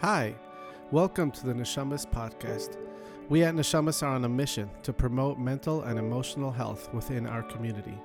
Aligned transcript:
Hi, 0.00 0.34
welcome 0.90 1.30
to 1.30 1.46
the 1.46 1.54
Neshamos 1.54 2.04
podcast. 2.04 2.76
We 3.28 3.44
at 3.44 3.54
Neshamos 3.54 4.02
are 4.02 4.08
on 4.08 4.24
a 4.24 4.28
mission 4.28 4.68
to 4.82 4.92
promote 4.92 5.38
mental 5.38 5.82
and 5.82 5.98
emotional 5.98 6.50
health 6.50 6.92
within 6.92 7.26
our 7.26 7.42
community. 7.44 7.96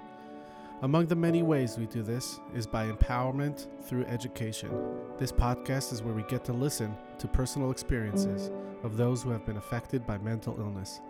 Among 0.84 1.08
the 1.08 1.16
many 1.16 1.44
ways 1.44 1.78
we 1.78 1.88
do 1.88 2.04
this 2.04 2.40
is 2.56 2.68
by 2.68 2.90
empowerment 2.90 3.68
through 3.84 4.06
education. 4.06 4.72
This 5.18 5.32
podcast 5.32 5.92
is 5.92 6.02
where 6.02 6.14
we 6.14 6.24
get 6.24 6.46
to 6.46 6.54
listen 6.54 6.96
to 7.18 7.28
personal 7.28 7.72
experiences 7.72 8.52
of 8.84 8.96
those 8.96 9.24
who 9.24 9.32
have 9.32 9.46
been 9.46 9.58
affected 9.58 10.06
by 10.06 10.20
mental 10.20 10.58
illness, 10.58 11.02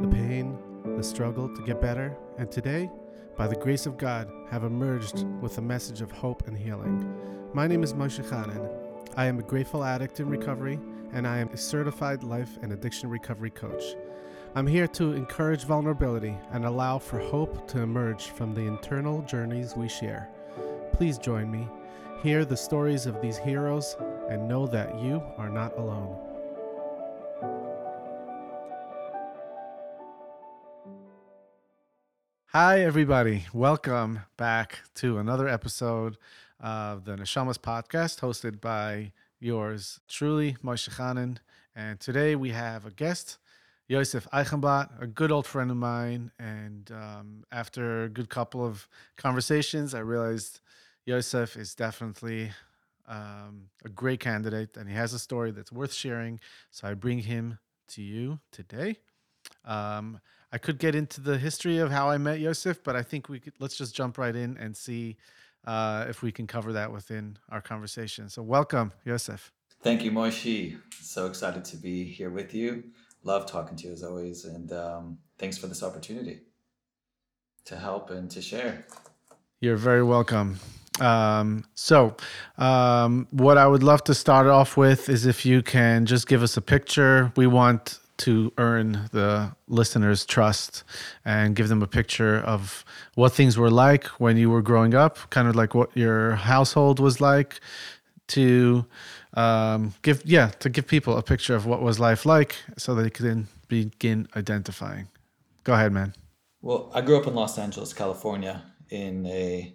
the 0.00 0.08
pain, 0.08 0.58
the 0.96 1.04
struggle 1.04 1.54
to 1.54 1.62
get 1.62 1.80
better, 1.80 2.16
and 2.38 2.50
today, 2.50 2.90
by 3.36 3.46
the 3.46 3.56
grace 3.56 3.86
of 3.86 3.98
God, 3.98 4.28
have 4.50 4.64
emerged 4.64 5.24
with 5.40 5.58
a 5.58 5.62
message 5.62 6.00
of 6.00 6.10
hope 6.10 6.48
and 6.48 6.58
healing. 6.58 7.14
My 7.52 7.68
name 7.68 7.84
is 7.84 7.92
Moshe 7.92 8.24
Chanan. 8.28 8.81
I 9.14 9.26
am 9.26 9.38
a 9.38 9.42
grateful 9.42 9.84
addict 9.84 10.20
in 10.20 10.30
recovery, 10.30 10.80
and 11.12 11.26
I 11.26 11.36
am 11.36 11.50
a 11.50 11.56
certified 11.58 12.22
life 12.22 12.58
and 12.62 12.72
addiction 12.72 13.10
recovery 13.10 13.50
coach. 13.50 13.82
I'm 14.54 14.66
here 14.66 14.86
to 14.88 15.12
encourage 15.12 15.64
vulnerability 15.64 16.34
and 16.50 16.64
allow 16.64 16.98
for 16.98 17.18
hope 17.18 17.68
to 17.68 17.80
emerge 17.80 18.28
from 18.28 18.54
the 18.54 18.62
internal 18.62 19.20
journeys 19.20 19.76
we 19.76 19.86
share. 19.86 20.30
Please 20.94 21.18
join 21.18 21.50
me, 21.50 21.68
hear 22.22 22.46
the 22.46 22.56
stories 22.56 23.04
of 23.04 23.20
these 23.20 23.36
heroes, 23.36 23.96
and 24.30 24.48
know 24.48 24.66
that 24.68 24.98
you 24.98 25.22
are 25.36 25.50
not 25.50 25.76
alone. 25.76 26.16
Hi, 32.46 32.80
everybody. 32.80 33.44
Welcome 33.52 34.20
back 34.38 34.80
to 34.96 35.18
another 35.18 35.48
episode 35.48 36.16
of 36.62 37.04
the 37.04 37.16
Neshamos 37.16 37.58
podcast, 37.58 38.20
hosted 38.20 38.60
by 38.60 39.12
yours 39.40 40.00
truly, 40.08 40.56
Moshe 40.64 40.88
Chanan. 40.90 41.38
And 41.74 41.98
today 41.98 42.36
we 42.36 42.50
have 42.50 42.86
a 42.86 42.90
guest, 42.90 43.38
Yosef 43.88 44.28
Eichenblatt, 44.32 45.02
a 45.02 45.06
good 45.08 45.32
old 45.32 45.46
friend 45.46 45.70
of 45.70 45.76
mine. 45.76 46.30
And 46.38 46.90
um, 46.92 47.44
after 47.50 48.04
a 48.04 48.08
good 48.08 48.28
couple 48.28 48.64
of 48.64 48.88
conversations, 49.16 49.92
I 49.92 49.98
realized 50.00 50.60
Yosef 51.04 51.56
is 51.56 51.74
definitely 51.74 52.52
um, 53.08 53.68
a 53.84 53.88
great 53.88 54.20
candidate 54.20 54.76
and 54.76 54.88
he 54.88 54.94
has 54.94 55.12
a 55.12 55.18
story 55.18 55.50
that's 55.50 55.72
worth 55.72 55.92
sharing. 55.92 56.38
So 56.70 56.86
I 56.86 56.94
bring 56.94 57.18
him 57.18 57.58
to 57.88 58.02
you 58.02 58.38
today. 58.52 58.98
Um, 59.64 60.20
I 60.52 60.58
could 60.58 60.78
get 60.78 60.94
into 60.94 61.20
the 61.20 61.38
history 61.38 61.78
of 61.78 61.90
how 61.90 62.10
I 62.10 62.18
met 62.18 62.38
Yosef, 62.38 62.84
but 62.84 62.94
I 62.94 63.02
think 63.02 63.28
we 63.28 63.40
could 63.40 63.54
let's 63.58 63.76
just 63.76 63.96
jump 63.96 64.18
right 64.18 64.36
in 64.36 64.56
and 64.58 64.76
see 64.76 65.16
uh, 65.64 66.06
if 66.08 66.22
we 66.22 66.32
can 66.32 66.46
cover 66.46 66.72
that 66.72 66.92
within 66.92 67.38
our 67.50 67.60
conversation. 67.60 68.28
So, 68.28 68.42
welcome, 68.42 68.92
Yosef. 69.04 69.52
Thank 69.82 70.04
you, 70.04 70.12
Moishi. 70.12 70.78
So 71.00 71.26
excited 71.26 71.64
to 71.66 71.76
be 71.76 72.04
here 72.04 72.30
with 72.30 72.54
you. 72.54 72.84
Love 73.24 73.46
talking 73.46 73.76
to 73.78 73.88
you 73.88 73.92
as 73.92 74.02
always, 74.02 74.44
and 74.44 74.72
um, 74.72 75.18
thanks 75.38 75.58
for 75.58 75.66
this 75.66 75.82
opportunity 75.82 76.40
to 77.64 77.76
help 77.76 78.10
and 78.10 78.30
to 78.30 78.42
share. 78.42 78.86
You're 79.60 79.76
very 79.76 80.02
welcome. 80.02 80.58
Um, 81.00 81.64
so, 81.74 82.16
um, 82.58 83.26
what 83.30 83.58
I 83.58 83.66
would 83.66 83.82
love 83.82 84.04
to 84.04 84.14
start 84.14 84.46
off 84.46 84.76
with 84.76 85.08
is 85.08 85.26
if 85.26 85.46
you 85.46 85.62
can 85.62 86.06
just 86.06 86.28
give 86.28 86.42
us 86.42 86.56
a 86.56 86.60
picture. 86.60 87.32
We 87.36 87.46
want 87.46 87.98
to 88.22 88.52
earn 88.56 89.08
the 89.12 89.52
listeners' 89.66 90.24
trust 90.24 90.84
and 91.24 91.56
give 91.56 91.68
them 91.68 91.82
a 91.82 91.88
picture 91.88 92.38
of 92.38 92.84
what 93.14 93.32
things 93.32 93.58
were 93.58 93.70
like 93.70 94.06
when 94.20 94.36
you 94.36 94.48
were 94.48 94.62
growing 94.62 94.94
up, 94.94 95.18
kind 95.30 95.48
of 95.48 95.56
like 95.56 95.74
what 95.74 95.90
your 95.96 96.36
household 96.36 97.00
was 97.00 97.20
like, 97.20 97.60
to 98.28 98.86
um, 99.34 99.92
give 100.02 100.22
yeah 100.24 100.48
to 100.60 100.68
give 100.68 100.86
people 100.86 101.16
a 101.16 101.22
picture 101.22 101.56
of 101.56 101.66
what 101.66 101.82
was 101.82 101.98
life 101.98 102.24
like, 102.24 102.54
so 102.76 102.94
they 102.94 103.10
can 103.10 103.48
begin 103.68 104.28
identifying. 104.36 105.08
Go 105.64 105.74
ahead, 105.74 105.92
man. 105.92 106.14
Well, 106.60 106.90
I 106.94 107.00
grew 107.00 107.18
up 107.18 107.26
in 107.26 107.34
Los 107.34 107.58
Angeles, 107.58 107.92
California, 107.92 108.62
in 108.90 109.26
a 109.26 109.74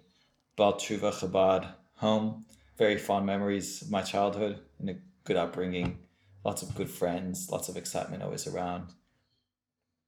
Baal 0.56 0.74
Teshuva 0.74 1.12
Chabad 1.12 1.68
home. 1.96 2.46
Very 2.78 2.96
fond 2.96 3.26
memories 3.26 3.82
of 3.82 3.90
my 3.90 4.02
childhood 4.02 4.60
and 4.78 4.88
a 4.90 4.96
good 5.24 5.36
upbringing 5.36 5.98
lots 6.48 6.62
of 6.62 6.74
good 6.74 6.88
friends, 6.88 7.50
lots 7.52 7.68
of 7.68 7.76
excitement 7.76 8.22
always 8.22 8.46
around. 8.46 8.94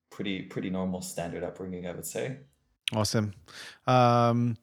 Pretty 0.09 0.41
pretty 0.41 0.71
normal 0.71 1.03
standard 1.03 1.45
upbringing, 1.45 1.87
I 1.87 1.93
would 1.93 2.07
say. 2.07 2.39
Awesome. 2.95 3.35
Um, 3.87 4.57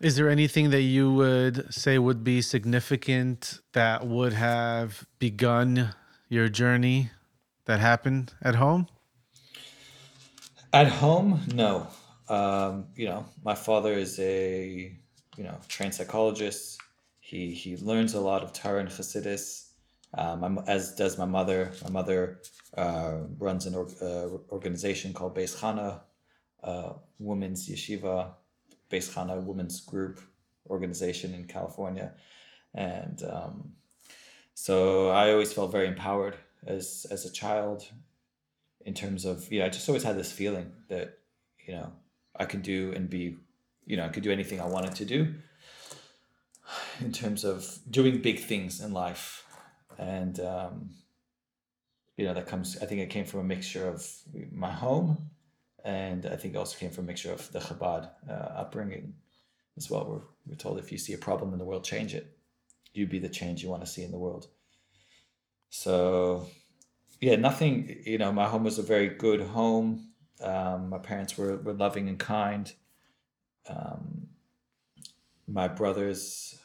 is 0.00 0.16
there 0.16 0.28
anything 0.28 0.70
that 0.70 0.82
you 0.82 1.12
would 1.12 1.72
say 1.72 1.96
would 1.96 2.24
be 2.24 2.42
significant 2.42 3.60
that 3.72 4.04
would 4.04 4.32
have 4.32 5.06
begun 5.20 5.94
your 6.28 6.48
journey 6.48 7.10
that 7.66 7.78
happened 7.78 8.34
at 8.42 8.56
home? 8.56 8.88
At 10.72 10.88
home, 10.88 11.40
no. 11.54 11.86
Um, 12.28 12.86
you 12.96 13.06
know, 13.06 13.26
my 13.44 13.54
father 13.54 13.92
is 13.92 14.18
a 14.18 14.92
you 15.36 15.44
know 15.44 15.56
trained 15.68 15.94
psychologist. 15.94 16.78
He 17.20 17.52
he 17.52 17.76
learns 17.76 18.14
a 18.14 18.20
lot 18.20 18.42
of 18.42 18.52
Torah 18.52 18.80
and 18.80 18.88
Chassidus 18.88 19.65
um, 20.14 20.62
as 20.66 20.94
does 20.94 21.18
my 21.18 21.24
mother. 21.24 21.72
My 21.84 21.90
mother 21.90 22.40
uh, 22.76 23.18
runs 23.38 23.66
an 23.66 23.74
or, 23.74 23.88
uh, 24.00 24.52
organization 24.52 25.12
called 25.12 25.36
Beis 25.36 25.56
Chana, 25.56 26.00
uh, 26.62 26.94
Women's 27.18 27.68
Yeshiva, 27.68 28.30
Beis 28.90 29.12
Chana 29.12 29.42
Women's 29.42 29.80
Group 29.80 30.20
organization 30.68 31.34
in 31.34 31.44
California, 31.44 32.12
and 32.74 33.22
um, 33.30 33.72
so 34.54 35.10
I 35.10 35.32
always 35.32 35.52
felt 35.52 35.72
very 35.72 35.86
empowered 35.86 36.36
as 36.66 37.06
as 37.10 37.24
a 37.24 37.32
child. 37.32 37.86
In 38.84 38.94
terms 38.94 39.24
of 39.24 39.52
you 39.52 39.58
know, 39.58 39.66
I 39.66 39.68
just 39.68 39.88
always 39.88 40.04
had 40.04 40.16
this 40.16 40.30
feeling 40.30 40.72
that 40.88 41.18
you 41.66 41.74
know 41.74 41.92
I 42.38 42.44
could 42.44 42.62
do 42.62 42.92
and 42.94 43.08
be, 43.08 43.36
you 43.84 43.96
know, 43.96 44.04
I 44.04 44.08
could 44.08 44.22
do 44.22 44.30
anything 44.30 44.60
I 44.60 44.66
wanted 44.66 44.94
to 44.96 45.04
do. 45.04 45.34
In 47.00 47.12
terms 47.12 47.44
of 47.44 47.78
doing 47.88 48.20
big 48.22 48.40
things 48.40 48.80
in 48.80 48.92
life, 48.92 49.45
and 49.98 50.38
um, 50.40 50.90
you 52.16 52.24
know 52.24 52.34
that 52.34 52.46
comes. 52.46 52.78
I 52.82 52.86
think 52.86 53.00
it 53.00 53.10
came 53.10 53.24
from 53.24 53.40
a 53.40 53.44
mixture 53.44 53.88
of 53.88 54.06
my 54.52 54.70
home, 54.70 55.30
and 55.84 56.26
I 56.26 56.36
think 56.36 56.54
it 56.54 56.58
also 56.58 56.78
came 56.78 56.90
from 56.90 57.04
a 57.04 57.06
mixture 57.08 57.32
of 57.32 57.50
the 57.52 57.60
Chabad 57.60 58.10
uh, 58.28 58.32
upbringing 58.32 59.14
as 59.76 59.90
well. 59.90 60.06
We're 60.08 60.22
we're 60.46 60.56
told 60.56 60.78
if 60.78 60.90
you 60.90 60.98
see 60.98 61.12
a 61.12 61.18
problem 61.18 61.52
in 61.52 61.58
the 61.58 61.64
world, 61.64 61.84
change 61.84 62.14
it. 62.14 62.36
You 62.92 63.06
be 63.06 63.18
the 63.18 63.28
change 63.28 63.62
you 63.62 63.68
want 63.68 63.84
to 63.84 63.90
see 63.90 64.02
in 64.02 64.10
the 64.10 64.18
world. 64.18 64.48
So, 65.68 66.48
yeah, 67.20 67.36
nothing. 67.36 67.98
You 68.04 68.18
know, 68.18 68.32
my 68.32 68.48
home 68.48 68.64
was 68.64 68.78
a 68.78 68.82
very 68.82 69.08
good 69.08 69.42
home. 69.42 70.08
Um, 70.40 70.88
my 70.88 70.98
parents 70.98 71.36
were 71.36 71.56
were 71.56 71.74
loving 71.74 72.08
and 72.08 72.18
kind. 72.18 72.72
Um, 73.68 74.28
my 75.46 75.68
brothers 75.68 76.58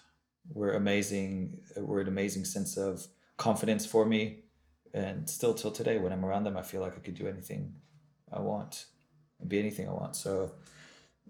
were 0.54 0.74
amazing. 0.74 1.60
Were 1.76 2.02
an 2.02 2.08
amazing 2.08 2.46
sense 2.46 2.78
of 2.78 3.06
confidence 3.42 3.86
for 3.94 4.06
me. 4.06 4.22
And 4.94 5.30
still 5.30 5.54
till 5.54 5.72
today, 5.72 5.98
when 5.98 6.14
I'm 6.14 6.26
around 6.26 6.44
them, 6.44 6.58
I 6.58 6.62
feel 6.62 6.82
like 6.82 6.96
I 6.96 7.04
could 7.06 7.20
do 7.22 7.28
anything 7.28 7.74
I 8.32 8.40
want 8.40 8.86
and 9.40 9.50
be 9.50 9.60
anything 9.60 9.88
I 9.88 9.94
want. 9.94 10.16
So 10.16 10.32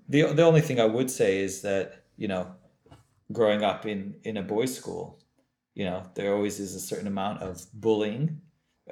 the 0.09 0.33
the 0.33 0.43
only 0.49 0.61
thing 0.61 0.79
I 0.79 0.89
would 0.95 1.09
say 1.09 1.31
is 1.47 1.61
that, 1.61 1.85
you 2.17 2.27
know, 2.27 2.45
growing 3.31 3.63
up 3.63 3.85
in, 3.85 4.15
in 4.23 4.37
a 4.37 4.41
boys' 4.41 4.75
school, 4.75 5.05
you 5.73 5.85
know, 5.85 6.03
there 6.15 6.33
always 6.35 6.59
is 6.59 6.75
a 6.75 6.79
certain 6.79 7.07
amount 7.07 7.41
of 7.41 7.65
bullying. 7.73 8.41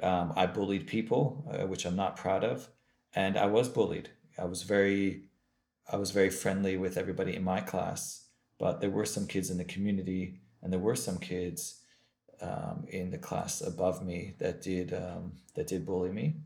Um, 0.02 0.32
I 0.42 0.46
bullied 0.46 0.86
people, 0.86 1.22
uh, 1.52 1.66
which 1.66 1.84
I'm 1.84 1.96
not 1.96 2.16
proud 2.16 2.44
of, 2.44 2.68
and 3.14 3.36
I 3.36 3.46
was 3.46 3.68
bullied. 3.68 4.08
I 4.38 4.46
was 4.46 4.62
very, 4.62 5.28
I 5.92 5.96
was 5.96 6.10
very 6.12 6.30
friendly 6.30 6.76
with 6.76 6.96
everybody 6.96 7.34
in 7.36 7.44
my 7.44 7.60
class, 7.60 8.28
but 8.58 8.80
there 8.80 8.94
were 8.98 9.04
some 9.04 9.26
kids 9.26 9.50
in 9.50 9.58
the 9.58 9.72
community, 9.74 10.40
and 10.62 10.72
there 10.72 10.80
were 10.88 10.96
some 10.96 11.18
kids 11.18 11.79
um, 12.40 12.86
in 12.88 13.10
the 13.10 13.18
class 13.18 13.60
above 13.60 14.04
me 14.04 14.34
that 14.38 14.62
did 14.62 14.94
um, 14.94 15.32
that 15.54 15.66
did 15.66 15.84
bully 15.84 16.10
me, 16.10 16.36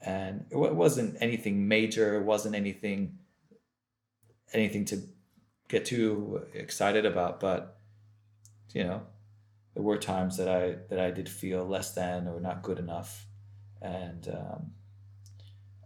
and 0.00 0.46
it, 0.50 0.56
wasn't 0.56 1.16
anything 1.20 1.68
major. 1.68 2.16
It 2.16 2.24
wasn't 2.24 2.54
anything 2.54 3.18
anything 4.52 4.84
to 4.86 5.02
get 5.68 5.84
too 5.84 6.46
excited 6.54 7.04
about, 7.06 7.40
but 7.40 7.78
you 8.74 8.84
know, 8.84 9.02
there 9.74 9.82
were 9.82 9.98
times 9.98 10.36
that 10.36 10.48
I 10.48 10.76
that 10.90 11.00
I 11.00 11.10
did 11.10 11.28
feel 11.28 11.64
less 11.66 11.94
than 11.94 12.28
or 12.28 12.40
not 12.40 12.62
good 12.62 12.78
enough, 12.78 13.26
and 13.80 14.28
um, 14.28 14.72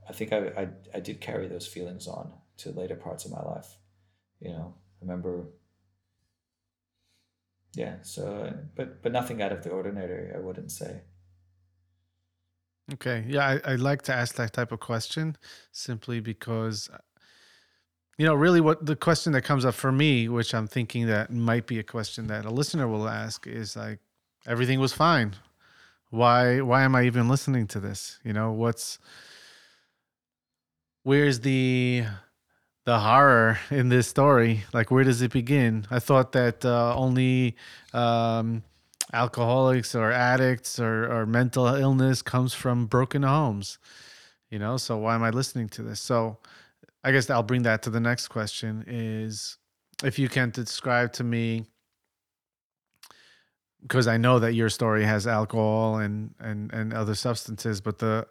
I 0.08 0.12
think 0.12 0.32
I, 0.32 0.38
I 0.56 0.68
I 0.94 1.00
did 1.00 1.20
carry 1.20 1.46
those 1.46 1.66
feelings 1.66 2.06
on 2.06 2.32
to 2.58 2.70
later 2.70 2.96
parts 2.96 3.24
of 3.24 3.30
my 3.30 3.42
life. 3.42 3.76
You 4.40 4.50
know, 4.50 4.74
I 5.00 5.04
remember 5.04 5.46
yeah 7.74 7.96
so 8.02 8.52
but 8.74 9.02
but 9.02 9.12
nothing 9.12 9.40
out 9.42 9.52
of 9.52 9.62
the 9.62 9.70
ordinary 9.70 10.34
i 10.34 10.38
wouldn't 10.38 10.70
say 10.70 11.02
okay 12.92 13.24
yeah 13.28 13.58
I, 13.64 13.72
I 13.72 13.74
like 13.76 14.02
to 14.02 14.14
ask 14.14 14.34
that 14.36 14.52
type 14.52 14.72
of 14.72 14.80
question 14.80 15.36
simply 15.70 16.20
because 16.20 16.90
uh, 16.92 16.98
you 18.18 18.26
know 18.26 18.34
really 18.34 18.60
what 18.60 18.84
the 18.84 18.96
question 18.96 19.32
that 19.32 19.42
comes 19.42 19.64
up 19.64 19.74
for 19.74 19.92
me 19.92 20.28
which 20.28 20.54
i'm 20.54 20.66
thinking 20.66 21.06
that 21.06 21.30
might 21.30 21.66
be 21.66 21.78
a 21.78 21.82
question 21.82 22.26
that 22.26 22.44
a 22.44 22.50
listener 22.50 22.86
will 22.86 23.08
ask 23.08 23.46
is 23.46 23.76
like 23.76 24.00
everything 24.46 24.80
was 24.80 24.92
fine. 24.92 25.34
Why 26.10 26.60
why 26.60 26.82
am 26.82 26.94
I 26.94 27.04
even 27.04 27.28
listening 27.28 27.66
to 27.68 27.80
this? 27.80 28.18
You 28.24 28.32
know, 28.32 28.52
what's 28.52 28.98
where's 31.02 31.40
the 31.40 32.04
the 32.84 32.98
horror 32.98 33.58
in 33.70 33.88
this 33.88 34.08
story? 34.08 34.64
Like 34.72 34.90
where 34.90 35.04
does 35.04 35.22
it 35.22 35.32
begin? 35.32 35.86
I 35.90 35.98
thought 35.98 36.32
that 36.32 36.64
uh, 36.64 36.94
only 36.96 37.56
um, 37.92 38.62
alcoholics 39.12 39.94
or 39.94 40.10
addicts 40.10 40.78
or, 40.78 41.10
or 41.12 41.26
mental 41.26 41.66
illness 41.66 42.22
comes 42.22 42.54
from 42.54 42.86
broken 42.86 43.22
homes. 43.22 43.78
You 44.50 44.58
know, 44.58 44.76
so 44.76 44.98
why 44.98 45.14
am 45.14 45.22
I 45.22 45.30
listening 45.30 45.68
to 45.70 45.82
this? 45.82 46.00
So 46.00 46.38
I 47.04 47.12
guess 47.12 47.30
I'll 47.30 47.42
bring 47.42 47.62
that 47.62 47.82
to 47.82 47.90
the 47.90 48.00
next 48.00 48.28
question 48.28 48.84
is 48.86 49.56
if 50.04 50.18
you 50.18 50.28
can 50.28 50.50
describe 50.50 51.12
to 51.14 51.24
me 51.24 51.66
because 53.82 54.06
I 54.06 54.16
know 54.16 54.38
that 54.38 54.54
your 54.54 54.68
story 54.68 55.04
has 55.04 55.26
alcohol 55.26 55.96
and 55.98 56.34
and 56.38 56.72
and 56.72 56.94
other 56.94 57.14
substances, 57.14 57.80
but 57.80 57.98
the 57.98 58.26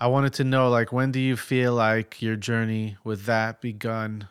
I 0.00 0.06
wanted 0.06 0.32
to 0.34 0.44
know 0.44 0.70
like 0.70 0.92
when 0.92 1.12
do 1.12 1.20
you 1.20 1.36
feel 1.36 1.74
like 1.74 2.22
your 2.22 2.36
journey 2.36 2.96
with 3.04 3.26
that 3.26 3.60
begun? 3.60 4.28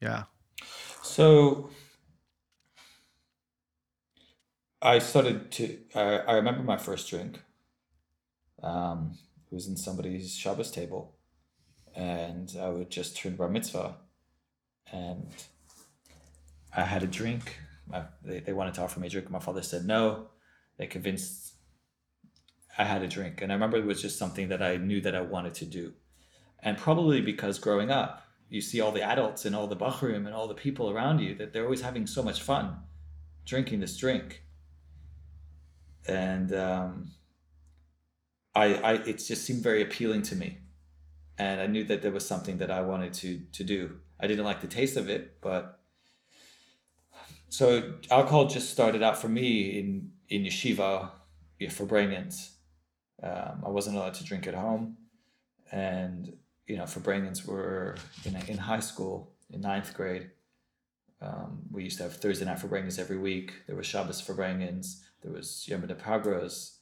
Yeah. 0.00 0.24
So 1.02 1.70
I 4.80 4.98
started 4.98 5.50
to. 5.52 5.78
I, 5.94 6.18
I 6.18 6.32
remember 6.34 6.62
my 6.62 6.78
first 6.78 7.08
drink. 7.10 7.40
Um, 8.62 9.18
it 9.50 9.54
was 9.54 9.68
in 9.68 9.76
somebody's 9.76 10.34
Shabbos 10.34 10.70
table, 10.70 11.16
and 11.94 12.56
I 12.60 12.70
would 12.70 12.90
just 12.90 13.16
turn 13.16 13.36
bar 13.36 13.48
mitzvah, 13.48 13.96
and 14.92 15.28
I 16.74 16.82
had 16.82 17.02
a 17.02 17.06
drink 17.06 17.56
my, 17.90 18.04
they, 18.24 18.40
they 18.40 18.52
wanted 18.52 18.74
to 18.74 18.82
offer 18.82 19.00
me 19.00 19.08
a 19.08 19.10
drink. 19.10 19.30
My 19.30 19.40
father 19.40 19.62
said 19.62 19.84
no. 19.84 20.28
They 20.78 20.86
convinced 20.86 21.49
I 22.80 22.84
had 22.84 23.02
a 23.02 23.06
drink. 23.06 23.42
And 23.42 23.52
I 23.52 23.54
remember 23.54 23.76
it 23.76 23.84
was 23.84 24.00
just 24.00 24.18
something 24.18 24.48
that 24.48 24.62
I 24.62 24.78
knew 24.78 25.02
that 25.02 25.14
I 25.14 25.20
wanted 25.20 25.52
to 25.56 25.66
do. 25.66 25.92
And 26.60 26.78
probably 26.78 27.20
because 27.20 27.58
growing 27.58 27.90
up, 27.90 28.26
you 28.48 28.62
see 28.62 28.80
all 28.80 28.90
the 28.90 29.02
adults 29.02 29.44
and 29.44 29.54
all 29.54 29.66
the 29.66 29.76
bachrim 29.76 30.24
and 30.26 30.34
all 30.34 30.48
the 30.48 30.54
people 30.54 30.88
around 30.88 31.18
you 31.18 31.34
that 31.34 31.52
they're 31.52 31.64
always 31.64 31.82
having 31.82 32.06
so 32.06 32.22
much 32.22 32.40
fun 32.40 32.78
drinking 33.44 33.80
this 33.80 33.98
drink. 33.98 34.44
And 36.08 36.54
um, 36.54 37.10
I, 38.54 38.74
I, 38.74 38.92
it 38.94 39.18
just 39.18 39.44
seemed 39.44 39.62
very 39.62 39.82
appealing 39.82 40.22
to 40.22 40.36
me. 40.36 40.60
And 41.36 41.60
I 41.60 41.66
knew 41.66 41.84
that 41.84 42.00
there 42.00 42.12
was 42.12 42.26
something 42.26 42.56
that 42.58 42.70
I 42.70 42.80
wanted 42.80 43.12
to, 43.14 43.40
to 43.52 43.62
do. 43.62 43.98
I 44.18 44.26
didn't 44.26 44.46
like 44.46 44.62
the 44.62 44.66
taste 44.66 44.96
of 44.96 45.10
it, 45.10 45.40
but 45.42 45.80
so 47.50 47.94
alcohol 48.10 48.46
just 48.46 48.70
started 48.70 49.02
out 49.02 49.18
for 49.18 49.28
me 49.28 49.78
in 49.78 50.12
in 50.28 50.44
yeshiva 50.44 51.10
for 51.68 51.86
Farbrengens. 51.86 52.50
Um, 53.22 53.62
I 53.64 53.68
wasn't 53.68 53.96
allowed 53.96 54.14
to 54.14 54.24
drink 54.24 54.46
at 54.46 54.54
home, 54.54 54.96
and 55.70 56.36
you 56.66 56.76
know 56.76 56.86
for 56.86 57.00
Farbrengens 57.00 57.46
were 57.46 57.96
in 58.24 58.36
in 58.48 58.58
high 58.58 58.80
school 58.80 59.32
in 59.50 59.60
ninth 59.60 59.94
grade. 59.94 60.30
Um, 61.22 61.62
we 61.70 61.84
used 61.84 61.98
to 61.98 62.04
have 62.04 62.14
Thursday 62.16 62.44
night 62.44 62.58
Farbrengens 62.58 62.98
every 62.98 63.18
week. 63.18 63.52
There 63.66 63.76
was 63.76 63.86
Shabbos 63.86 64.22
Farbrengens. 64.22 65.00
There 65.22 65.32
was 65.32 65.66
Yom 65.68 65.82
Pagros. 65.82 66.78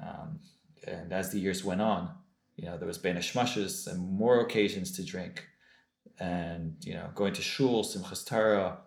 Um, 0.00 0.40
and 0.86 1.12
as 1.12 1.30
the 1.30 1.38
years 1.38 1.64
went 1.64 1.80
on, 1.80 2.10
you 2.56 2.66
know, 2.66 2.76
there 2.76 2.88
was 2.88 2.98
Bena 2.98 3.20
Shmashes 3.20 3.86
and 3.86 4.00
more 4.00 4.40
occasions 4.40 4.92
to 4.96 5.04
drink. 5.04 5.46
And, 6.18 6.76
you 6.82 6.94
know, 6.94 7.10
going 7.14 7.34
to 7.34 7.42
shul, 7.42 7.84
Simchas 7.84 8.26
Torah, 8.26 8.78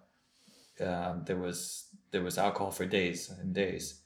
um, 0.82 1.24
there 1.26 1.38
was 1.38 1.86
there 2.12 2.22
was 2.22 2.38
alcohol 2.38 2.72
for 2.72 2.86
days 2.86 3.30
and 3.30 3.54
days, 3.54 4.01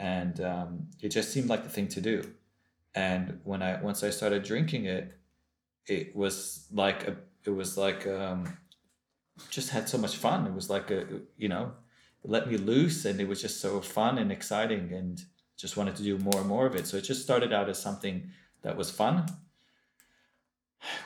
and 0.00 0.40
um, 0.40 0.86
it 1.02 1.10
just 1.10 1.30
seemed 1.30 1.48
like 1.48 1.62
the 1.62 1.68
thing 1.68 1.86
to 1.88 2.00
do. 2.00 2.22
And 2.94 3.40
when 3.44 3.62
I 3.62 3.80
once 3.80 4.02
I 4.02 4.10
started 4.10 4.42
drinking 4.42 4.86
it, 4.86 5.12
it 5.86 6.16
was 6.16 6.66
like 6.72 7.06
a 7.06 7.16
it 7.44 7.50
was 7.50 7.76
like 7.76 8.06
um, 8.06 8.56
just 9.50 9.70
had 9.70 9.88
so 9.88 9.98
much 9.98 10.16
fun. 10.16 10.46
It 10.46 10.54
was 10.54 10.70
like 10.70 10.90
a 10.90 11.06
you 11.36 11.48
know 11.48 11.72
let 12.24 12.50
me 12.50 12.56
loose, 12.56 13.04
and 13.04 13.20
it 13.20 13.28
was 13.28 13.40
just 13.40 13.60
so 13.60 13.80
fun 13.80 14.18
and 14.18 14.32
exciting, 14.32 14.92
and 14.92 15.22
just 15.56 15.76
wanted 15.76 15.96
to 15.96 16.02
do 16.02 16.18
more 16.18 16.40
and 16.40 16.48
more 16.48 16.66
of 16.66 16.74
it. 16.74 16.86
So 16.86 16.96
it 16.96 17.02
just 17.02 17.22
started 17.22 17.52
out 17.52 17.68
as 17.68 17.80
something 17.80 18.30
that 18.62 18.76
was 18.76 18.90
fun. 18.90 19.26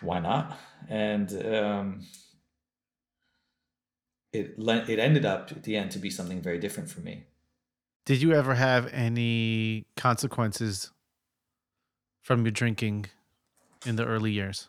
Why 0.00 0.20
not? 0.20 0.56
And 0.88 1.32
um, 1.54 2.06
it 4.32 4.54
it 4.56 4.98
ended 5.00 5.24
up 5.24 5.50
at 5.50 5.64
the 5.64 5.76
end 5.76 5.90
to 5.90 5.98
be 5.98 6.10
something 6.10 6.40
very 6.40 6.58
different 6.58 6.88
for 6.88 7.00
me. 7.00 7.24
Did 8.04 8.20
you 8.20 8.32
ever 8.32 8.54
have 8.54 8.92
any 8.92 9.86
consequences 9.96 10.90
from 12.20 12.44
your 12.44 12.52
drinking 12.52 13.06
in 13.86 13.96
the 13.96 14.04
early 14.04 14.30
years? 14.30 14.68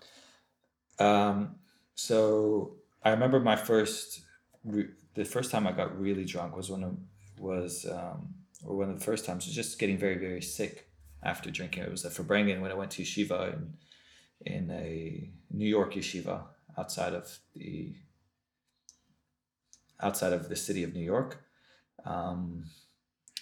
Um, 0.99 1.55
so 1.95 2.77
I 3.03 3.09
remember 3.09 3.41
my 3.41 3.57
first, 3.57 4.21
the 4.63 5.25
first 5.25 5.51
time 5.51 5.67
I 5.67 5.73
got 5.73 5.99
really 5.99 6.23
drunk 6.23 6.55
was 6.55 6.69
when 6.69 6.83
it 6.83 6.93
was, 7.37 7.85
um, 7.91 8.35
or 8.65 8.77
one 8.77 8.89
of 8.89 8.97
the 8.97 9.05
first 9.05 9.25
times 9.25 9.45
was 9.45 9.55
just 9.55 9.79
getting 9.79 9.97
very, 9.97 10.17
very 10.17 10.41
sick 10.41 10.87
after 11.21 11.51
drinking. 11.51 11.83
It 11.83 11.91
was 11.91 12.05
at 12.05 12.13
Farbrengen 12.13 12.61
when 12.61 12.71
I 12.71 12.75
went 12.75 12.91
to 12.91 13.03
yeshiva 13.03 13.53
in, 13.53 13.73
in 14.45 14.71
a 14.71 15.29
New 15.51 15.67
York 15.67 15.95
yeshiva 15.95 16.43
outside 16.77 17.13
of 17.13 17.37
the 17.53 17.95
outside 20.01 20.33
of 20.33 20.49
the 20.49 20.55
city 20.55 20.83
of 20.83 20.93
New 20.93 21.03
York. 21.03 21.41
Um, 22.05 22.65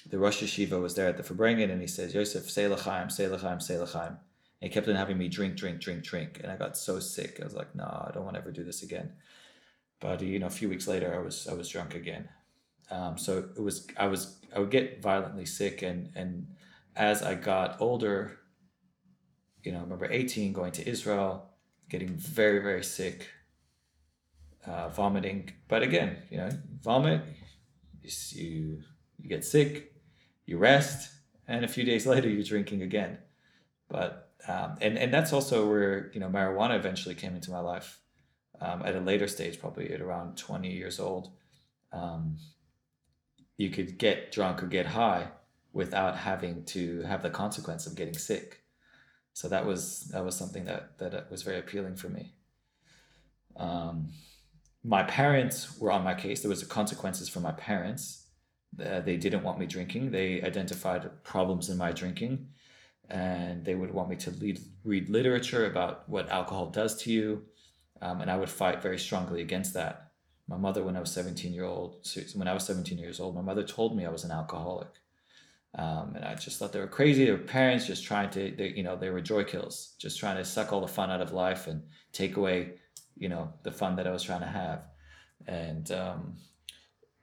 the 0.09 0.19
Rosh 0.19 0.44
Yeshiva 0.44 0.81
was 0.81 0.95
there 0.95 1.07
at 1.07 1.17
the 1.17 1.23
Farbrengen 1.23 1.71
and 1.71 1.81
he 1.81 1.88
says, 1.88 2.13
Yosef, 2.13 2.50
say 2.50 2.67
l'chaim, 2.67 3.09
say 3.09 3.27
l'chaim, 3.27 3.59
say 3.59 3.79
l'chaim. 3.79 4.17
And 4.61 4.69
he 4.69 4.69
kept 4.69 4.88
on 4.88 4.95
having 4.95 5.17
me 5.17 5.27
drink, 5.27 5.55
drink, 5.55 5.79
drink, 5.79 6.03
drink. 6.03 6.39
And 6.41 6.51
I 6.51 6.55
got 6.55 6.77
so 6.77 7.00
sick. 7.00 7.39
I 7.41 7.45
was 7.45 7.53
like, 7.53 7.73
no, 7.75 7.83
I 7.83 8.11
don't 8.13 8.23
want 8.23 8.35
to 8.35 8.41
ever 8.41 8.51
do 8.51 8.63
this 8.63 8.83
again. 8.83 9.13
But, 10.00 10.21
you 10.21 10.39
know, 10.39 10.47
a 10.47 10.51
few 10.51 10.69
weeks 10.69 10.88
later, 10.88 11.13
I 11.15 11.19
was, 11.19 11.47
I 11.47 11.53
was 11.53 11.69
drunk 11.69 11.95
again. 11.95 12.27
Um, 12.91 13.17
so 13.17 13.50
it 13.55 13.61
was, 13.61 13.88
I 13.97 14.07
was, 14.07 14.38
I 14.53 14.59
would 14.59 14.71
get 14.71 15.01
violently 15.01 15.45
sick. 15.45 15.81
And, 15.81 16.11
and 16.15 16.47
as 16.95 17.23
I 17.23 17.35
got 17.35 17.79
older, 17.79 18.39
you 19.63 19.71
know, 19.71 19.79
I 19.79 19.81
remember 19.81 20.11
18 20.11 20.51
going 20.51 20.73
to 20.73 20.88
Israel, 20.88 21.50
getting 21.89 22.09
very, 22.09 22.59
very 22.59 22.83
sick, 22.83 23.29
uh, 24.65 24.89
vomiting. 24.89 25.51
But 25.69 25.83
again, 25.83 26.17
you 26.29 26.38
know, 26.38 26.50
vomit, 26.81 27.21
you, 28.01 28.81
you 29.17 29.29
get 29.29 29.45
sick, 29.45 29.92
you 30.45 30.57
rest, 30.57 31.12
and 31.47 31.63
a 31.63 31.67
few 31.67 31.83
days 31.83 32.05
later 32.13 32.29
you're 32.29 32.43
drinking 32.43 32.81
again. 32.81 33.17
But 33.89 34.31
um, 34.47 34.77
and 34.81 34.97
and 34.97 35.13
that's 35.13 35.33
also 35.33 35.69
where 35.69 36.12
you 36.13 36.19
know 36.19 36.27
marijuana 36.27 36.77
eventually 36.77 37.15
came 37.15 37.35
into 37.35 37.51
my 37.51 37.59
life 37.59 38.00
um, 38.62 38.81
at 38.83 38.95
a 38.95 39.00
later 39.00 39.27
stage, 39.27 39.59
probably 39.59 39.91
at 39.91 40.01
around 40.01 40.38
20 40.38 40.71
years 40.71 41.00
old. 41.00 41.31
Um, 41.91 42.38
you 43.57 43.69
could 43.69 43.97
get 43.97 44.31
drunk 44.31 44.63
or 44.63 44.67
get 44.67 44.88
high 44.88 45.27
without 45.73 46.17
having 46.17 46.63
to 46.65 47.01
have 47.01 47.23
the 47.23 47.29
consequence 47.29 47.85
of 47.85 47.95
getting 47.95 48.17
sick. 48.17 48.63
So 49.33 49.47
that 49.50 49.65
was 49.65 50.09
that 50.12 50.23
was 50.23 50.35
something 50.35 50.65
that 50.65 50.97
that 51.00 51.29
was 51.31 51.43
very 51.43 51.59
appealing 51.59 51.95
for 51.95 52.09
me. 52.09 52.33
Um, 53.55 54.09
my 54.83 55.03
parents 55.03 55.77
were 55.79 55.91
on 55.91 56.03
my 56.03 56.13
case. 56.13 56.41
There 56.41 56.50
was 56.50 56.63
consequences 56.63 57.29
for 57.29 57.39
my 57.39 57.51
parents. 57.51 58.23
Uh, 58.80 59.00
they 59.01 59.18
didn't 59.18 59.44
want 59.44 59.60
me 59.60 59.65
drinking. 59.65 60.12
They 60.12 60.42
identified 60.42 61.24
problems 61.24 61.70
in 61.70 61.77
my 61.77 61.92
drinking, 61.92 62.48
and 63.10 63.63
they 63.63 63.75
would 63.75 63.92
want 63.92 64.10
me 64.10 64.15
to 64.18 64.32
lead, 64.32 64.60
read 64.84 65.10
literature 65.10 65.65
about 65.65 66.08
what 66.10 66.30
alcohol 66.30 66.68
does 66.68 66.96
to 67.03 67.12
you, 67.12 67.44
um, 68.01 68.22
and 68.22 68.32
I 68.32 68.38
would 68.38 68.50
fight 68.50 68.82
very 68.82 68.98
strongly 68.98 69.42
against 69.42 69.74
that. 69.74 70.12
My 70.48 70.58
mother, 70.58 70.84
when 70.84 70.98
I 70.98 71.00
was 71.00 71.12
seventeen 71.12 71.53
year 71.53 71.65
old, 71.65 72.08
when 72.36 72.48
I 72.48 72.53
was 72.53 72.65
seventeen 72.65 72.98
years 72.98 73.20
old, 73.20 73.36
my 73.36 73.42
mother 73.42 73.63
told 73.63 73.96
me 73.96 74.06
I 74.06 74.12
was 74.12 74.24
an 74.24 74.32
alcoholic, 74.32 74.89
um, 75.75 76.15
and 76.15 76.25
I 76.25 76.36
just 76.36 76.58
thought 76.60 76.74
they 76.74 76.80
were 76.80 76.88
crazy. 76.88 77.25
They 77.25 77.32
were 77.32 77.38
parents 77.38 77.88
just 77.88 78.03
trying 78.03 78.30
to, 78.32 78.51
they, 78.58 78.70
you 78.70 78.84
know, 78.84 78.96
they 78.96 79.10
were 79.10 79.22
joy 79.22 79.44
kills, 79.44 79.96
just 80.00 80.20
trying 80.20 80.38
to 80.38 80.46
suck 80.46 80.74
all 80.74 80.82
the 80.82 80.88
fun 80.88 81.12
out 81.12 81.22
of 81.22 81.32
life 81.32 81.68
and 81.68 81.84
take 82.12 82.38
away 82.38 82.74
you 83.15 83.30
know 83.30 83.53
the 83.63 83.72
fun 83.72 83.96
that 83.96 84.08
I 84.08 84.12
was 84.12 84.24
trying 84.24 84.42
to 84.42 84.48
have, 84.48 84.86
and 85.48 85.92
um, 85.92 86.38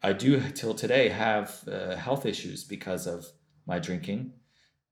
I 0.02 0.12
do 0.12 0.40
till 0.50 0.74
today 0.74 1.08
have 1.08 1.62
uh, 1.70 1.96
health 1.96 2.24
issues 2.24 2.64
because 2.64 3.06
of 3.06 3.26
my 3.66 3.78
drinking. 3.78 4.32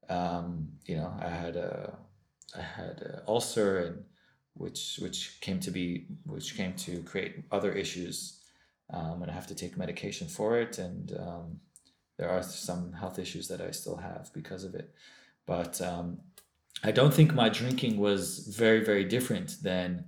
Um, 0.08 0.68
you 0.86 0.96
know, 0.96 1.12
I 1.20 1.28
had 1.28 1.56
a 1.56 1.98
I 2.56 2.62
had 2.62 3.02
an 3.02 3.20
ulcer 3.26 3.78
and 3.78 4.04
which 4.54 4.98
which 5.00 5.40
came 5.40 5.60
to 5.60 5.70
be 5.70 6.06
which 6.24 6.56
came 6.56 6.74
to 6.74 7.02
create 7.02 7.44
other 7.50 7.72
issues, 7.72 8.40
um, 8.90 9.22
and 9.22 9.30
I 9.30 9.34
have 9.34 9.46
to 9.48 9.54
take 9.54 9.76
medication 9.76 10.28
for 10.28 10.58
it, 10.58 10.78
and 10.78 11.16
um, 11.18 11.60
there 12.16 12.30
are 12.30 12.42
some 12.42 12.92
health 12.92 13.18
issues 13.18 13.48
that 13.48 13.60
I 13.60 13.70
still 13.70 13.96
have 13.96 14.30
because 14.32 14.64
of 14.64 14.74
it, 14.74 14.94
but 15.46 15.80
um, 15.80 16.18
I 16.82 16.90
don't 16.90 17.14
think 17.14 17.34
my 17.34 17.48
drinking 17.48 17.98
was 17.98 18.40
very 18.48 18.84
very 18.84 19.04
different 19.04 19.62
than 19.62 20.06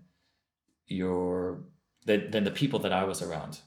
your 0.87 1.62
than, 2.07 2.30
than 2.30 2.45
the 2.45 2.50
people 2.50 2.80
that 2.80 2.92
I 2.92 3.04
was 3.04 3.23
around, 3.23 3.61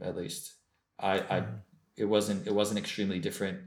at 0.00 0.16
least. 0.16 0.57
I, 0.98 1.18
I 1.18 1.44
it 1.96 2.04
wasn't 2.04 2.46
it 2.46 2.54
wasn't 2.54 2.78
extremely 2.78 3.18
different. 3.18 3.60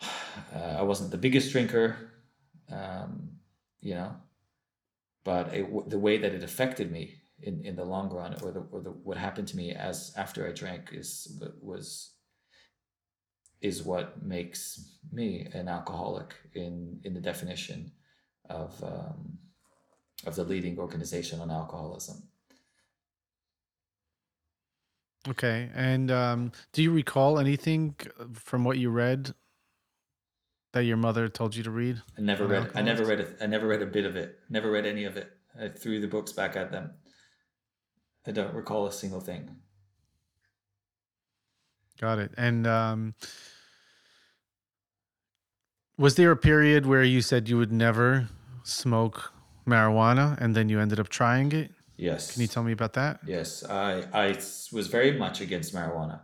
Uh, 0.52 0.78
I 0.78 0.82
wasn't 0.82 1.12
the 1.12 1.16
biggest 1.16 1.52
drinker, 1.52 1.96
um, 2.68 3.30
you 3.80 3.94
know, 3.94 4.16
but 5.22 5.54
it, 5.54 5.88
the 5.88 5.98
way 5.98 6.18
that 6.18 6.34
it 6.34 6.42
affected 6.42 6.90
me 6.90 7.14
in, 7.40 7.64
in 7.64 7.76
the 7.76 7.84
long 7.84 8.10
run, 8.10 8.34
or 8.42 8.50
the 8.50 8.66
or 8.72 8.80
the 8.80 8.90
what 8.90 9.16
happened 9.16 9.46
to 9.48 9.56
me 9.56 9.72
as 9.72 10.12
after 10.16 10.44
I 10.44 10.50
drank 10.50 10.90
is 10.92 11.40
was 11.62 12.14
is 13.60 13.84
what 13.84 14.22
makes 14.22 14.96
me 15.12 15.48
an 15.52 15.68
alcoholic 15.68 16.34
in 16.54 17.00
in 17.04 17.14
the 17.14 17.20
definition 17.20 17.92
of 18.50 18.82
um, 18.82 19.38
of 20.26 20.34
the 20.34 20.44
leading 20.44 20.78
organization 20.78 21.40
on 21.40 21.50
alcoholism. 21.50 22.22
Okay, 25.26 25.70
and 25.74 26.10
um, 26.10 26.52
do 26.72 26.82
you 26.82 26.92
recall 26.92 27.38
anything 27.38 27.96
from 28.34 28.62
what 28.62 28.76
you 28.78 28.90
read 28.90 29.34
that 30.72 30.84
your 30.84 30.98
mother 30.98 31.28
told 31.28 31.56
you 31.56 31.62
to 31.62 31.70
read? 31.70 32.02
I 32.18 32.20
never 32.20 32.46
read. 32.46 32.70
I 32.74 32.82
never 32.82 33.04
read. 33.04 33.20
A, 33.20 33.42
I 33.42 33.46
never 33.46 33.66
read 33.66 33.80
a 33.80 33.86
bit 33.86 34.04
of 34.04 34.16
it. 34.16 34.38
Never 34.50 34.70
read 34.70 34.84
any 34.84 35.04
of 35.04 35.16
it. 35.16 35.30
I 35.58 35.68
threw 35.68 36.00
the 36.00 36.08
books 36.08 36.32
back 36.32 36.56
at 36.56 36.70
them. 36.70 36.90
I 38.26 38.32
don't 38.32 38.54
recall 38.54 38.86
a 38.86 38.92
single 38.92 39.20
thing. 39.20 39.56
Got 42.00 42.18
it. 42.18 42.32
And 42.36 42.66
um, 42.66 43.14
was 45.96 46.16
there 46.16 46.32
a 46.32 46.36
period 46.36 46.86
where 46.86 47.04
you 47.04 47.22
said 47.22 47.48
you 47.48 47.56
would 47.56 47.72
never 47.72 48.28
smoke 48.62 49.32
marijuana 49.66 50.38
and 50.40 50.54
then 50.54 50.68
you 50.68 50.80
ended 50.80 50.98
up 50.98 51.08
trying 51.08 51.52
it? 51.52 51.70
Yes. 51.96 52.32
Can 52.32 52.42
you 52.42 52.48
tell 52.48 52.62
me 52.62 52.72
about 52.72 52.94
that? 52.94 53.20
Yes, 53.26 53.64
I 53.64 54.04
I 54.12 54.28
was 54.72 54.88
very 54.88 55.12
much 55.12 55.40
against 55.40 55.74
marijuana. 55.74 56.20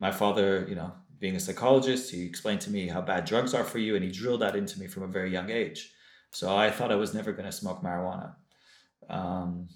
My 0.00 0.12
father, 0.12 0.64
you 0.68 0.76
know, 0.76 0.92
being 1.18 1.36
a 1.36 1.40
psychologist, 1.40 2.10
he 2.10 2.24
explained 2.24 2.60
to 2.62 2.70
me 2.70 2.86
how 2.86 3.00
bad 3.00 3.24
drugs 3.24 3.54
are 3.54 3.64
for 3.64 3.78
you, 3.78 3.96
and 3.96 4.04
he 4.04 4.10
drilled 4.10 4.42
that 4.42 4.54
into 4.54 4.78
me 4.78 4.86
from 4.86 5.02
a 5.02 5.08
very 5.08 5.32
young 5.32 5.50
age. 5.50 5.92
So 6.30 6.54
I 6.56 6.70
thought 6.70 6.92
I 6.92 6.96
was 6.96 7.14
never 7.14 7.32
going 7.32 7.46
to 7.46 7.52
smoke 7.52 7.82
marijuana. 7.82 8.34
Um, 9.08 9.68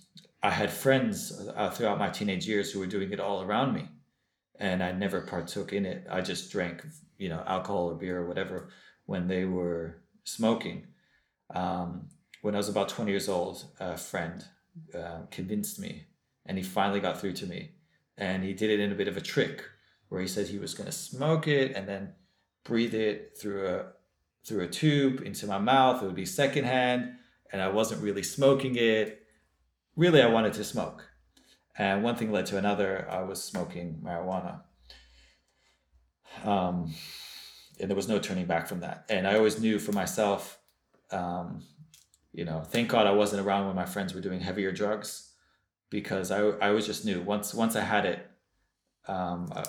I 0.42 0.50
had 0.50 0.70
friends 0.70 1.32
uh, 1.56 1.70
throughout 1.70 1.98
my 1.98 2.10
teenage 2.10 2.46
years 2.46 2.70
who 2.70 2.78
were 2.78 2.86
doing 2.86 3.12
it 3.12 3.20
all 3.20 3.42
around 3.42 3.74
me, 3.74 3.88
and 4.60 4.82
I 4.82 4.92
never 4.92 5.22
partook 5.22 5.72
in 5.72 5.86
it. 5.86 6.06
I 6.10 6.20
just 6.20 6.52
drank, 6.52 6.84
you 7.18 7.28
know, 7.28 7.42
alcohol 7.46 7.90
or 7.90 7.94
beer 7.94 8.18
or 8.18 8.26
whatever 8.26 8.68
when 9.06 9.26
they 9.26 9.44
were 9.44 10.02
smoking. 10.24 10.86
Um, 11.54 12.08
when 12.42 12.54
I 12.54 12.58
was 12.58 12.68
about 12.68 12.88
20 12.88 13.10
years 13.10 13.28
old, 13.28 13.64
a 13.80 13.96
friend 13.96 14.44
uh, 14.94 15.22
convinced 15.30 15.78
me, 15.78 16.04
and 16.46 16.58
he 16.58 16.64
finally 16.64 17.00
got 17.00 17.20
through 17.20 17.34
to 17.34 17.46
me. 17.46 17.72
And 18.18 18.44
he 18.44 18.52
did 18.52 18.70
it 18.70 18.80
in 18.80 18.92
a 18.92 18.94
bit 18.94 19.08
of 19.08 19.16
a 19.16 19.20
trick, 19.20 19.64
where 20.08 20.20
he 20.20 20.28
said 20.28 20.48
he 20.48 20.58
was 20.58 20.74
going 20.74 20.86
to 20.86 20.92
smoke 20.92 21.48
it 21.48 21.74
and 21.74 21.88
then 21.88 22.14
breathe 22.64 22.94
it 22.94 23.36
through 23.40 23.66
a 23.66 23.86
through 24.44 24.64
a 24.64 24.68
tube 24.68 25.22
into 25.22 25.46
my 25.46 25.58
mouth. 25.58 26.02
It 26.02 26.06
would 26.06 26.14
be 26.14 26.26
secondhand, 26.26 27.14
and 27.52 27.62
I 27.62 27.68
wasn't 27.68 28.02
really 28.02 28.22
smoking 28.22 28.76
it. 28.76 29.26
Really, 29.96 30.22
I 30.22 30.26
wanted 30.26 30.52
to 30.54 30.64
smoke, 30.64 31.08
and 31.76 32.02
one 32.02 32.16
thing 32.16 32.32
led 32.32 32.46
to 32.46 32.58
another. 32.58 33.08
I 33.10 33.22
was 33.22 33.42
smoking 33.42 34.00
marijuana. 34.04 34.62
Um, 36.44 36.94
and 37.80 37.90
there 37.90 37.96
was 37.96 38.08
no 38.08 38.18
turning 38.18 38.46
back 38.46 38.68
from 38.68 38.80
that. 38.80 39.04
And 39.08 39.26
I 39.26 39.36
always 39.36 39.60
knew 39.60 39.78
for 39.78 39.92
myself, 39.92 40.58
um, 41.10 41.62
you 42.32 42.44
know, 42.44 42.62
thank 42.62 42.88
God 42.88 43.06
I 43.06 43.12
wasn't 43.12 43.46
around 43.46 43.66
when 43.66 43.76
my 43.76 43.84
friends 43.84 44.14
were 44.14 44.20
doing 44.20 44.40
heavier 44.40 44.72
drugs, 44.72 45.32
because 45.90 46.30
I 46.30 46.40
I 46.40 46.68
always 46.68 46.86
just 46.86 47.04
knew 47.04 47.20
once 47.22 47.54
once 47.54 47.76
I 47.76 47.82
had 47.82 48.06
it, 48.06 48.30
um, 49.06 49.48
uh, 49.54 49.64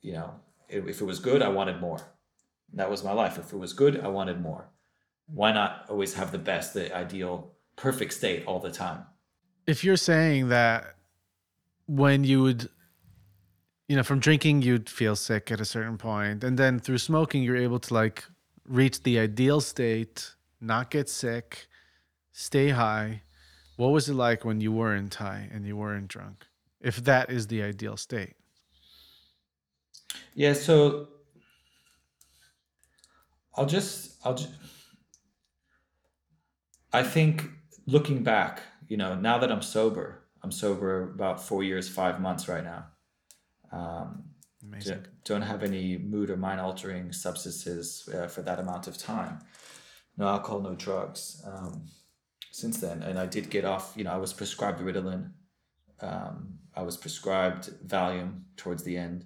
you 0.00 0.12
know, 0.12 0.34
if 0.68 1.00
it 1.00 1.04
was 1.04 1.18
good, 1.18 1.42
I 1.42 1.48
wanted 1.48 1.80
more. 1.80 2.00
That 2.74 2.90
was 2.90 3.02
my 3.02 3.12
life. 3.12 3.38
If 3.38 3.52
it 3.52 3.56
was 3.56 3.72
good, 3.72 4.00
I 4.00 4.08
wanted 4.08 4.40
more. 4.40 4.68
Why 5.26 5.52
not 5.52 5.86
always 5.88 6.14
have 6.14 6.32
the 6.32 6.38
best, 6.38 6.74
the 6.74 6.94
ideal, 6.94 7.52
perfect 7.76 8.12
state 8.12 8.44
all 8.46 8.60
the 8.60 8.70
time? 8.70 9.04
If 9.66 9.84
you're 9.84 9.96
saying 9.96 10.48
that 10.48 10.96
when 11.86 12.24
you 12.24 12.42
would 12.42 12.68
you 13.88 13.96
know, 13.96 14.02
from 14.02 14.18
drinking, 14.18 14.60
you'd 14.60 14.90
feel 14.90 15.16
sick 15.16 15.50
at 15.50 15.60
a 15.60 15.64
certain 15.64 15.96
point, 15.96 16.44
and 16.44 16.58
then 16.58 16.78
through 16.78 16.98
smoking, 16.98 17.42
you're 17.42 17.56
able 17.56 17.78
to 17.78 17.94
like 17.94 18.24
reach 18.66 19.02
the 19.02 19.18
ideal 19.18 19.62
state, 19.62 20.34
not 20.60 20.90
get 20.90 21.08
sick, 21.08 21.68
stay 22.32 22.70
high. 22.70 23.22
What 23.76 23.88
was 23.88 24.08
it 24.08 24.14
like 24.14 24.44
when 24.44 24.60
you 24.60 24.72
weren't 24.72 25.14
high 25.14 25.48
and 25.52 25.66
you 25.66 25.76
weren't 25.76 26.08
drunk? 26.08 26.46
If 26.80 27.04
that 27.04 27.30
is 27.30 27.46
the 27.46 27.62
ideal 27.62 27.96
state. 27.96 28.34
Yeah, 30.34 30.52
so 30.52 31.08
I'll 33.54 33.66
just 33.66 34.16
I'll 34.24 34.34
just 34.34 34.50
I 36.92 37.02
think 37.02 37.44
looking 37.86 38.22
back, 38.22 38.62
you 38.88 38.96
know, 38.96 39.14
now 39.14 39.38
that 39.38 39.52
I'm 39.52 39.62
sober, 39.62 40.24
I'm 40.42 40.52
sober 40.52 41.02
about 41.02 41.42
4 41.42 41.62
years, 41.62 41.88
5 41.88 42.20
months 42.20 42.48
right 42.48 42.64
now 42.64 42.86
um, 43.72 44.24
Amazing. 44.62 45.06
Don't 45.24 45.42
have 45.42 45.62
any 45.62 45.98
mood 45.98 46.30
or 46.30 46.36
mind 46.36 46.60
altering 46.60 47.12
substances 47.12 48.08
uh, 48.12 48.26
for 48.26 48.42
that 48.42 48.58
amount 48.58 48.86
of 48.88 48.98
time. 48.98 49.38
No 50.18 50.26
alcohol, 50.26 50.60
no 50.60 50.74
drugs. 50.74 51.42
Um, 51.46 51.88
since 52.50 52.78
then, 52.78 53.02
and 53.02 53.18
I 53.18 53.26
did 53.26 53.50
get 53.50 53.64
off. 53.64 53.94
You 53.96 54.04
know, 54.04 54.10
I 54.10 54.16
was 54.16 54.32
prescribed 54.32 54.80
Ritalin. 54.80 55.30
Um, 56.00 56.58
I 56.74 56.82
was 56.82 56.96
prescribed 56.96 57.70
Valium 57.86 58.42
towards 58.56 58.82
the 58.82 58.96
end. 58.96 59.24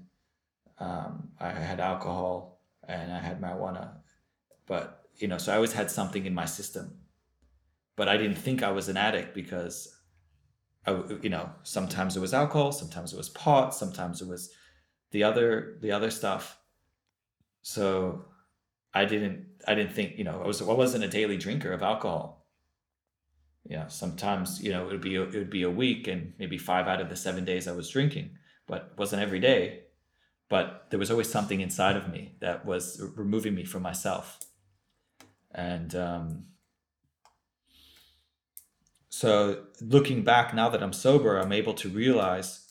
Um, 0.78 1.30
I 1.40 1.50
had 1.50 1.80
alcohol 1.80 2.60
and 2.86 3.12
I 3.12 3.18
had 3.18 3.40
marijuana, 3.40 3.90
but 4.66 5.06
you 5.16 5.28
know, 5.28 5.38
so 5.38 5.52
I 5.52 5.56
always 5.56 5.72
had 5.72 5.90
something 5.90 6.26
in 6.26 6.34
my 6.34 6.44
system. 6.44 6.98
But 7.96 8.08
I 8.08 8.16
didn't 8.16 8.38
think 8.38 8.62
I 8.62 8.70
was 8.70 8.88
an 8.88 8.96
addict 8.96 9.34
because 9.34 9.94
I, 10.86 11.00
you 11.22 11.28
know, 11.28 11.50
sometimes 11.62 12.16
it 12.16 12.20
was 12.20 12.34
alcohol, 12.34 12.72
sometimes 12.72 13.12
it 13.12 13.16
was 13.16 13.28
pot, 13.28 13.74
sometimes 13.74 14.20
it 14.20 14.28
was 14.28 14.50
the 15.10 15.22
other 15.22 15.78
the 15.80 15.92
other 15.92 16.10
stuff. 16.10 16.58
So 17.62 18.24
I 18.94 19.04
didn't 19.04 19.46
I 19.66 19.74
didn't 19.74 19.92
think 19.92 20.18
you 20.18 20.24
know 20.24 20.40
I 20.42 20.46
was 20.46 20.60
I 20.60 20.72
wasn't 20.72 21.04
a 21.04 21.08
daily 21.08 21.36
drinker 21.36 21.72
of 21.72 21.82
alcohol. 21.82 22.46
Yeah, 23.64 23.88
sometimes 23.88 24.62
you 24.62 24.72
know 24.72 24.86
it 24.86 24.92
would 24.92 25.00
be 25.00 25.14
it 25.14 25.32
would 25.32 25.50
be 25.50 25.62
a 25.62 25.70
week 25.70 26.08
and 26.08 26.34
maybe 26.38 26.58
five 26.58 26.88
out 26.88 27.00
of 27.00 27.08
the 27.08 27.16
seven 27.16 27.44
days 27.44 27.68
I 27.68 27.72
was 27.72 27.88
drinking, 27.88 28.38
but 28.66 28.92
wasn't 28.98 29.22
every 29.22 29.40
day. 29.40 29.84
But 30.48 30.88
there 30.90 30.98
was 30.98 31.10
always 31.10 31.30
something 31.30 31.60
inside 31.60 31.96
of 31.96 32.10
me 32.10 32.36
that 32.40 32.66
was 32.66 33.00
removing 33.16 33.54
me 33.54 33.64
from 33.64 33.82
myself, 33.82 34.38
and 35.52 35.94
um, 35.94 36.44
so 39.08 39.64
looking 39.80 40.24
back 40.24 40.52
now 40.54 40.68
that 40.68 40.82
I'm 40.82 40.92
sober, 40.92 41.38
I'm 41.38 41.52
able 41.52 41.74
to 41.74 41.88
realize. 41.88 42.61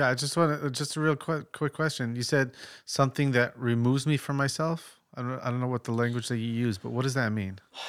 Yeah, 0.00 0.08
I 0.08 0.14
just 0.14 0.34
want 0.34 0.62
to, 0.62 0.70
just 0.70 0.96
a 0.96 1.00
real 1.00 1.14
quick, 1.14 1.52
quick 1.52 1.74
question. 1.74 2.16
You 2.16 2.22
said 2.22 2.52
something 2.86 3.32
that 3.32 3.52
removes 3.54 4.06
me 4.06 4.16
from 4.16 4.38
myself. 4.38 4.98
I 5.14 5.20
don't, 5.20 5.38
I 5.40 5.50
don't 5.50 5.60
know 5.60 5.66
what 5.66 5.84
the 5.84 5.92
language 5.92 6.28
that 6.28 6.38
you 6.38 6.50
use, 6.50 6.78
but 6.78 6.90
what 6.90 7.02
does 7.02 7.14
that 7.14 7.30
mean? 7.32 7.60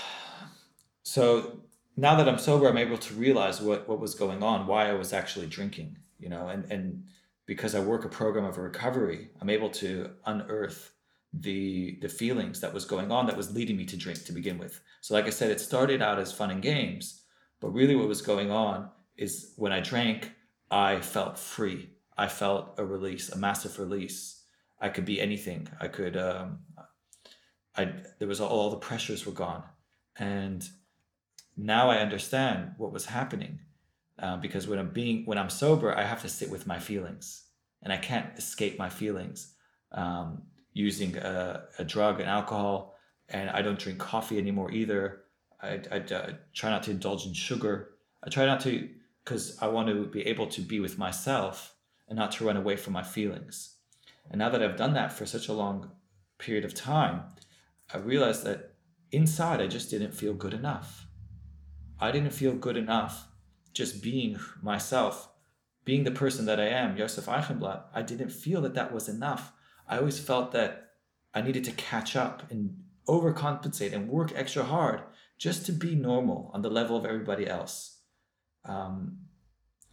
So 1.03 1.59
now 1.97 2.15
that 2.15 2.29
I'm 2.29 2.37
sober, 2.37 2.69
I'm 2.69 2.77
able 2.77 2.97
to 2.97 3.13
realize 3.15 3.59
what, 3.59 3.89
what 3.89 3.99
was 3.99 4.15
going 4.15 4.43
on, 4.43 4.65
why 4.65 4.89
I 4.89 4.93
was 4.93 5.11
actually 5.11 5.47
drinking, 5.47 5.97
you 6.19 6.29
know, 6.29 6.47
and, 6.47 6.63
and 6.71 7.03
because 7.47 7.75
I 7.75 7.81
work 7.81 8.05
a 8.05 8.07
program 8.07 8.45
of 8.45 8.57
recovery, 8.57 9.29
I'm 9.41 9.49
able 9.49 9.69
to 9.71 10.11
unearth 10.25 10.93
the 11.33 11.97
the 12.01 12.07
feelings 12.07 12.61
that 12.61 12.73
was 12.73 12.85
going 12.85 13.11
on 13.11 13.25
that 13.25 13.35
was 13.35 13.53
leading 13.53 13.75
me 13.75 13.85
to 13.85 13.97
drink 13.97 14.23
to 14.23 14.31
begin 14.31 14.57
with. 14.57 14.79
So 15.01 15.13
like 15.13 15.25
I 15.25 15.31
said, 15.31 15.51
it 15.51 15.59
started 15.59 16.01
out 16.01 16.19
as 16.19 16.31
fun 16.31 16.51
and 16.51 16.61
games, 16.61 17.23
but 17.59 17.73
really 17.73 17.95
what 17.95 18.07
was 18.07 18.21
going 18.21 18.51
on 18.51 18.89
is 19.17 19.53
when 19.57 19.73
I 19.73 19.81
drank, 19.81 20.31
I 20.69 21.01
felt 21.01 21.37
free. 21.37 21.89
I 22.17 22.27
felt 22.27 22.75
a 22.77 22.85
release, 22.85 23.29
a 23.29 23.37
massive 23.37 23.79
release. 23.79 24.43
I 24.79 24.89
could 24.89 25.05
be 25.05 25.21
anything. 25.21 25.67
I 25.79 25.87
could 25.87 26.17
um 26.17 26.59
I 27.77 27.93
there 28.19 28.27
was 28.27 28.41
all, 28.41 28.49
all 28.49 28.69
the 28.69 28.77
pressures 28.77 29.25
were 29.25 29.31
gone. 29.31 29.63
And 30.17 30.67
now 31.57 31.89
I 31.89 31.97
understand 31.97 32.73
what 32.77 32.91
was 32.91 33.05
happening. 33.05 33.59
Uh, 34.19 34.37
because 34.37 34.67
when 34.67 34.77
I'm 34.77 34.89
being 34.89 35.25
when 35.25 35.37
I'm 35.37 35.49
sober, 35.49 35.95
I 35.97 36.03
have 36.03 36.21
to 36.21 36.29
sit 36.29 36.49
with 36.49 36.67
my 36.67 36.79
feelings, 36.79 37.43
and 37.81 37.91
I 37.91 37.97
can't 37.97 38.37
escape 38.37 38.77
my 38.77 38.89
feelings. 38.89 39.55
Um, 39.91 40.43
using 40.73 41.17
a, 41.17 41.63
a 41.79 41.83
drug 41.83 42.19
and 42.21 42.29
alcohol, 42.29 42.95
and 43.29 43.49
I 43.49 43.61
don't 43.61 43.79
drink 43.79 43.99
coffee 43.99 44.37
anymore 44.37 44.71
either. 44.71 45.23
I, 45.61 45.81
I, 45.91 45.97
I 45.97 46.35
try 46.53 46.69
not 46.69 46.83
to 46.83 46.91
indulge 46.91 47.25
in 47.25 47.33
sugar. 47.33 47.95
I 48.23 48.29
try 48.29 48.45
not 48.45 48.61
to 48.61 48.89
because 49.23 49.57
I 49.61 49.67
want 49.67 49.87
to 49.89 50.05
be 50.05 50.25
able 50.27 50.47
to 50.47 50.61
be 50.61 50.79
with 50.79 50.97
myself 50.97 51.75
and 52.11 52.19
not 52.19 52.33
to 52.33 52.45
run 52.45 52.57
away 52.57 52.75
from 52.75 52.93
my 52.93 53.01
feelings. 53.01 53.77
And 54.29 54.37
now 54.37 54.49
that 54.49 54.61
I've 54.61 54.77
done 54.77 54.93
that 54.93 55.11
for 55.11 55.25
such 55.25 55.47
a 55.47 55.53
long 55.53 55.89
period 56.37 56.65
of 56.65 56.75
time, 56.75 57.23
I 57.91 57.97
realized 57.97 58.43
that 58.43 58.73
inside 59.11 59.61
I 59.61 59.67
just 59.67 59.89
didn't 59.89 60.13
feel 60.13 60.35
good 60.35 60.53
enough. 60.53 61.07
I 61.99 62.11
didn't 62.11 62.33
feel 62.33 62.53
good 62.53 62.77
enough 62.77 63.27
just 63.73 64.03
being 64.03 64.37
myself 64.61 65.31
being 65.83 66.03
the 66.03 66.11
person 66.11 66.45
that 66.45 66.59
I 66.59 66.67
am, 66.67 66.95
Yosef 66.95 67.25
Eichenblatt, 67.25 67.85
I 67.93 68.01
didn't 68.01 68.29
feel 68.29 68.61
that 68.61 68.75
that 68.75 68.93
was 68.93 69.09
enough. 69.09 69.51
I 69.87 69.97
always 69.97 70.19
felt 70.19 70.51
that 70.51 70.89
I 71.33 71.41
needed 71.41 71.63
to 71.65 71.71
catch 71.71 72.15
up 72.15 72.49
and 72.51 72.83
overcompensate 73.07 73.93
and 73.93 74.07
work 74.07 74.31
extra 74.35 74.63
hard 74.63 75.01
just 75.37 75.65
to 75.65 75.71
be 75.71 75.95
normal 75.95 76.51
on 76.53 76.61
the 76.61 76.69
level 76.69 76.95
of 76.95 77.05
everybody 77.05 77.47
else. 77.47 77.99
Um, 78.63 79.17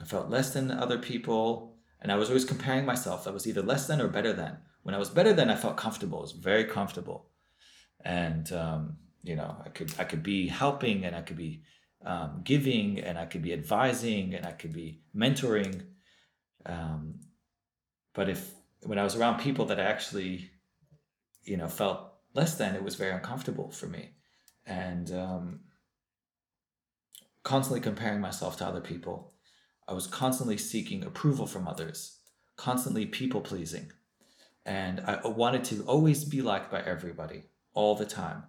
I 0.01 0.05
felt 0.05 0.29
less 0.29 0.53
than 0.53 0.71
other 0.71 0.99
people, 0.99 1.78
and 2.01 2.13
I 2.13 2.17
was 2.17 2.29
always 2.29 2.45
comparing 2.45 2.85
myself. 2.85 3.27
I 3.27 3.31
was 3.31 3.47
either 3.47 3.63
less 3.63 3.87
than 3.87 4.01
or 4.01 4.09
better 4.09 4.33
than. 4.33 4.59
When 4.83 4.95
I 4.95 4.99
was 4.99 5.11
better 5.11 5.33
than, 5.33 5.51
I 5.51 5.57
felt 5.57 5.77
comfortable. 5.77 6.19
I 6.19 6.23
was 6.23 6.33
very 6.33 6.65
comfortable, 6.65 7.31
and 8.05 8.51
um, 8.53 8.97
you 9.23 9.37
know, 9.37 9.57
I 9.65 9.69
could 9.69 9.93
I 9.99 10.05
could 10.05 10.23
be 10.23 10.49
helping, 10.49 11.05
and 11.05 11.15
I 11.15 11.23
could 11.23 11.37
be 11.37 11.63
um, 12.05 12.41
giving, 12.45 13.01
and 13.01 13.19
I 13.19 13.27
could 13.27 13.43
be 13.43 13.53
advising, 13.53 14.35
and 14.35 14.47
I 14.47 14.53
could 14.53 14.73
be 14.73 15.03
mentoring. 15.15 15.83
Um, 16.65 17.21
but 18.15 18.29
if 18.29 18.51
when 18.83 18.99
I 18.99 19.05
was 19.05 19.17
around 19.17 19.41
people 19.41 19.67
that 19.67 19.81
I 19.81 19.85
actually, 19.85 20.51
you 21.43 21.57
know, 21.57 21.69
felt 21.69 22.01
less 22.35 22.55
than, 22.55 22.75
it 22.75 22.83
was 22.83 22.95
very 22.95 23.13
uncomfortable 23.13 23.71
for 23.71 23.87
me, 23.87 24.13
and 24.65 25.11
um, 25.13 25.61
constantly 27.43 27.81
comparing 27.81 28.21
myself 28.21 28.57
to 28.59 28.67
other 28.67 28.81
people. 28.81 29.33
I 29.89 29.95
was 29.95 30.07
constantly 30.07 30.59
seeking 30.59 31.03
approval 31.03 31.47
from 31.47 31.67
others, 31.67 32.19
constantly 32.57 33.07
people 33.07 33.41
pleasing, 33.41 33.91
and 34.67 35.01
I 35.01 35.27
wanted 35.27 35.65
to 35.65 35.83
always 35.85 36.25
be 36.25 36.43
liked 36.43 36.71
by 36.71 36.83
everybody 36.83 37.45
all 37.73 37.95
the 37.95 38.05
time. 38.05 38.45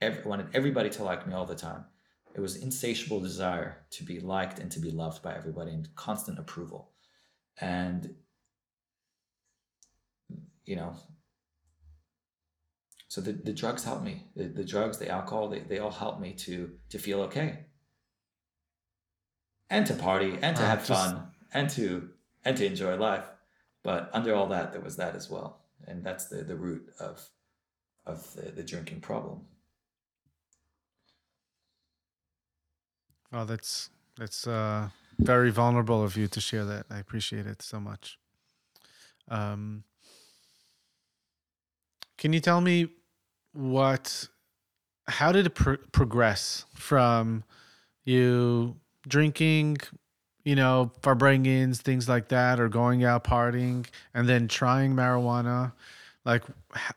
Every, 0.00 0.22
I 0.22 0.28
wanted 0.28 0.46
everybody 0.54 0.88
to 0.90 1.02
like 1.02 1.26
me 1.26 1.34
all 1.34 1.46
the 1.46 1.56
time. 1.56 1.86
It 2.34 2.40
was 2.40 2.54
insatiable 2.54 3.18
desire 3.18 3.78
to 3.90 4.04
be 4.04 4.20
liked 4.20 4.60
and 4.60 4.70
to 4.70 4.78
be 4.78 4.92
loved 4.92 5.20
by 5.20 5.34
everybody 5.34 5.72
and 5.72 5.92
constant 5.96 6.38
approval. 6.38 6.92
And 7.60 8.14
you 10.64 10.76
know, 10.76 10.94
so 13.08 13.20
the, 13.20 13.32
the 13.32 13.54
drugs 13.54 13.82
helped 13.82 14.04
me. 14.04 14.26
The, 14.36 14.44
the 14.44 14.64
drugs, 14.64 14.98
the 14.98 15.08
alcohol, 15.08 15.48
they, 15.48 15.60
they 15.60 15.78
all 15.78 15.90
helped 15.90 16.20
me 16.20 16.34
to 16.34 16.70
to 16.90 16.98
feel 16.98 17.22
okay. 17.22 17.64
And 19.70 19.86
to 19.86 19.94
party 19.94 20.38
and 20.40 20.56
to 20.56 20.62
uh, 20.62 20.66
have 20.66 20.86
just... 20.86 20.88
fun 20.88 21.28
and 21.52 21.68
to 21.70 22.10
and 22.44 22.56
to 22.56 22.66
enjoy 22.66 22.96
life. 22.96 23.24
But 23.82 24.10
under 24.12 24.34
all 24.34 24.46
that 24.48 24.72
there 24.72 24.80
was 24.80 24.96
that 24.96 25.14
as 25.14 25.30
well. 25.30 25.60
And 25.86 26.04
that's 26.04 26.26
the, 26.26 26.42
the 26.42 26.56
root 26.56 26.90
of 26.98 27.28
of 28.06 28.34
the, 28.34 28.50
the 28.50 28.62
drinking 28.62 29.00
problem. 29.00 29.42
Oh, 33.32 33.44
that's 33.44 33.90
that's 34.16 34.46
uh, 34.46 34.88
very 35.18 35.50
vulnerable 35.50 36.02
of 36.02 36.16
you 36.16 36.28
to 36.28 36.40
share 36.40 36.64
that. 36.64 36.86
I 36.90 36.98
appreciate 36.98 37.46
it 37.46 37.62
so 37.62 37.78
much. 37.78 38.18
Um, 39.28 39.84
can 42.16 42.32
you 42.32 42.40
tell 42.40 42.60
me 42.60 42.88
what? 43.52 44.28
How 45.06 45.32
did 45.32 45.46
it 45.46 45.54
pro- 45.54 45.76
progress 45.92 46.64
from 46.74 47.44
you 48.04 48.76
drinking, 49.08 49.78
you 50.44 50.54
know, 50.54 50.92
Farbrengens, 51.02 51.78
things 51.78 52.08
like 52.08 52.28
that, 52.28 52.60
or 52.60 52.68
going 52.68 53.04
out 53.04 53.24
partying, 53.24 53.86
and 54.14 54.28
then 54.28 54.46
trying 54.46 54.94
marijuana? 54.94 55.72
Like, 56.24 56.44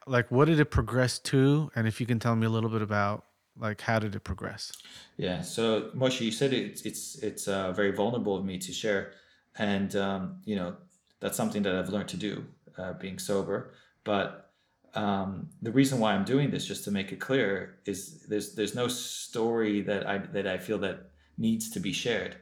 like 0.05 0.29
what 0.29 0.45
did 0.45 0.59
it 0.59 0.65
progress 0.65 1.17
to? 1.19 1.71
And 1.75 1.87
if 1.87 1.99
you 1.99 2.05
can 2.05 2.19
tell 2.19 2.35
me 2.35 2.45
a 2.45 2.49
little 2.49 2.69
bit 2.69 2.81
about 2.81 3.25
like 3.57 3.81
how 3.81 3.99
did 3.99 4.15
it 4.15 4.21
progress? 4.21 4.71
Yeah. 5.17 5.41
So 5.41 5.91
Moshe, 5.95 6.21
you 6.21 6.31
said 6.31 6.53
it's 6.53 6.81
it's 6.81 7.15
it's 7.19 7.47
uh, 7.47 7.71
very 7.71 7.91
vulnerable 7.91 8.35
of 8.35 8.45
me 8.45 8.57
to 8.57 8.73
share, 8.73 9.13
and 9.57 9.95
um, 9.95 10.41
you 10.45 10.55
know 10.55 10.75
that's 11.19 11.37
something 11.37 11.61
that 11.63 11.75
I've 11.75 11.89
learned 11.89 12.09
to 12.09 12.17
do, 12.17 12.45
uh, 12.77 12.93
being 12.93 13.19
sober. 13.19 13.73
But 14.03 14.51
um, 14.95 15.49
the 15.61 15.71
reason 15.71 15.99
why 15.99 16.13
I'm 16.13 16.25
doing 16.25 16.49
this, 16.49 16.65
just 16.65 16.83
to 16.85 16.91
make 16.91 17.11
it 17.11 17.19
clear, 17.19 17.77
is 17.85 18.23
there's 18.23 18.55
there's 18.55 18.75
no 18.75 18.87
story 18.87 19.81
that 19.81 20.07
I 20.07 20.17
that 20.17 20.47
I 20.47 20.57
feel 20.57 20.79
that 20.79 21.10
needs 21.37 21.69
to 21.71 21.79
be 21.79 21.91
shared. 21.91 22.37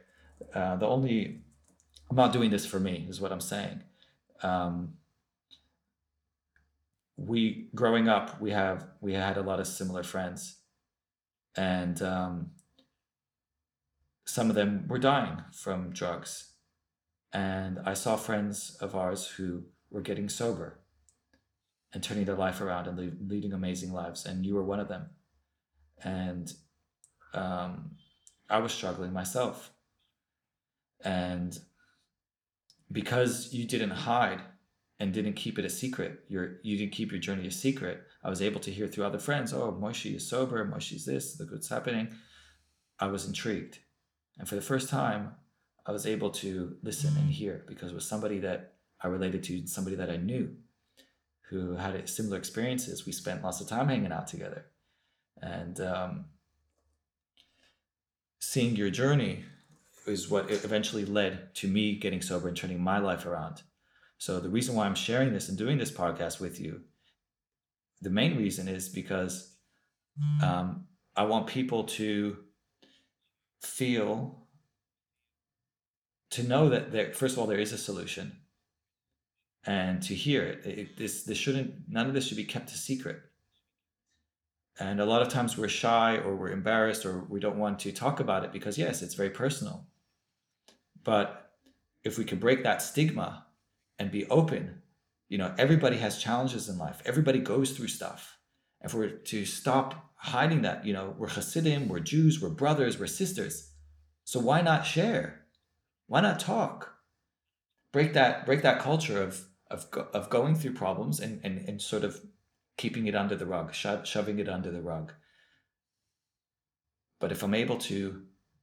Uh, 0.54 0.76
the 0.76 0.86
only 0.86 1.42
I'm 2.10 2.16
not 2.16 2.32
doing 2.32 2.50
this 2.50 2.66
for 2.66 2.80
me, 2.80 3.06
is 3.08 3.20
what 3.20 3.32
I'm 3.32 3.40
saying. 3.40 3.82
Um, 4.42 4.94
we 7.16 7.68
growing 7.74 8.08
up, 8.08 8.40
we 8.40 8.50
have 8.50 8.86
we 9.00 9.14
had 9.14 9.36
a 9.36 9.42
lot 9.42 9.60
of 9.60 9.66
similar 9.66 10.02
friends 10.02 10.56
and 11.56 12.00
um, 12.02 12.50
some 14.24 14.48
of 14.48 14.56
them 14.56 14.86
were 14.88 14.98
dying 14.98 15.42
from 15.52 15.90
drugs. 15.90 16.52
And 17.32 17.78
I 17.84 17.94
saw 17.94 18.16
friends 18.16 18.76
of 18.80 18.94
ours 18.94 19.26
who 19.26 19.64
were 19.90 20.00
getting 20.00 20.28
sober 20.28 20.80
and 21.92 22.02
turning 22.02 22.24
their 22.24 22.36
life 22.36 22.60
around 22.60 22.86
and 22.86 23.28
leading 23.28 23.52
amazing 23.52 23.92
lives. 23.92 24.24
And 24.24 24.46
you 24.46 24.54
were 24.54 24.64
one 24.64 24.80
of 24.80 24.88
them. 24.88 25.10
And 26.02 26.52
um, 27.34 27.92
I 28.50 28.58
was 28.58 28.72
struggling 28.72 29.12
myself. 29.12 29.72
And 31.04 31.58
because 32.92 33.52
you 33.52 33.66
didn't 33.66 33.90
hide 33.90 34.42
and 34.98 35.12
didn't 35.12 35.34
keep 35.34 35.58
it 35.58 35.64
a 35.64 35.70
secret, 35.70 36.24
you 36.28 36.56
you 36.62 36.76
didn't 36.76 36.92
keep 36.92 37.10
your 37.10 37.20
journey 37.20 37.46
a 37.46 37.50
secret, 37.50 38.02
I 38.22 38.28
was 38.28 38.42
able 38.42 38.60
to 38.60 38.70
hear 38.70 38.86
through 38.86 39.04
other 39.04 39.18
friends, 39.18 39.52
oh, 39.52 39.72
Moshe 39.72 40.14
is 40.14 40.28
sober, 40.28 40.64
Moshe 40.66 40.92
is 40.92 41.06
this, 41.06 41.38
look 41.38 41.52
what's 41.52 41.68
happening. 41.68 42.08
I 42.98 43.06
was 43.06 43.26
intrigued. 43.26 43.78
And 44.38 44.48
for 44.48 44.56
the 44.56 44.60
first 44.60 44.90
time, 44.90 45.32
I 45.86 45.92
was 45.92 46.06
able 46.06 46.30
to 46.30 46.76
listen 46.82 47.16
and 47.16 47.30
hear 47.30 47.64
because 47.66 47.92
it 47.92 47.94
was 47.94 48.06
somebody 48.06 48.38
that 48.40 48.74
I 49.00 49.08
related 49.08 49.42
to, 49.44 49.66
somebody 49.66 49.96
that 49.96 50.10
I 50.10 50.16
knew 50.16 50.56
who 51.48 51.76
had 51.76 52.08
similar 52.08 52.36
experiences. 52.36 53.06
We 53.06 53.12
spent 53.12 53.42
lots 53.42 53.60
of 53.60 53.68
time 53.68 53.88
hanging 53.88 54.12
out 54.12 54.26
together. 54.26 54.66
And 55.40 55.80
um, 55.80 56.26
seeing 58.40 58.74
your 58.74 58.90
journey 58.90 59.44
is 60.06 60.28
what 60.28 60.50
eventually 60.50 61.04
led 61.04 61.54
to 61.54 61.68
me 61.68 61.96
getting 61.96 62.22
sober 62.22 62.48
and 62.48 62.56
turning 62.56 62.82
my 62.82 62.98
life 62.98 63.26
around. 63.26 63.62
So 64.18 64.40
the 64.40 64.48
reason 64.48 64.74
why 64.74 64.86
I'm 64.86 64.94
sharing 64.94 65.32
this 65.32 65.48
and 65.48 65.56
doing 65.56 65.78
this 65.78 65.92
podcast 65.92 66.40
with 66.40 66.60
you 66.60 66.80
the 68.00 68.10
main 68.10 68.36
reason 68.36 68.68
is 68.68 68.88
because 68.88 69.54
um, 70.42 70.86
I 71.16 71.24
want 71.24 71.46
people 71.46 71.84
to 71.84 72.36
feel 73.62 74.46
to 76.30 76.42
know 76.42 76.68
that 76.68 76.92
there 76.92 77.12
first 77.12 77.34
of 77.34 77.40
all 77.40 77.46
there 77.46 77.58
is 77.58 77.72
a 77.72 77.78
solution 77.78 78.32
and 79.66 80.02
to 80.02 80.14
hear 80.14 80.42
it, 80.42 80.66
it 80.66 80.96
this 80.96 81.24
this 81.24 81.36
shouldn't 81.36 81.74
none 81.88 82.06
of 82.06 82.14
this 82.14 82.26
should 82.26 82.36
be 82.36 82.44
kept 82.44 82.70
a 82.70 82.78
secret 82.78 83.20
and 84.80 85.00
a 85.00 85.04
lot 85.04 85.22
of 85.22 85.28
times 85.28 85.56
we're 85.56 85.68
shy 85.68 86.16
or 86.16 86.34
we're 86.34 86.50
embarrassed 86.50 87.06
or 87.06 87.24
we 87.28 87.38
don't 87.38 87.58
want 87.58 87.78
to 87.78 87.92
talk 87.92 88.18
about 88.18 88.44
it 88.44 88.52
because 88.52 88.76
yes 88.78 89.02
it's 89.02 89.14
very 89.14 89.30
personal 89.30 89.86
but 91.04 91.52
if 92.02 92.18
we 92.18 92.24
can 92.24 92.38
break 92.38 92.62
that 92.64 92.82
stigma 92.82 93.46
and 93.98 94.10
be 94.10 94.26
open 94.26 94.80
you 95.30 95.38
know, 95.38 95.54
everybody 95.56 95.96
has 95.98 96.20
challenges 96.20 96.68
in 96.68 96.76
life. 96.76 97.00
Everybody 97.06 97.38
goes 97.38 97.70
through 97.70 97.86
stuff. 97.86 98.36
If 98.82 98.92
we're 98.92 99.10
to 99.10 99.46
stop 99.46 100.10
hiding 100.16 100.62
that, 100.62 100.84
you 100.84 100.92
know, 100.92 101.14
we're 101.16 101.28
Chassidim, 101.28 101.88
we're 101.88 102.00
Jews, 102.00 102.42
we're 102.42 102.50
brothers, 102.50 102.98
we're 102.98 103.06
sisters. 103.06 103.70
So 104.24 104.40
why 104.40 104.60
not 104.60 104.84
share? 104.84 105.42
Why 106.08 106.20
not 106.20 106.40
talk? 106.40 106.94
Break 107.92 108.12
that 108.14 108.44
break 108.44 108.62
that 108.62 108.80
culture 108.80 109.22
of 109.22 109.44
of 109.70 109.86
of 110.12 110.30
going 110.30 110.56
through 110.56 110.74
problems 110.74 111.20
and 111.20 111.40
and, 111.44 111.66
and 111.68 111.80
sort 111.80 112.02
of 112.02 112.20
keeping 112.80 113.06
it 113.06 113.14
under 113.14 113.36
the 113.36 113.44
rug, 113.44 113.74
sho- 113.74 114.04
shoving 114.04 114.38
it 114.38 114.48
under 114.48 114.70
the 114.70 114.80
rug. 114.80 115.12
But 117.20 117.30
if 117.30 117.42
I'm 117.42 117.52
able 117.52 117.76
to 117.76 118.22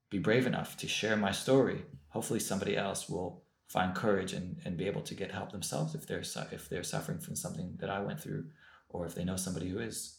be 0.10 0.18
brave 0.18 0.48
enough 0.48 0.76
to 0.78 0.88
share 0.88 1.16
my 1.16 1.32
story, 1.32 1.86
hopefully 2.10 2.40
somebody 2.40 2.76
else 2.76 3.08
will 3.08 3.44
find 3.68 3.94
courage 3.94 4.34
and, 4.34 4.58
and 4.66 4.76
be 4.76 4.88
able 4.88 5.02
to 5.02 5.14
get 5.14 5.32
help 5.32 5.52
themselves 5.52 5.94
if 5.94 6.08
they're 6.08 6.24
if 6.52 6.68
they're 6.68 6.82
suffering 6.84 7.20
from 7.20 7.36
something 7.36 7.76
that 7.80 7.92
I 7.92 8.00
went 8.00 8.20
through, 8.20 8.46
or 8.90 9.06
if 9.06 9.14
they 9.14 9.24
know 9.24 9.36
somebody 9.36 9.70
who 9.70 9.78
is. 9.78 10.18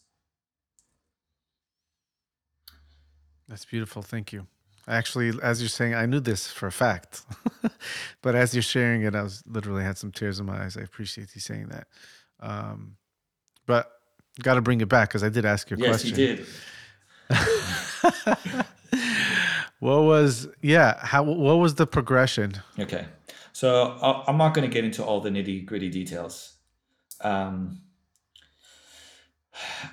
That's 3.48 3.64
beautiful. 3.64 4.02
Thank 4.02 4.32
you. 4.32 4.46
Actually, 4.86 5.32
as 5.42 5.60
you're 5.60 5.68
saying, 5.68 5.94
I 5.94 6.06
knew 6.06 6.20
this 6.20 6.46
for 6.46 6.68
a 6.68 6.72
fact, 6.72 7.22
but 8.22 8.36
as 8.36 8.54
you're 8.54 8.62
sharing 8.62 9.02
it, 9.02 9.16
I 9.16 9.22
was 9.22 9.42
literally 9.44 9.82
had 9.82 9.98
some 9.98 10.12
tears 10.12 10.38
in 10.38 10.46
my 10.46 10.62
eyes. 10.62 10.76
I 10.76 10.82
appreciate 10.82 11.34
you 11.34 11.40
saying 11.40 11.68
that. 11.70 11.88
Um, 12.38 12.96
but 13.68 13.92
got 14.42 14.54
to 14.54 14.60
bring 14.60 14.80
it 14.80 14.88
back 14.88 15.10
because 15.10 15.22
I 15.22 15.28
did 15.28 15.44
ask 15.44 15.70
your 15.70 15.78
yes, 15.78 16.02
question. 16.02 16.18
Yes, 16.18 16.18
you 16.18 16.36
did. 16.36 16.46
what 19.78 20.02
was 20.02 20.48
yeah? 20.60 20.98
How 20.98 21.22
what 21.22 21.58
was 21.58 21.76
the 21.76 21.86
progression? 21.86 22.54
Okay. 22.80 23.06
So 23.52 23.96
I'm 24.26 24.38
not 24.38 24.54
going 24.54 24.68
to 24.68 24.72
get 24.72 24.84
into 24.84 25.04
all 25.04 25.20
the 25.20 25.30
nitty 25.30 25.66
gritty 25.66 25.90
details. 25.90 26.54
Um, 27.20 27.82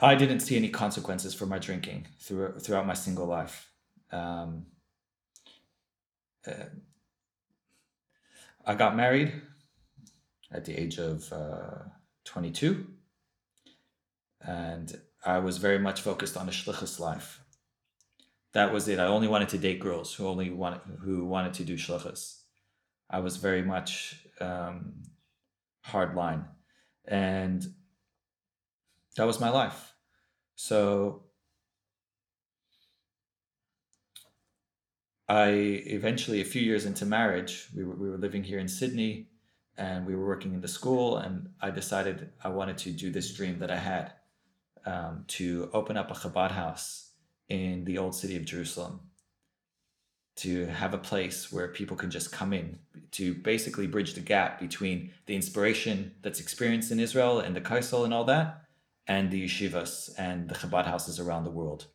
I 0.01 0.13
didn't 0.13 0.41
see 0.41 0.55
any 0.55 0.69
consequences 0.69 1.33
for 1.33 1.47
my 1.47 1.57
drinking 1.57 2.05
through, 2.19 2.59
throughout 2.59 2.85
my 2.85 2.93
single 2.93 3.25
life. 3.25 3.71
Um, 4.11 4.67
uh, 6.47 6.65
I 8.65 8.75
got 8.75 8.95
married 8.95 9.33
at 10.51 10.65
the 10.65 10.79
age 10.79 10.99
of 10.99 11.33
uh, 11.33 11.85
22. 12.25 12.85
And 14.47 14.99
I 15.25 15.39
was 15.39 15.57
very 15.57 15.79
much 15.79 16.01
focused 16.01 16.37
on 16.37 16.47
a 16.47 16.51
shlichus 16.51 16.99
life. 16.99 17.41
That 18.53 18.71
was 18.71 18.87
it. 18.87 18.99
I 18.99 19.07
only 19.07 19.27
wanted 19.27 19.49
to 19.49 19.57
date 19.57 19.79
girls 19.79 20.13
who 20.13 20.27
only 20.27 20.49
wanted 20.49 20.81
who 21.01 21.25
wanted 21.25 21.53
to 21.55 21.63
do 21.63 21.75
shlichus. 21.75 22.41
I 23.09 23.19
was 23.19 23.37
very 23.37 23.61
much 23.61 24.25
um, 24.39 25.03
hard 25.81 26.15
line, 26.15 26.45
and 27.05 27.65
that 29.17 29.27
was 29.27 29.39
my 29.39 29.49
life. 29.49 29.93
So 30.55 31.23
I 35.27 35.47
eventually, 35.87 36.41
a 36.41 36.45
few 36.45 36.61
years 36.61 36.85
into 36.85 37.05
marriage, 37.05 37.67
we 37.75 37.83
were, 37.83 37.95
we 37.95 38.09
were 38.09 38.17
living 38.17 38.43
here 38.43 38.59
in 38.59 38.67
Sydney 38.67 39.29
and 39.77 40.05
we 40.05 40.15
were 40.15 40.25
working 40.25 40.53
in 40.53 40.61
the 40.61 40.67
school. 40.67 41.17
And 41.17 41.49
I 41.61 41.71
decided 41.71 42.29
I 42.43 42.49
wanted 42.49 42.77
to 42.79 42.91
do 42.91 43.11
this 43.11 43.33
dream 43.33 43.59
that 43.59 43.71
I 43.71 43.77
had 43.77 44.13
um, 44.85 45.25
to 45.27 45.69
open 45.73 45.97
up 45.97 46.11
a 46.11 46.13
Chabad 46.13 46.51
house 46.51 47.11
in 47.49 47.85
the 47.85 47.97
old 47.97 48.15
city 48.15 48.35
of 48.35 48.45
Jerusalem, 48.45 48.99
to 50.37 50.65
have 50.67 50.93
a 50.93 50.97
place 50.97 51.51
where 51.51 51.67
people 51.69 51.95
can 51.95 52.11
just 52.11 52.31
come 52.31 52.53
in, 52.53 52.79
to 53.11 53.33
basically 53.35 53.87
bridge 53.87 54.13
the 54.13 54.21
gap 54.21 54.59
between 54.59 55.11
the 55.25 55.35
inspiration 55.35 56.13
that's 56.21 56.39
experienced 56.39 56.91
in 56.91 56.99
Israel 56.99 57.39
and 57.39 57.55
the 57.55 57.61
Kosel 57.61 58.03
and 58.03 58.13
all 58.13 58.25
that, 58.25 58.63
and 59.07 59.31
the 59.31 59.45
yeshivas 59.45 60.09
and 60.17 60.49
the 60.49 60.55
Chabad 60.55 60.85
houses 60.85 61.19
around 61.19 61.43
the 61.43 61.51
world 61.51 61.87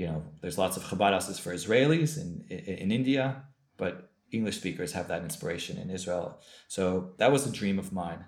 you 0.00 0.06
know, 0.06 0.22
there's 0.40 0.56
lots 0.56 0.78
of 0.78 0.84
Chabad 0.84 1.12
houses 1.12 1.38
for 1.38 1.54
Israelis 1.54 2.16
in, 2.16 2.44
in, 2.48 2.58
in 2.58 2.90
India, 2.90 3.44
but 3.76 4.10
English 4.32 4.56
speakers 4.56 4.92
have 4.92 5.08
that 5.08 5.22
inspiration 5.22 5.76
in 5.76 5.90
Israel. 5.90 6.40
So 6.68 7.10
that 7.18 7.30
was 7.30 7.46
a 7.46 7.52
dream 7.52 7.78
of 7.78 7.92
mine. 7.92 8.24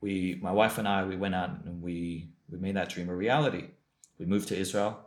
We, 0.00 0.38
my 0.40 0.52
wife 0.52 0.78
and 0.78 0.86
I, 0.86 1.04
we 1.04 1.16
went 1.16 1.34
out 1.34 1.50
and 1.64 1.82
we 1.82 2.30
we 2.50 2.58
made 2.58 2.76
that 2.76 2.88
dream 2.88 3.08
a 3.08 3.14
reality. 3.14 3.68
We 4.18 4.26
moved 4.26 4.48
to 4.48 4.56
Israel. 4.56 5.00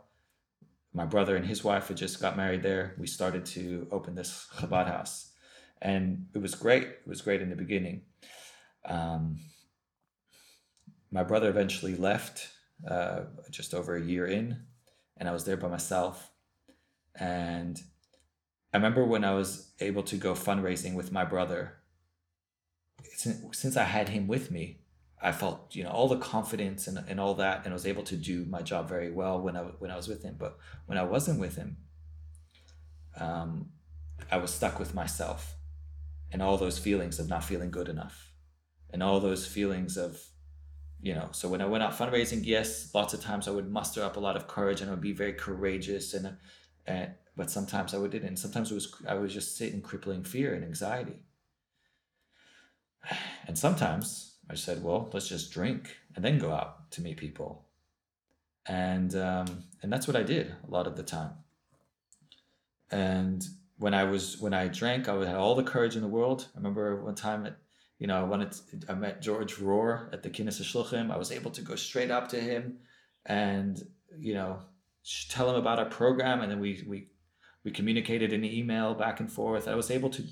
My 0.94 1.04
brother 1.04 1.36
and 1.36 1.46
his 1.46 1.64
wife 1.64 1.88
had 1.88 1.96
just 1.96 2.20
got 2.20 2.36
married 2.36 2.62
there. 2.62 2.94
We 2.98 3.06
started 3.06 3.46
to 3.46 3.88
open 3.90 4.14
this 4.14 4.46
Chabad 4.56 4.86
house, 4.88 5.32
and 5.80 6.26
it 6.34 6.38
was 6.38 6.54
great. 6.54 6.84
It 6.84 7.06
was 7.06 7.22
great 7.22 7.40
in 7.40 7.50
the 7.50 7.56
beginning. 7.56 8.02
Um, 8.84 9.38
my 11.10 11.22
brother 11.22 11.48
eventually 11.48 11.96
left 11.96 12.48
uh, 12.88 13.22
just 13.50 13.74
over 13.74 13.96
a 13.96 14.02
year 14.02 14.26
in, 14.26 14.62
and 15.16 15.28
I 15.28 15.32
was 15.32 15.44
there 15.44 15.56
by 15.56 15.68
myself. 15.68 16.30
And 17.14 17.80
I 18.72 18.78
remember 18.78 19.04
when 19.04 19.24
I 19.24 19.34
was 19.34 19.72
able 19.80 20.02
to 20.04 20.16
go 20.16 20.34
fundraising 20.34 20.94
with 20.94 21.12
my 21.12 21.24
brother, 21.24 21.78
since 23.52 23.76
I 23.76 23.84
had 23.84 24.10
him 24.10 24.26
with 24.26 24.50
me, 24.50 24.81
I 25.22 25.30
felt 25.32 25.74
you 25.74 25.84
know 25.84 25.90
all 25.90 26.08
the 26.08 26.16
confidence 26.16 26.88
and, 26.88 26.98
and 27.08 27.20
all 27.20 27.34
that, 27.34 27.62
and 27.64 27.72
I 27.72 27.74
was 27.74 27.86
able 27.86 28.02
to 28.04 28.16
do 28.16 28.44
my 28.46 28.60
job 28.60 28.88
very 28.88 29.10
well 29.10 29.40
when 29.40 29.56
I 29.56 29.60
when 29.60 29.90
I 29.90 29.96
was 29.96 30.08
with 30.08 30.22
him. 30.22 30.36
But 30.38 30.58
when 30.86 30.98
I 30.98 31.04
wasn't 31.04 31.38
with 31.38 31.56
him, 31.56 31.76
um, 33.18 33.70
I 34.30 34.38
was 34.38 34.50
stuck 34.52 34.78
with 34.78 34.94
myself, 34.94 35.54
and 36.32 36.42
all 36.42 36.56
those 36.56 36.78
feelings 36.78 37.20
of 37.20 37.28
not 37.28 37.44
feeling 37.44 37.70
good 37.70 37.88
enough, 37.88 38.32
and 38.90 39.02
all 39.02 39.20
those 39.20 39.46
feelings 39.46 39.96
of 39.96 40.20
you 41.02 41.12
know 41.12 41.28
so 41.32 41.48
when 41.48 41.60
i 41.60 41.66
went 41.66 41.82
out 41.82 41.92
fundraising 41.92 42.40
yes 42.44 42.94
lots 42.94 43.12
of 43.12 43.20
times 43.20 43.48
i 43.48 43.50
would 43.50 43.70
muster 43.70 44.02
up 44.04 44.16
a 44.16 44.20
lot 44.20 44.36
of 44.36 44.46
courage 44.46 44.80
and 44.80 44.88
i 44.88 44.94
would 44.94 45.02
be 45.02 45.12
very 45.12 45.32
courageous 45.32 46.14
and, 46.14 46.36
and 46.86 47.10
but 47.36 47.50
sometimes 47.50 47.92
i 47.92 47.98
would 47.98 48.12
didn't 48.12 48.36
sometimes 48.36 48.70
it 48.70 48.74
was 48.74 48.94
i 49.08 49.14
was 49.14 49.34
just 49.34 49.56
sitting 49.56 49.82
crippling 49.82 50.22
fear 50.22 50.54
and 50.54 50.64
anxiety 50.64 51.18
and 53.48 53.58
sometimes 53.58 54.31
i 54.50 54.54
said 54.54 54.82
well 54.82 55.08
let's 55.12 55.28
just 55.28 55.52
drink 55.52 55.96
and 56.14 56.24
then 56.24 56.38
go 56.38 56.52
out 56.52 56.90
to 56.90 57.00
meet 57.00 57.16
people 57.16 57.66
and 58.66 59.14
um, 59.16 59.64
and 59.82 59.92
that's 59.92 60.06
what 60.06 60.16
i 60.16 60.22
did 60.22 60.54
a 60.66 60.70
lot 60.70 60.86
of 60.86 60.96
the 60.96 61.02
time 61.02 61.32
and 62.90 63.44
when 63.78 63.94
i 63.94 64.04
was 64.04 64.38
when 64.40 64.54
i 64.54 64.68
drank 64.68 65.08
i 65.08 65.14
had 65.26 65.36
all 65.36 65.54
the 65.54 65.62
courage 65.62 65.96
in 65.96 66.02
the 66.02 66.08
world 66.08 66.48
i 66.54 66.58
remember 66.58 67.02
one 67.02 67.14
time 67.14 67.46
at 67.46 67.56
you 68.02 68.08
know, 68.08 68.18
I 68.18 68.24
wanted 68.24 68.50
to, 68.50 68.80
I 68.88 68.94
met 68.94 69.22
George 69.22 69.58
Rohr 69.58 70.12
at 70.12 70.24
the 70.24 70.28
Kinus 70.28 70.60
Shluchim. 70.60 71.12
I 71.12 71.16
was 71.16 71.30
able 71.30 71.52
to 71.52 71.62
go 71.62 71.76
straight 71.76 72.10
up 72.10 72.26
to 72.30 72.40
him 72.40 72.78
and, 73.26 73.80
you 74.18 74.34
know, 74.34 74.58
tell 75.28 75.48
him 75.48 75.54
about 75.54 75.78
our 75.78 75.84
program. 75.84 76.40
And 76.40 76.50
then 76.50 76.58
we, 76.58 76.82
we, 76.84 77.06
we 77.62 77.70
communicated 77.70 78.32
in 78.32 78.44
email 78.44 78.94
back 78.94 79.20
and 79.20 79.30
forth. 79.30 79.68
I 79.68 79.76
was 79.76 79.88
able 79.88 80.10
to, 80.10 80.24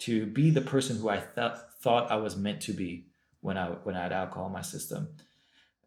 to 0.00 0.26
be 0.26 0.50
the 0.50 0.62
person 0.62 0.96
who 0.96 1.10
I 1.10 1.18
th- 1.18 1.52
thought 1.80 2.10
I 2.10 2.16
was 2.16 2.34
meant 2.34 2.60
to 2.62 2.72
be 2.72 3.06
when 3.42 3.58
I, 3.58 3.66
when 3.84 3.94
I 3.94 4.02
had 4.04 4.12
alcohol 4.12 4.46
in 4.46 4.52
my 4.52 4.62
system. 4.62 5.08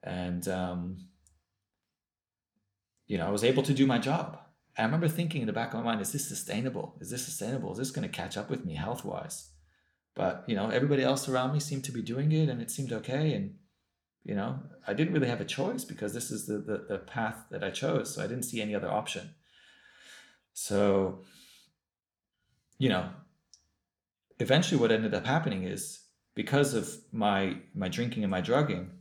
And, 0.04 0.48
um, 0.48 0.98
you 3.08 3.18
know, 3.18 3.26
I 3.26 3.32
was 3.32 3.44
able 3.44 3.64
to 3.64 3.74
do 3.74 3.88
my 3.88 3.98
job. 3.98 4.40
I 4.78 4.84
remember 4.84 5.08
thinking 5.08 5.42
in 5.42 5.48
the 5.48 5.54
back 5.54 5.74
of 5.74 5.80
my 5.80 5.86
mind, 5.86 6.02
is 6.02 6.12
this 6.12 6.28
sustainable? 6.28 6.96
Is 7.00 7.10
this 7.10 7.26
sustainable? 7.26 7.72
Is 7.72 7.78
this 7.78 7.92
going 7.92 8.08
to 8.08 8.14
catch 8.14 8.38
up 8.38 8.50
with 8.50 8.66
me 8.66 8.76
health 8.76 9.04
wise? 9.04 9.50
But 10.16 10.44
you 10.48 10.56
know, 10.56 10.70
everybody 10.70 11.04
else 11.04 11.28
around 11.28 11.54
me 11.54 11.60
seemed 11.60 11.84
to 11.86 11.92
be 11.92 12.02
doing 12.02 12.32
it, 12.32 12.50
and 12.50 12.62
it 12.62 12.72
seemed 12.72 12.92
okay. 12.94 13.34
And 13.34 13.56
you 14.24 14.34
know, 14.34 14.60
I 14.88 14.94
didn't 14.94 15.14
really 15.14 15.28
have 15.28 15.42
a 15.42 15.46
choice 15.46 15.84
because 15.84 16.14
this 16.14 16.32
is 16.32 16.46
the 16.48 16.58
the, 16.58 16.86
the 16.90 16.98
path 17.00 17.46
that 17.52 17.64
I 17.64 17.70
chose, 17.70 18.14
so 18.14 18.24
I 18.24 18.28
didn't 18.28 18.44
see 18.44 18.62
any 18.62 18.74
other 18.74 18.90
option. 18.90 19.36
So, 20.54 21.24
you 22.78 22.88
know, 22.88 23.10
eventually, 24.40 24.80
what 24.80 24.92
ended 24.92 25.14
up 25.14 25.26
happening 25.26 25.64
is 25.64 26.05
because 26.36 26.74
of 26.74 26.90
my 27.12 27.58
my 27.74 27.88
drinking 27.88 28.24
and 28.24 28.32
my 28.32 28.42
drugging, 28.42 28.92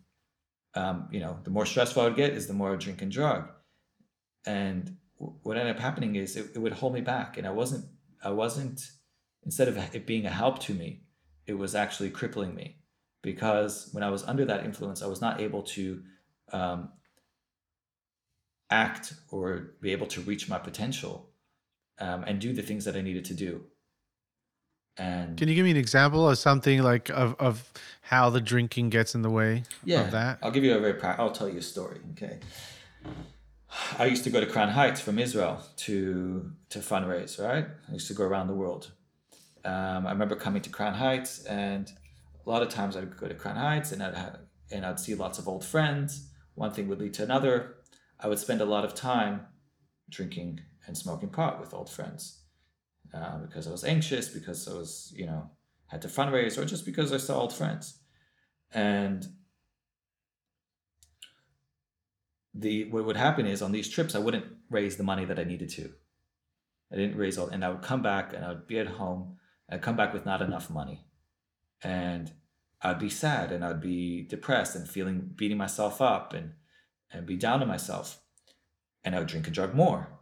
um, 0.74 1.08
you 1.10 1.20
know, 1.20 1.38
the 1.44 1.50
more 1.50 1.66
stressful 1.66 2.02
I 2.02 2.06
would 2.06 2.16
get 2.16 2.32
is 2.32 2.46
the 2.46 2.54
more 2.54 2.72
I 2.72 2.76
drink 2.76 3.02
and 3.02 3.10
drug, 3.10 3.48
and 4.46 4.96
what 5.16 5.56
ended 5.56 5.76
up 5.76 5.82
happening 5.82 6.16
is 6.16 6.36
it, 6.36 6.52
it 6.54 6.58
would 6.58 6.72
hold 6.72 6.94
me 6.94 7.00
back, 7.00 7.36
and 7.36 7.46
I 7.46 7.50
wasn't 7.50 7.84
I 8.22 8.30
wasn't 8.30 8.80
instead 9.44 9.68
of 9.68 9.76
it 9.94 10.06
being 10.06 10.26
a 10.26 10.30
help 10.30 10.58
to 10.60 10.74
me, 10.74 11.02
it 11.46 11.54
was 11.54 11.74
actually 11.74 12.10
crippling 12.10 12.54
me 12.54 12.78
because 13.22 13.90
when 13.92 14.02
I 14.02 14.10
was 14.10 14.24
under 14.24 14.44
that 14.46 14.64
influence, 14.64 15.02
I 15.02 15.06
was 15.06 15.20
not 15.20 15.40
able 15.40 15.62
to 15.62 16.02
um, 16.52 16.90
act 18.70 19.14
or 19.30 19.74
be 19.80 19.92
able 19.92 20.06
to 20.08 20.20
reach 20.22 20.48
my 20.48 20.58
potential 20.58 21.30
um, 21.98 22.24
and 22.26 22.40
do 22.40 22.52
the 22.52 22.62
things 22.62 22.84
that 22.84 22.96
I 22.96 23.02
needed 23.02 23.24
to 23.26 23.34
do. 23.34 23.64
And 24.96 25.36
can 25.36 25.48
you 25.48 25.54
give 25.54 25.64
me 25.64 25.72
an 25.72 25.76
example 25.76 26.28
of 26.28 26.38
something 26.38 26.82
like 26.82 27.10
of, 27.10 27.34
of 27.40 27.70
how 28.00 28.30
the 28.30 28.40
drinking 28.40 28.90
gets 28.90 29.14
in 29.14 29.22
the 29.22 29.30
way 29.30 29.64
yeah, 29.84 30.02
of 30.02 30.12
that? 30.12 30.38
I'll 30.42 30.52
give 30.52 30.64
you 30.64 30.74
a 30.74 30.80
very, 30.80 31.00
I'll 31.02 31.32
tell 31.32 31.48
you 31.48 31.58
a 31.58 31.62
story. 31.62 31.98
Okay. 32.12 32.38
I 33.98 34.06
used 34.06 34.22
to 34.22 34.30
go 34.30 34.38
to 34.38 34.46
Crown 34.46 34.68
Heights 34.68 35.00
from 35.00 35.18
Israel 35.18 35.60
to 35.78 36.52
to 36.70 36.78
fundraise, 36.78 37.42
right? 37.42 37.66
I 37.88 37.92
used 37.92 38.06
to 38.08 38.14
go 38.14 38.24
around 38.24 38.46
the 38.46 38.54
world 38.54 38.92
um, 39.64 40.06
I 40.06 40.10
remember 40.10 40.36
coming 40.36 40.62
to 40.62 40.70
Crown 40.70 40.94
Heights, 40.94 41.44
and 41.44 41.90
a 42.44 42.48
lot 42.48 42.62
of 42.62 42.68
times 42.68 42.96
I'd 42.96 43.16
go 43.16 43.28
to 43.28 43.34
Crown 43.34 43.56
Heights, 43.56 43.92
and 43.92 44.02
I'd 44.02 44.14
have, 44.14 44.38
and 44.70 44.84
I'd 44.84 45.00
see 45.00 45.14
lots 45.14 45.38
of 45.38 45.48
old 45.48 45.64
friends. 45.64 46.28
One 46.54 46.70
thing 46.70 46.86
would 46.88 47.00
lead 47.00 47.14
to 47.14 47.22
another. 47.22 47.76
I 48.20 48.28
would 48.28 48.38
spend 48.38 48.60
a 48.60 48.66
lot 48.66 48.84
of 48.84 48.94
time 48.94 49.46
drinking 50.10 50.60
and 50.86 50.96
smoking 50.96 51.30
pot 51.30 51.60
with 51.60 51.72
old 51.72 51.88
friends 51.88 52.43
uh, 53.14 53.38
because 53.38 53.66
I 53.66 53.70
was 53.70 53.84
anxious, 53.84 54.28
because 54.28 54.66
I 54.68 54.74
was, 54.74 55.12
you 55.16 55.26
know, 55.26 55.50
had 55.86 56.02
to 56.02 56.08
fundraise, 56.08 56.58
or 56.58 56.64
just 56.64 56.84
because 56.84 57.12
I 57.12 57.18
saw 57.18 57.40
old 57.40 57.52
friends. 57.52 57.98
And 58.72 59.26
the 62.52 62.90
what 62.90 63.04
would 63.04 63.16
happen 63.16 63.46
is 63.46 63.62
on 63.62 63.72
these 63.72 63.88
trips, 63.88 64.14
I 64.14 64.18
wouldn't 64.18 64.46
raise 64.68 64.96
the 64.96 65.04
money 65.04 65.24
that 65.24 65.38
I 65.38 65.44
needed 65.44 65.70
to. 65.70 65.90
I 66.92 66.96
didn't 66.96 67.16
raise 67.16 67.38
all, 67.38 67.48
and 67.48 67.64
I 67.64 67.70
would 67.70 67.82
come 67.82 68.02
back 68.02 68.32
and 68.34 68.44
I 68.44 68.48
would 68.48 68.66
be 68.66 68.78
at 68.78 68.86
home 68.86 69.36
I'd 69.68 69.82
come 69.82 69.96
back 69.96 70.12
with 70.12 70.26
not 70.26 70.42
enough 70.42 70.70
money. 70.70 71.04
And 71.82 72.32
I'd 72.82 72.98
be 72.98 73.10
sad 73.10 73.50
and 73.50 73.64
I'd 73.64 73.80
be 73.80 74.22
depressed 74.22 74.76
and 74.76 74.88
feeling 74.88 75.30
beating 75.34 75.58
myself 75.58 76.00
up 76.00 76.34
and 76.34 76.52
and 77.10 77.26
be 77.26 77.36
down 77.36 77.62
on 77.62 77.68
myself. 77.68 78.20
And 79.04 79.14
I 79.14 79.18
would 79.18 79.28
drink 79.28 79.46
and 79.46 79.54
drug 79.54 79.74
more. 79.74 80.13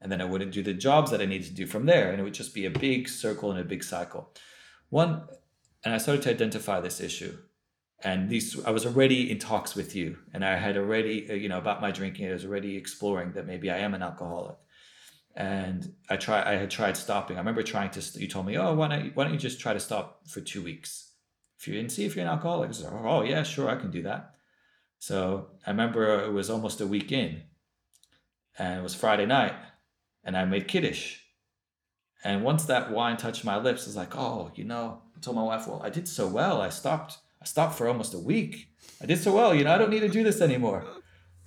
And 0.00 0.10
then 0.10 0.20
I 0.20 0.24
wouldn't 0.24 0.52
do 0.52 0.62
the 0.62 0.72
jobs 0.72 1.10
that 1.10 1.20
I 1.20 1.26
needed 1.26 1.48
to 1.48 1.54
do 1.54 1.66
from 1.66 1.86
there. 1.86 2.10
And 2.10 2.20
it 2.20 2.22
would 2.22 2.34
just 2.34 2.54
be 2.54 2.64
a 2.64 2.70
big 2.70 3.08
circle 3.08 3.50
and 3.50 3.60
a 3.60 3.64
big 3.64 3.84
cycle. 3.84 4.32
One, 4.88 5.24
and 5.84 5.94
I 5.94 5.98
started 5.98 6.22
to 6.22 6.30
identify 6.30 6.80
this 6.80 7.00
issue. 7.00 7.36
And 8.02 8.30
these, 8.30 8.64
I 8.64 8.70
was 8.70 8.86
already 8.86 9.30
in 9.30 9.38
talks 9.38 9.74
with 9.74 9.94
you, 9.94 10.16
and 10.32 10.42
I 10.42 10.56
had 10.56 10.78
already, 10.78 11.30
uh, 11.30 11.34
you 11.34 11.50
know, 11.50 11.58
about 11.58 11.82
my 11.82 11.90
drinking. 11.90 12.30
I 12.30 12.32
was 12.32 12.46
already 12.46 12.76
exploring 12.76 13.32
that 13.32 13.46
maybe 13.46 13.70
I 13.70 13.76
am 13.78 13.92
an 13.92 14.02
alcoholic 14.02 14.56
and 15.36 15.94
I 16.08 16.16
try 16.16 16.42
I 16.42 16.56
had 16.56 16.70
tried 16.70 16.96
stopping. 16.96 17.36
I 17.36 17.40
remember 17.40 17.62
trying 17.62 17.90
to. 17.90 18.20
You 18.20 18.26
told 18.26 18.46
me, 18.46 18.58
"Oh, 18.58 18.74
why 18.74 18.88
don't 18.88 19.04
you, 19.04 19.10
why 19.14 19.24
don't 19.24 19.32
you 19.32 19.38
just 19.38 19.60
try 19.60 19.72
to 19.72 19.80
stop 19.80 20.28
for 20.28 20.40
two 20.40 20.62
weeks? 20.62 21.12
If 21.58 21.68
you 21.68 21.74
didn't 21.74 21.92
see 21.92 22.04
if 22.04 22.16
you're 22.16 22.24
an 22.24 22.30
alcoholic." 22.30 22.74
Said, 22.74 22.90
"Oh 22.92 23.22
yeah, 23.22 23.42
sure, 23.42 23.68
I 23.68 23.76
can 23.76 23.90
do 23.90 24.02
that." 24.02 24.34
So 24.98 25.50
I 25.66 25.70
remember 25.70 26.24
it 26.24 26.32
was 26.32 26.50
almost 26.50 26.80
a 26.80 26.86
week 26.86 27.12
in, 27.12 27.42
and 28.58 28.80
it 28.80 28.82
was 28.82 28.94
Friday 28.94 29.26
night, 29.26 29.54
and 30.24 30.36
I 30.36 30.44
made 30.44 30.68
kiddush, 30.68 31.18
And 32.22 32.44
once 32.44 32.64
that 32.66 32.90
wine 32.90 33.16
touched 33.16 33.44
my 33.44 33.56
lips, 33.56 33.84
I 33.84 33.86
was 33.86 33.96
like, 33.96 34.14
oh, 34.16 34.50
you 34.54 34.64
know, 34.64 35.02
I 35.16 35.20
told 35.20 35.36
my 35.36 35.42
wife, 35.42 35.66
well, 35.66 35.80
I 35.82 35.90
did 35.90 36.06
so 36.06 36.26
well. 36.26 36.60
I 36.60 36.68
stopped. 36.68 37.18
I 37.40 37.46
stopped 37.46 37.76
for 37.76 37.88
almost 37.88 38.12
a 38.12 38.18
week. 38.18 38.68
I 39.02 39.06
did 39.06 39.18
so 39.18 39.32
well. 39.32 39.54
You 39.54 39.64
know, 39.64 39.72
I 39.72 39.78
don't 39.78 39.90
need 39.90 40.00
to 40.00 40.08
do 40.08 40.22
this 40.22 40.42
anymore. 40.42 40.84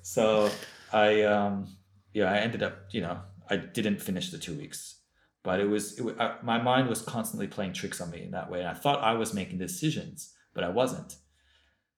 So 0.01 0.49
I, 0.91 1.21
um, 1.21 1.67
yeah, 2.13 2.31
I 2.31 2.37
ended 2.37 2.63
up, 2.63 2.87
you 2.91 3.01
know, 3.01 3.19
I 3.49 3.57
didn't 3.57 4.01
finish 4.01 4.31
the 4.31 4.39
two 4.39 4.55
weeks, 4.55 5.01
but 5.43 5.59
it 5.59 5.65
was, 5.69 5.99
it, 5.99 6.15
I, 6.19 6.37
my 6.41 6.59
mind 6.61 6.89
was 6.89 7.01
constantly 7.01 7.47
playing 7.47 7.73
tricks 7.73 8.01
on 8.01 8.09
me 8.09 8.23
in 8.23 8.31
that 8.31 8.49
way. 8.49 8.59
And 8.59 8.69
I 8.69 8.73
thought 8.73 9.03
I 9.03 9.13
was 9.13 9.33
making 9.33 9.59
decisions, 9.59 10.33
but 10.55 10.63
I 10.63 10.69
wasn't. 10.69 11.17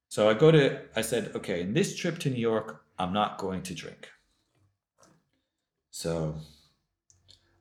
So 0.09 0.29
I 0.29 0.33
go 0.33 0.51
to, 0.51 0.81
I 0.95 1.01
said, 1.01 1.31
okay, 1.35 1.61
in 1.61 1.73
this 1.73 1.95
trip 1.95 2.19
to 2.19 2.29
New 2.29 2.39
York, 2.39 2.83
I'm 2.99 3.13
not 3.13 3.37
going 3.37 3.61
to 3.63 3.73
drink. 3.73 4.09
So 5.91 6.35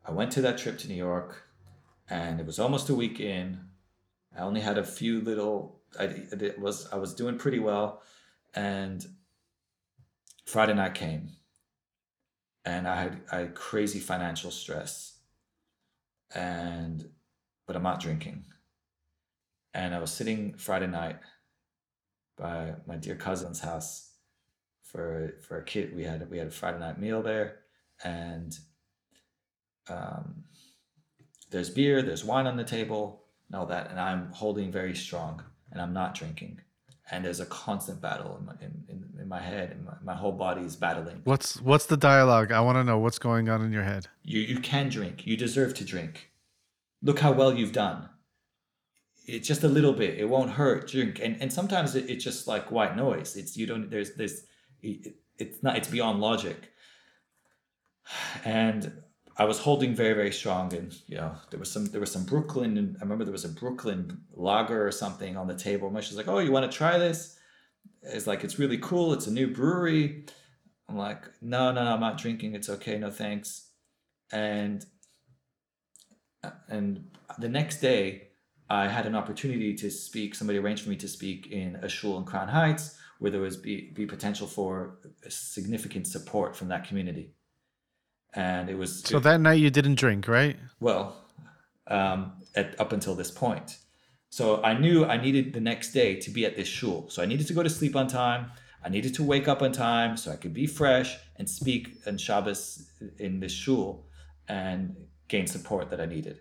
I 0.04 0.12
went 0.12 0.30
to 0.32 0.42
that 0.42 0.58
trip 0.58 0.78
to 0.78 0.88
New 0.88 0.94
York 0.94 1.48
and 2.08 2.40
it 2.40 2.46
was 2.46 2.58
almost 2.58 2.90
a 2.90 2.94
week 2.94 3.20
in. 3.20 3.60
I 4.36 4.42
only 4.42 4.60
had 4.60 4.78
a 4.78 4.84
few 4.84 5.20
little, 5.20 5.80
I 5.98 6.04
it 6.04 6.58
was, 6.58 6.88
I 6.92 6.96
was 6.96 7.14
doing 7.14 7.38
pretty 7.38 7.58
well. 7.58 8.02
And 8.54 9.04
Friday 10.46 10.74
night 10.74 10.94
came 10.94 11.30
and 12.64 12.86
I 12.86 13.02
had, 13.02 13.20
I 13.32 13.36
had 13.38 13.54
crazy 13.54 14.00
financial 14.00 14.50
stress 14.50 15.18
and, 16.34 17.08
but 17.66 17.76
I'm 17.76 17.82
not 17.82 18.00
drinking. 18.00 18.44
And 19.72 19.94
I 19.94 19.98
was 19.98 20.12
sitting 20.12 20.54
Friday 20.54 20.86
night 20.86 21.18
by 22.36 22.74
my 22.86 22.96
dear 22.96 23.16
cousin's 23.16 23.60
house 23.60 24.12
for 24.82 25.34
for 25.42 25.58
a 25.58 25.64
kid. 25.64 25.94
We 25.94 26.04
had 26.04 26.28
we 26.30 26.38
had 26.38 26.48
a 26.48 26.52
Friday 26.52 26.78
night 26.78 27.00
meal 27.00 27.22
there, 27.22 27.60
and 28.02 28.56
um, 29.88 30.44
there's 31.50 31.70
beer, 31.70 32.02
there's 32.02 32.24
wine 32.24 32.46
on 32.46 32.56
the 32.56 32.64
table, 32.64 33.24
and 33.48 33.56
all 33.58 33.66
that. 33.66 33.90
And 33.90 34.00
I'm 34.00 34.30
holding 34.32 34.72
very 34.72 34.94
strong, 34.94 35.42
and 35.70 35.80
I'm 35.80 35.92
not 35.92 36.14
drinking. 36.14 36.60
And 37.10 37.24
there's 37.24 37.40
a 37.40 37.46
constant 37.46 38.00
battle 38.00 38.36
in 38.38 38.46
my 38.46 38.52
in, 38.60 38.84
in, 38.88 39.20
in 39.20 39.28
my 39.28 39.40
head, 39.40 39.70
and 39.72 39.84
my, 39.84 39.92
my 40.02 40.14
whole 40.14 40.32
body 40.32 40.62
is 40.62 40.74
battling. 40.74 41.20
What's 41.24 41.60
what's 41.60 41.86
the 41.86 41.96
dialogue? 41.96 42.50
I 42.50 42.60
want 42.60 42.76
to 42.76 42.84
know 42.84 42.98
what's 42.98 43.18
going 43.18 43.48
on 43.48 43.62
in 43.62 43.72
your 43.72 43.82
head. 43.82 44.08
You 44.22 44.40
you 44.40 44.58
can 44.58 44.88
drink. 44.88 45.26
You 45.26 45.36
deserve 45.36 45.74
to 45.74 45.84
drink. 45.84 46.30
Look 47.02 47.20
how 47.20 47.32
well 47.32 47.52
you've 47.52 47.72
done 47.72 48.08
it's 49.26 49.48
just 49.48 49.64
a 49.64 49.68
little 49.68 49.92
bit 49.92 50.18
it 50.18 50.28
won't 50.28 50.50
hurt 50.50 50.88
drink 50.88 51.18
and 51.22 51.40
and 51.40 51.52
sometimes 51.52 51.94
it, 51.94 52.08
it's 52.10 52.22
just 52.22 52.46
like 52.46 52.70
white 52.70 52.96
noise 52.96 53.36
it's 53.36 53.56
you 53.56 53.66
don't 53.66 53.90
there's 53.90 54.14
there's 54.14 54.44
it, 54.82 55.14
it's 55.38 55.62
not 55.62 55.76
it's 55.76 55.88
beyond 55.88 56.20
logic 56.20 56.70
and 58.44 58.92
i 59.36 59.44
was 59.44 59.58
holding 59.58 59.94
very 59.94 60.14
very 60.14 60.32
strong 60.32 60.72
and 60.74 60.96
you 61.06 61.16
know 61.16 61.34
there 61.50 61.60
was 61.60 61.70
some 61.70 61.86
there 61.86 62.00
was 62.00 62.12
some 62.12 62.24
brooklyn 62.24 62.76
and 62.78 62.96
i 62.98 63.02
remember 63.02 63.24
there 63.24 63.32
was 63.32 63.44
a 63.44 63.48
brooklyn 63.48 64.24
lager 64.36 64.86
or 64.86 64.92
something 64.92 65.36
on 65.36 65.46
the 65.46 65.54
table. 65.54 65.88
And 65.88 66.04
she's 66.04 66.16
like 66.16 66.28
oh 66.28 66.38
you 66.38 66.52
want 66.52 66.70
to 66.70 66.76
try 66.76 66.98
this? 66.98 67.38
It's 68.02 68.26
like 68.26 68.44
it's 68.44 68.58
really 68.58 68.78
cool. 68.78 69.12
It's 69.12 69.26
a 69.26 69.32
new 69.32 69.48
brewery. 69.48 70.26
I'm 70.88 70.96
like 70.96 71.24
no 71.40 71.72
no 71.72 71.84
no 71.84 71.94
i'm 71.94 72.00
not 72.00 72.18
drinking. 72.18 72.54
It's 72.54 72.68
okay. 72.68 72.98
No 72.98 73.10
thanks. 73.10 73.70
And 74.32 74.84
and 76.68 77.04
the 77.38 77.48
next 77.48 77.80
day 77.80 78.28
I 78.68 78.88
had 78.88 79.06
an 79.06 79.14
opportunity 79.14 79.74
to 79.74 79.90
speak. 79.90 80.34
Somebody 80.34 80.58
arranged 80.58 80.82
for 80.84 80.90
me 80.90 80.96
to 80.96 81.08
speak 81.08 81.48
in 81.50 81.76
a 81.76 81.88
shul 81.88 82.18
in 82.18 82.24
Crown 82.24 82.48
Heights, 82.48 82.98
where 83.18 83.30
there 83.30 83.40
was 83.40 83.56
be, 83.56 83.92
be 83.94 84.06
potential 84.06 84.46
for 84.46 84.98
significant 85.28 86.06
support 86.06 86.56
from 86.56 86.68
that 86.68 86.86
community. 86.88 87.34
And 88.34 88.68
it 88.68 88.76
was 88.76 89.02
so 89.02 89.18
it, 89.18 89.22
that 89.22 89.40
night 89.40 89.60
you 89.60 89.70
didn't 89.70 89.94
drink, 89.94 90.26
right? 90.26 90.56
Well, 90.80 91.16
um, 91.86 92.32
at, 92.54 92.78
up 92.80 92.92
until 92.92 93.14
this 93.14 93.30
point, 93.30 93.78
so 94.30 94.60
I 94.62 94.76
knew 94.76 95.04
I 95.04 95.16
needed 95.16 95.52
the 95.52 95.60
next 95.60 95.92
day 95.92 96.16
to 96.16 96.30
be 96.30 96.44
at 96.44 96.56
this 96.56 96.66
shul. 96.66 97.08
So 97.08 97.22
I 97.22 97.26
needed 97.26 97.46
to 97.46 97.52
go 97.52 97.62
to 97.62 97.70
sleep 97.70 97.94
on 97.94 98.08
time. 98.08 98.50
I 98.84 98.88
needed 98.88 99.14
to 99.14 99.22
wake 99.22 99.46
up 99.46 99.62
on 99.62 99.72
time 99.72 100.16
so 100.16 100.32
I 100.32 100.36
could 100.36 100.52
be 100.52 100.66
fresh 100.66 101.16
and 101.36 101.48
speak 101.48 101.98
on 102.06 102.18
Shabbos 102.18 102.90
in 103.18 103.40
this 103.40 103.52
shul 103.52 104.06
and 104.48 104.96
gain 105.28 105.46
support 105.46 105.90
that 105.90 106.00
I 106.00 106.06
needed. 106.06 106.40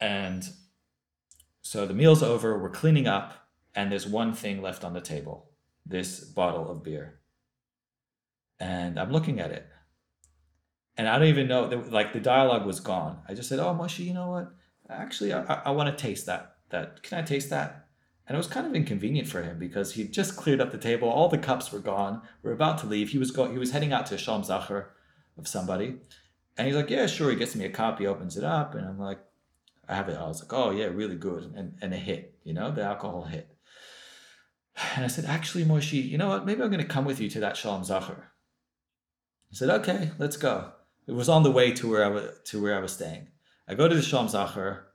And 0.00 0.48
so 1.62 1.86
the 1.86 1.94
meal's 1.94 2.22
over, 2.22 2.58
we're 2.58 2.70
cleaning 2.70 3.06
up, 3.06 3.48
and 3.74 3.90
there's 3.90 4.06
one 4.06 4.32
thing 4.34 4.62
left 4.62 4.84
on 4.84 4.92
the 4.92 5.00
table 5.00 5.50
this 5.86 6.20
bottle 6.20 6.70
of 6.70 6.82
beer. 6.82 7.20
And 8.58 8.98
I'm 8.98 9.12
looking 9.12 9.40
at 9.40 9.50
it. 9.50 9.66
And 10.96 11.08
I 11.08 11.18
don't 11.18 11.28
even 11.28 11.48
know, 11.48 11.64
like 11.90 12.12
the 12.12 12.20
dialogue 12.20 12.66
was 12.66 12.80
gone. 12.80 13.18
I 13.28 13.34
just 13.34 13.48
said, 13.48 13.58
Oh, 13.58 13.74
Moshe, 13.74 14.04
you 14.04 14.14
know 14.14 14.30
what? 14.30 14.52
Actually, 14.88 15.32
I, 15.32 15.62
I 15.64 15.70
want 15.72 15.96
to 15.96 16.02
taste 16.02 16.26
that. 16.26 16.56
That 16.70 17.02
Can 17.02 17.18
I 17.18 17.22
taste 17.22 17.50
that? 17.50 17.88
And 18.26 18.34
it 18.34 18.38
was 18.38 18.46
kind 18.46 18.66
of 18.66 18.74
inconvenient 18.74 19.28
for 19.28 19.42
him 19.42 19.58
because 19.58 19.92
he 19.92 20.04
just 20.04 20.36
cleared 20.36 20.60
up 20.60 20.72
the 20.72 20.78
table. 20.78 21.08
All 21.08 21.28
the 21.28 21.36
cups 21.36 21.72
were 21.72 21.80
gone. 21.80 22.22
We're 22.42 22.52
about 22.52 22.78
to 22.78 22.86
leave. 22.86 23.10
He 23.10 23.18
was 23.18 23.30
going. 23.30 23.52
He 23.52 23.58
was 23.58 23.72
heading 23.72 23.92
out 23.92 24.06
to 24.06 24.16
Shalom 24.16 24.44
Zachar 24.44 24.94
of 25.36 25.46
somebody, 25.46 25.96
and 26.56 26.66
he's 26.66 26.74
like, 26.74 26.88
"Yeah, 26.88 27.06
sure." 27.06 27.28
He 27.28 27.36
gets 27.36 27.54
me 27.54 27.66
a 27.66 27.70
cup. 27.70 27.98
He 27.98 28.06
opens 28.06 28.38
it 28.38 28.44
up, 28.44 28.74
and 28.74 28.86
I'm 28.86 28.98
like, 28.98 29.18
I 29.88 29.94
have 29.94 30.08
it. 30.08 30.16
I 30.16 30.26
was 30.26 30.42
like, 30.42 30.52
oh 30.52 30.70
yeah, 30.70 30.86
really 30.86 31.16
good, 31.16 31.52
and 31.54 31.74
and 31.80 31.92
it 31.92 31.98
hit. 31.98 32.38
You 32.44 32.54
know, 32.54 32.70
the 32.70 32.82
alcohol 32.82 33.24
hit. 33.24 33.48
And 34.96 35.04
I 35.04 35.08
said, 35.08 35.24
actually, 35.26 35.64
Moshe, 35.64 35.92
you 35.92 36.18
know 36.18 36.28
what? 36.28 36.44
Maybe 36.44 36.62
I'm 36.62 36.70
going 36.70 36.82
to 36.82 36.88
come 36.88 37.04
with 37.04 37.20
you 37.20 37.30
to 37.30 37.40
that 37.40 37.56
Shalom 37.56 37.84
Zachar. 37.84 38.32
I 39.52 39.54
said, 39.54 39.70
okay, 39.70 40.10
let's 40.18 40.36
go. 40.36 40.72
It 41.06 41.12
was 41.12 41.28
on 41.28 41.42
the 41.42 41.50
way 41.50 41.70
to 41.72 41.90
where 41.90 42.04
I 42.04 42.08
was 42.08 42.30
to 42.44 42.62
where 42.62 42.74
I 42.74 42.80
was 42.80 42.92
staying. 42.92 43.28
I 43.68 43.74
go 43.74 43.88
to 43.88 43.94
the 43.94 44.02
Shalom 44.02 44.28
Zachar, 44.28 44.86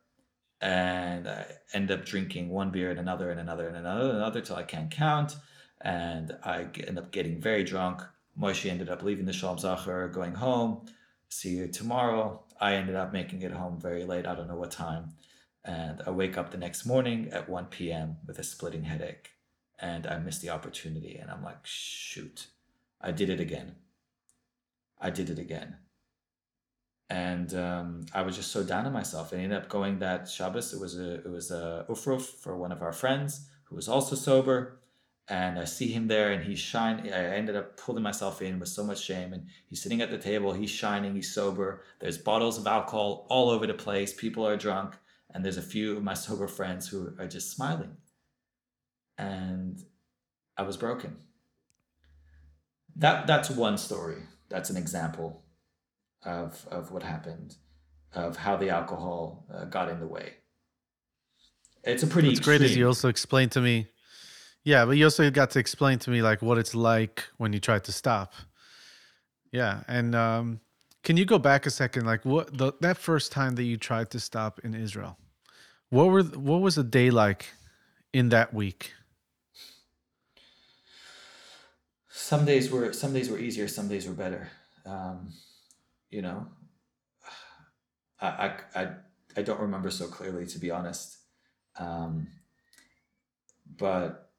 and 0.60 1.28
I 1.28 1.46
end 1.74 1.92
up 1.92 2.04
drinking 2.04 2.50
one 2.50 2.72
beer 2.72 2.90
and 2.90 3.00
another 3.00 3.30
and 3.30 3.40
another 3.40 3.68
and 3.68 3.78
another 3.78 4.10
and 4.10 4.18
another 4.18 4.42
till 4.42 4.56
I 4.56 4.64
can't 4.64 4.90
count, 4.90 5.36
and 5.82 6.36
I 6.44 6.68
end 6.88 6.98
up 6.98 7.12
getting 7.12 7.40
very 7.40 7.64
drunk. 7.64 8.02
Moshe 8.40 8.70
ended 8.70 8.90
up 8.90 9.04
leaving 9.04 9.26
the 9.26 9.34
Shalom 9.34 9.60
Zachar, 9.60 10.08
going 10.08 10.34
home. 10.36 10.88
See 11.30 11.50
you 11.50 11.68
tomorrow. 11.68 12.44
I 12.60 12.74
ended 12.74 12.96
up 12.96 13.14
making 13.14 13.44
it 13.44 13.52
home 13.52 13.80
very 13.80 14.04
late. 14.04 14.26
I 14.26 14.34
don't 14.34 14.48
know 14.48 14.56
what 14.56 14.72
time. 14.72 15.14
And 15.64 16.02
I 16.08 16.10
wake 16.10 16.38
up 16.38 16.50
the 16.50 16.58
next 16.58 16.86
morning 16.86 17.30
at 17.32 17.48
1 17.48 17.66
p.m. 17.66 18.18
with 18.26 18.40
a 18.40 18.44
splitting 18.44 18.84
headache. 18.84 19.32
And 19.80 20.08
I 20.08 20.18
missed 20.18 20.42
the 20.42 20.50
opportunity. 20.50 21.18
And 21.18 21.30
I'm 21.30 21.44
like, 21.44 21.60
shoot, 21.64 22.48
I 23.00 23.12
did 23.12 23.30
it 23.30 23.40
again. 23.40 23.76
I 25.00 25.10
did 25.12 25.30
it 25.30 25.38
again. 25.38 25.78
And 27.10 27.54
um, 27.56 28.06
I 28.14 28.22
was 28.22 28.36
just 28.36 28.52
so 28.52 28.64
down 28.64 28.86
on 28.86 28.94
myself. 28.94 29.34
I 29.34 29.38
ended 29.38 29.58
up 29.58 29.68
going 29.68 30.00
that 30.00 30.30
Shabbos. 30.30 30.74
It 30.74 30.80
was 30.80 31.00
a 31.00 31.16
it 31.16 31.30
was 31.30 31.50
a 31.50 31.86
ufruf 31.90 32.22
for 32.22 32.56
one 32.56 32.72
of 32.72 32.82
our 32.82 32.94
friends 32.94 33.50
who 33.64 33.76
was 33.76 33.90
also 33.90 34.16
sober 34.16 34.80
and 35.30 35.60
I 35.60 35.66
see 35.66 35.88
him 35.92 36.08
there 36.08 36.32
and 36.32 36.44
he's 36.44 36.58
shining. 36.58 37.14
I 37.14 37.36
ended 37.36 37.56
up 37.56 37.78
pulling 37.78 38.02
myself 38.02 38.42
in 38.42 38.60
with 38.60 38.70
so 38.70 38.84
much 38.84 39.00
shame. 39.00 39.32
And 39.32 39.46
he's 39.68 39.82
sitting 39.82 40.02
at 40.02 40.10
the 40.10 40.18
table, 40.18 40.54
he's 40.54 40.72
shining, 40.72 41.14
he's 41.14 41.32
sober. 41.32 41.84
There's 42.00 42.18
bottles 42.18 42.58
of 42.58 42.66
alcohol 42.66 43.28
all 43.30 43.50
over 43.50 43.68
the 43.68 43.76
place. 43.76 44.12
People 44.12 44.46
are 44.48 44.58
drunk. 44.58 44.96
And 45.32 45.46
there's 45.46 45.58
a 45.58 45.62
few 45.62 45.96
of 45.96 46.04
my 46.04 46.16
sober 46.16 46.48
friends 46.48 46.88
who 46.88 47.14
are 47.20 47.28
just 47.28 47.52
smiling. 47.52 47.96
And 49.20 49.80
I 50.58 50.64
was 50.64 50.78
broken. 50.78 51.18
That, 52.96 53.28
that's 53.28 53.52
one 53.52 53.78
story. 53.78 54.24
That's 54.50 54.72
an 54.72 54.78
example 54.78 55.44
of, 56.24 56.66
of 56.70 56.92
what 56.92 57.04
happened, 57.04 57.56
of 58.14 58.38
how 58.38 58.56
the 58.56 58.70
alcohol 58.70 59.46
uh, 59.54 59.66
got 59.66 59.90
in 59.90 60.00
the 60.00 60.08
way. 60.08 60.34
It's 61.84 62.04
a 62.04 62.08
pretty. 62.08 62.30
It's 62.30 62.40
great 62.40 62.62
is 62.62 62.76
you 62.76 62.88
also 62.88 63.08
explained 63.08 63.54
to 63.54 63.62
me 63.62 63.88
yeah, 64.64 64.86
but 64.86 64.92
you 64.92 65.06
also 65.06 65.30
got 65.32 65.52
to 65.52 65.60
explain 65.60 66.00
to 66.00 66.12
me 66.12 66.22
like 66.22 66.42
what 66.42 66.58
it's 66.58 66.76
like 66.76 67.24
when 67.38 67.54
you 67.54 67.60
try 67.60 67.80
to 67.80 67.92
stop. 67.92 68.34
Yeah, 69.52 69.82
and 69.88 70.14
um, 70.14 70.60
can 71.04 71.18
you 71.18 71.26
go 71.26 71.40
back 71.40 71.66
a 71.66 71.72
second? 71.72 72.06
Like 72.06 72.26
what 72.26 72.56
the, 72.58 72.74
that 72.82 72.98
first 72.98 73.32
time 73.32 73.56
that 73.56 73.64
you 73.64 73.78
tried 73.78 74.10
to 74.12 74.20
stop 74.20 74.60
in 74.64 74.76
Israel, 74.76 75.18
what 75.90 76.10
were 76.10 76.24
what 76.24 76.62
was 76.62 76.78
a 76.78 76.84
day 76.84 77.10
like 77.10 77.48
in 78.14 78.30
that 78.30 78.54
week? 78.54 78.94
Some 82.10 82.46
days 82.46 82.70
were 82.70 82.92
some 82.94 83.14
days 83.14 83.30
were 83.30 83.40
easier, 83.40 83.68
some 83.68 83.88
days 83.88 84.08
were 84.08 84.14
better. 84.14 84.50
Um, 84.86 85.34
you 86.10 86.22
know, 86.22 86.48
I, 88.22 88.28
I 88.28 88.54
I 88.76 88.88
I 89.38 89.42
don't 89.42 89.60
remember 89.60 89.92
so 89.92 90.08
clearly 90.08 90.46
to 90.48 90.60
be 90.60 90.72
honest, 90.72 91.18
um, 91.80 92.28
but 93.78 94.30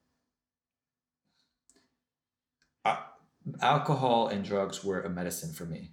alcohol 3.61 4.29
and 4.29 4.45
drugs 4.45 4.85
were 4.85 5.01
a 5.01 5.11
medicine 5.11 5.53
for 5.53 5.65
me. 5.65 5.93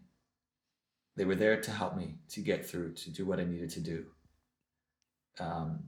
They 1.16 1.26
were 1.26 1.36
there 1.36 1.60
to 1.60 1.72
help 1.72 1.96
me 1.96 2.16
to 2.30 2.42
get 2.42 2.66
through, 2.66 2.94
to 2.94 3.10
do 3.12 3.26
what 3.26 3.40
I 3.40 3.44
needed 3.44 3.72
to 3.72 3.80
do. 3.80 4.06
Um, 5.40 5.84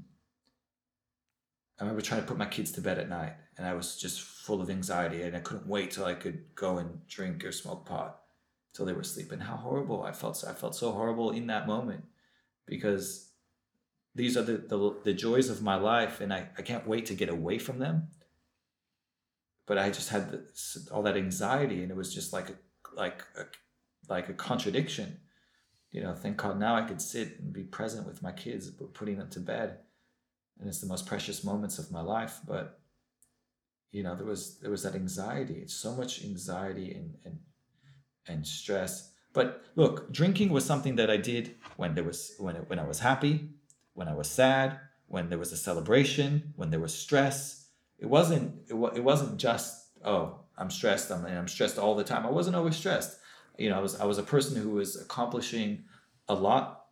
I 1.80 1.84
remember 1.84 2.02
trying 2.02 2.22
to 2.22 2.28
put 2.28 2.38
my 2.38 2.46
kids 2.46 2.72
to 2.74 2.82
bed 2.82 2.98
at 2.98 3.10
night, 3.10 3.34
and 3.58 3.66
I 3.66 3.74
was 3.74 3.96
just 3.96 4.22
full 4.22 4.62
of 4.62 4.70
anxiety, 4.70 5.22
and 5.22 5.36
I 5.36 5.40
couldn't 5.40 5.68
wait 5.68 5.92
till 5.92 6.06
I 6.06 6.14
could 6.14 6.56
go 6.56 6.78
and 6.78 7.08
drink 7.08 7.44
or 7.46 7.52
smoke 7.52 7.86
pot 7.86 8.20
till 8.80 8.86
they 8.86 8.94
were 8.94 9.04
sleeping. 9.04 9.40
How 9.40 9.58
horrible. 9.58 10.04
I 10.04 10.14
felt! 10.14 10.42
I 10.48 10.54
felt 10.54 10.74
so 10.74 10.92
horrible 10.94 11.32
in 11.32 11.48
that 11.48 11.68
moment 11.68 12.06
because 12.66 13.34
these 14.16 14.38
are 14.38 14.42
the, 14.42 14.58
the, 14.58 14.96
the 15.04 15.14
joys 15.14 15.50
of 15.50 15.62
my 15.62 15.76
life 15.76 16.22
and 16.22 16.34
I, 16.34 16.48
I 16.58 16.62
can't 16.62 16.88
wait 16.88 17.06
to 17.08 17.14
get 17.14 17.28
away 17.28 17.58
from 17.58 17.80
them. 17.80 18.08
But 19.68 19.78
i 19.78 19.90
just 19.90 20.10
had 20.10 20.32
this, 20.32 20.88
all 20.92 21.04
that 21.04 21.18
anxiety 21.18 21.84
and 21.84 21.92
it 21.92 21.98
was 21.98 22.14
just 22.14 22.32
like 22.32 22.50
a 22.50 22.56
like 22.96 23.22
a, 23.38 23.44
like 24.08 24.30
a 24.30 24.34
contradiction. 24.34 25.20
You 25.92 26.04
know 26.04 26.16
thank 26.16 26.38
god 26.38 26.58
now 26.58 26.76
i 26.76 26.84
could 26.84 27.02
sit 27.02 27.40
and 27.40 27.52
be 27.52 27.64
present 27.64 28.08
with 28.08 28.24
my 28.24 28.32
kids 28.32 28.70
but 28.70 28.94
putting 28.94 29.18
them 29.18 29.30
to 29.32 29.42
bed. 29.42 29.80
And 30.60 30.70
it's 30.70 30.80
the 30.80 30.88
most 30.88 31.06
precious 31.06 31.44
moments 31.44 31.80
of 31.80 31.92
my 31.92 32.02
life. 32.02 32.40
But 32.48 32.80
you 33.92 34.04
know 34.04 34.16
there 34.16 34.26
was 34.26 34.60
there 34.60 34.72
was 34.72 34.84
that 34.84 34.96
anxiety. 34.96 35.56
It's 35.56 35.76
so 35.76 35.96
much 35.96 36.24
anxiety 36.24 36.94
and 36.94 37.16
and 37.26 37.40
and 38.30 38.48
stress 38.48 39.12
but 39.34 39.64
look 39.76 40.12
drinking 40.14 40.50
was 40.50 40.64
something 40.64 40.96
that 40.96 41.10
i 41.10 41.18
did 41.18 41.56
when 41.76 41.94
there 41.96 42.04
was 42.04 42.36
when 42.40 42.56
it, 42.56 42.64
when 42.70 42.80
i 42.80 42.88
was 42.88 43.00
happy 43.00 43.50
when 44.00 44.08
I 44.08 44.14
was 44.14 44.30
sad, 44.30 44.80
when 45.08 45.28
there 45.28 45.38
was 45.38 45.52
a 45.52 45.58
celebration, 45.58 46.54
when 46.56 46.72
there 46.72 46.80
was 46.80 46.94
stress. 46.94 47.68
It 48.00 48.06
wasn't 48.06 48.62
it, 48.70 48.76
it 48.96 49.04
wasn't 49.04 49.38
just 49.38 49.90
oh 50.06 50.40
I'm 50.58 50.70
stressed 50.70 51.12
I'm 51.12 51.26
I'm 51.26 51.50
stressed 51.50 51.78
all 51.78 51.96
the 51.96 52.06
time. 52.06 52.26
I 52.26 52.30
wasn't 52.30 52.56
always 52.56 52.78
stressed. 52.78 53.20
You 53.58 53.70
know 53.70 53.78
I 53.78 53.82
was 53.82 54.00
I 54.00 54.06
was 54.06 54.18
a 54.18 54.24
person 54.24 54.56
who 54.56 54.70
was 54.70 54.96
accomplishing 54.96 55.84
a 56.30 56.34
lot. 56.34 56.86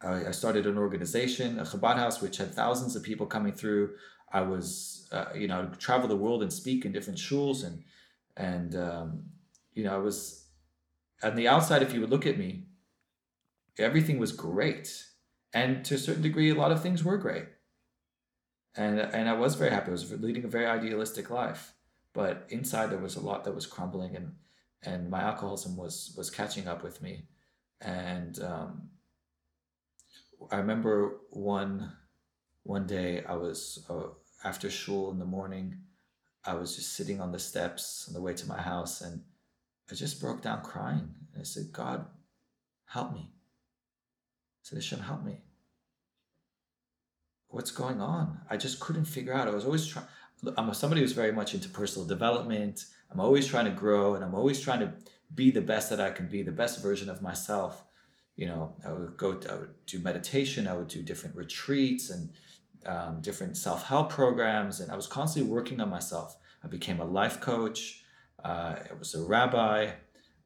I, 0.00 0.28
I 0.28 0.30
started 0.30 0.64
an 0.66 0.78
organization, 0.78 1.58
a 1.58 1.64
Chabad 1.64 1.96
house, 1.96 2.22
which 2.22 2.38
had 2.38 2.54
thousands 2.54 2.96
of 2.96 3.02
people 3.02 3.26
coming 3.26 3.52
through. 3.52 3.90
I 4.32 4.40
was 4.40 5.08
uh, 5.12 5.26
you 5.34 5.46
know 5.46 5.70
travel 5.78 6.08
the 6.08 6.16
world 6.16 6.42
and 6.42 6.50
speak 6.50 6.86
in 6.86 6.92
different 6.92 7.18
shuls 7.18 7.66
and 7.66 7.82
and 8.38 8.74
um, 8.76 9.24
you 9.74 9.84
know 9.84 9.94
I 9.94 9.98
was 9.98 10.39
on 11.22 11.36
the 11.36 11.48
outside 11.48 11.82
if 11.82 11.92
you 11.92 12.00
would 12.00 12.10
look 12.10 12.26
at 12.26 12.38
me 12.38 12.64
everything 13.78 14.18
was 14.18 14.32
great 14.32 15.10
and 15.52 15.84
to 15.86 15.94
a 15.94 15.98
certain 15.98 16.22
degree, 16.22 16.50
a 16.50 16.54
lot 16.54 16.72
of 16.72 16.82
things 16.82 17.02
were 17.02 17.18
great. 17.18 17.46
And 18.76 19.00
and 19.00 19.28
I 19.28 19.32
was 19.32 19.56
very 19.56 19.70
happy. 19.70 19.88
I 19.88 19.92
was 19.92 20.10
leading 20.12 20.44
a 20.44 20.48
very 20.48 20.66
idealistic 20.66 21.28
life, 21.28 21.72
but 22.12 22.46
inside 22.50 22.90
there 22.90 22.98
was 22.98 23.16
a 23.16 23.20
lot 23.20 23.44
that 23.44 23.54
was 23.54 23.66
crumbling, 23.66 24.14
and 24.14 24.34
and 24.82 25.10
my 25.10 25.22
alcoholism 25.22 25.76
was 25.76 26.14
was 26.16 26.30
catching 26.30 26.68
up 26.68 26.84
with 26.84 27.02
me. 27.02 27.24
And 27.80 28.40
um, 28.40 28.90
I 30.52 30.56
remember 30.58 31.18
one 31.30 31.92
one 32.62 32.86
day 32.86 33.24
I 33.24 33.34
was 33.34 33.84
uh, 33.90 34.10
after 34.44 34.70
shul 34.70 35.10
in 35.10 35.18
the 35.18 35.24
morning. 35.24 35.78
I 36.44 36.54
was 36.54 36.76
just 36.76 36.92
sitting 36.92 37.20
on 37.20 37.32
the 37.32 37.38
steps 37.40 38.06
on 38.06 38.14
the 38.14 38.22
way 38.22 38.34
to 38.34 38.46
my 38.46 38.60
house, 38.62 39.00
and 39.00 39.22
I 39.90 39.94
just 39.94 40.20
broke 40.20 40.42
down 40.42 40.62
crying. 40.62 41.14
And 41.32 41.40
I 41.40 41.44
said, 41.44 41.72
"God, 41.72 42.06
help 42.86 43.12
me." 43.12 43.30
I 43.30 44.62
said, 44.62 44.76
Hashem, 44.76 45.00
help 45.00 45.24
me. 45.24 45.38
What's 47.48 47.70
going 47.70 48.00
on? 48.00 48.40
I 48.48 48.56
just 48.56 48.78
couldn't 48.78 49.06
figure 49.06 49.32
out. 49.32 49.48
I 49.48 49.54
was 49.54 49.64
always 49.64 49.86
trying. 49.86 50.06
I'm 50.56 50.72
somebody 50.72 51.00
who's 51.00 51.12
very 51.12 51.32
much 51.32 51.54
into 51.54 51.68
personal 51.68 52.06
development. 52.06 52.84
I'm 53.10 53.20
always 53.20 53.46
trying 53.46 53.64
to 53.66 53.70
grow 53.72 54.14
and 54.14 54.24
I'm 54.24 54.34
always 54.34 54.60
trying 54.60 54.80
to 54.80 54.92
be 55.34 55.50
the 55.50 55.60
best 55.60 55.90
that 55.90 56.00
I 56.00 56.10
can 56.10 56.28
be, 56.28 56.42
the 56.42 56.52
best 56.52 56.82
version 56.82 57.10
of 57.10 57.20
myself. 57.20 57.84
You 58.36 58.46
know, 58.46 58.74
I 58.86 58.92
would 58.92 59.16
go, 59.16 59.38
I 59.50 59.54
would 59.54 59.74
do 59.86 59.98
meditation, 59.98 60.66
I 60.66 60.74
would 60.74 60.88
do 60.88 61.02
different 61.02 61.36
retreats 61.36 62.10
and 62.10 62.30
um, 62.86 63.20
different 63.20 63.56
self 63.56 63.86
help 63.86 64.10
programs. 64.10 64.80
And 64.80 64.90
I 64.90 64.96
was 64.96 65.06
constantly 65.06 65.50
working 65.50 65.80
on 65.80 65.90
myself. 65.90 66.36
I 66.64 66.68
became 66.68 67.00
a 67.00 67.04
life 67.04 67.40
coach, 67.40 67.99
uh, 68.44 68.76
I 68.90 68.94
was 68.98 69.14
a 69.14 69.22
rabbi. 69.22 69.90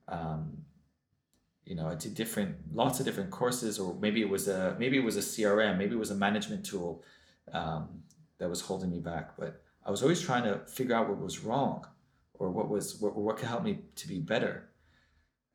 Um, 0.08 0.64
you 1.64 1.74
know, 1.74 1.88
I 1.88 1.94
did 1.94 2.14
different, 2.14 2.56
lots 2.72 3.00
of 3.00 3.06
different 3.06 3.30
courses, 3.30 3.78
or 3.78 3.94
maybe 3.94 4.20
it 4.20 4.28
was 4.28 4.48
a, 4.48 4.76
maybe 4.78 4.98
it 4.98 5.04
was 5.04 5.16
a 5.16 5.20
CRM, 5.20 5.78
maybe 5.78 5.94
it 5.94 5.98
was 5.98 6.10
a 6.10 6.14
management 6.14 6.64
tool 6.66 7.02
um, 7.52 8.02
that 8.38 8.50
was 8.50 8.60
holding 8.60 8.90
me 8.90 9.00
back. 9.00 9.36
But 9.38 9.62
I 9.84 9.90
was 9.90 10.02
always 10.02 10.20
trying 10.20 10.44
to 10.44 10.58
figure 10.66 10.94
out 10.94 11.08
what 11.08 11.18
was 11.18 11.40
wrong, 11.40 11.86
or 12.34 12.50
what 12.50 12.68
was, 12.68 13.00
what, 13.00 13.16
what 13.16 13.36
could 13.38 13.48
help 13.48 13.62
me 13.62 13.78
to 13.96 14.08
be 14.08 14.18
better. 14.18 14.68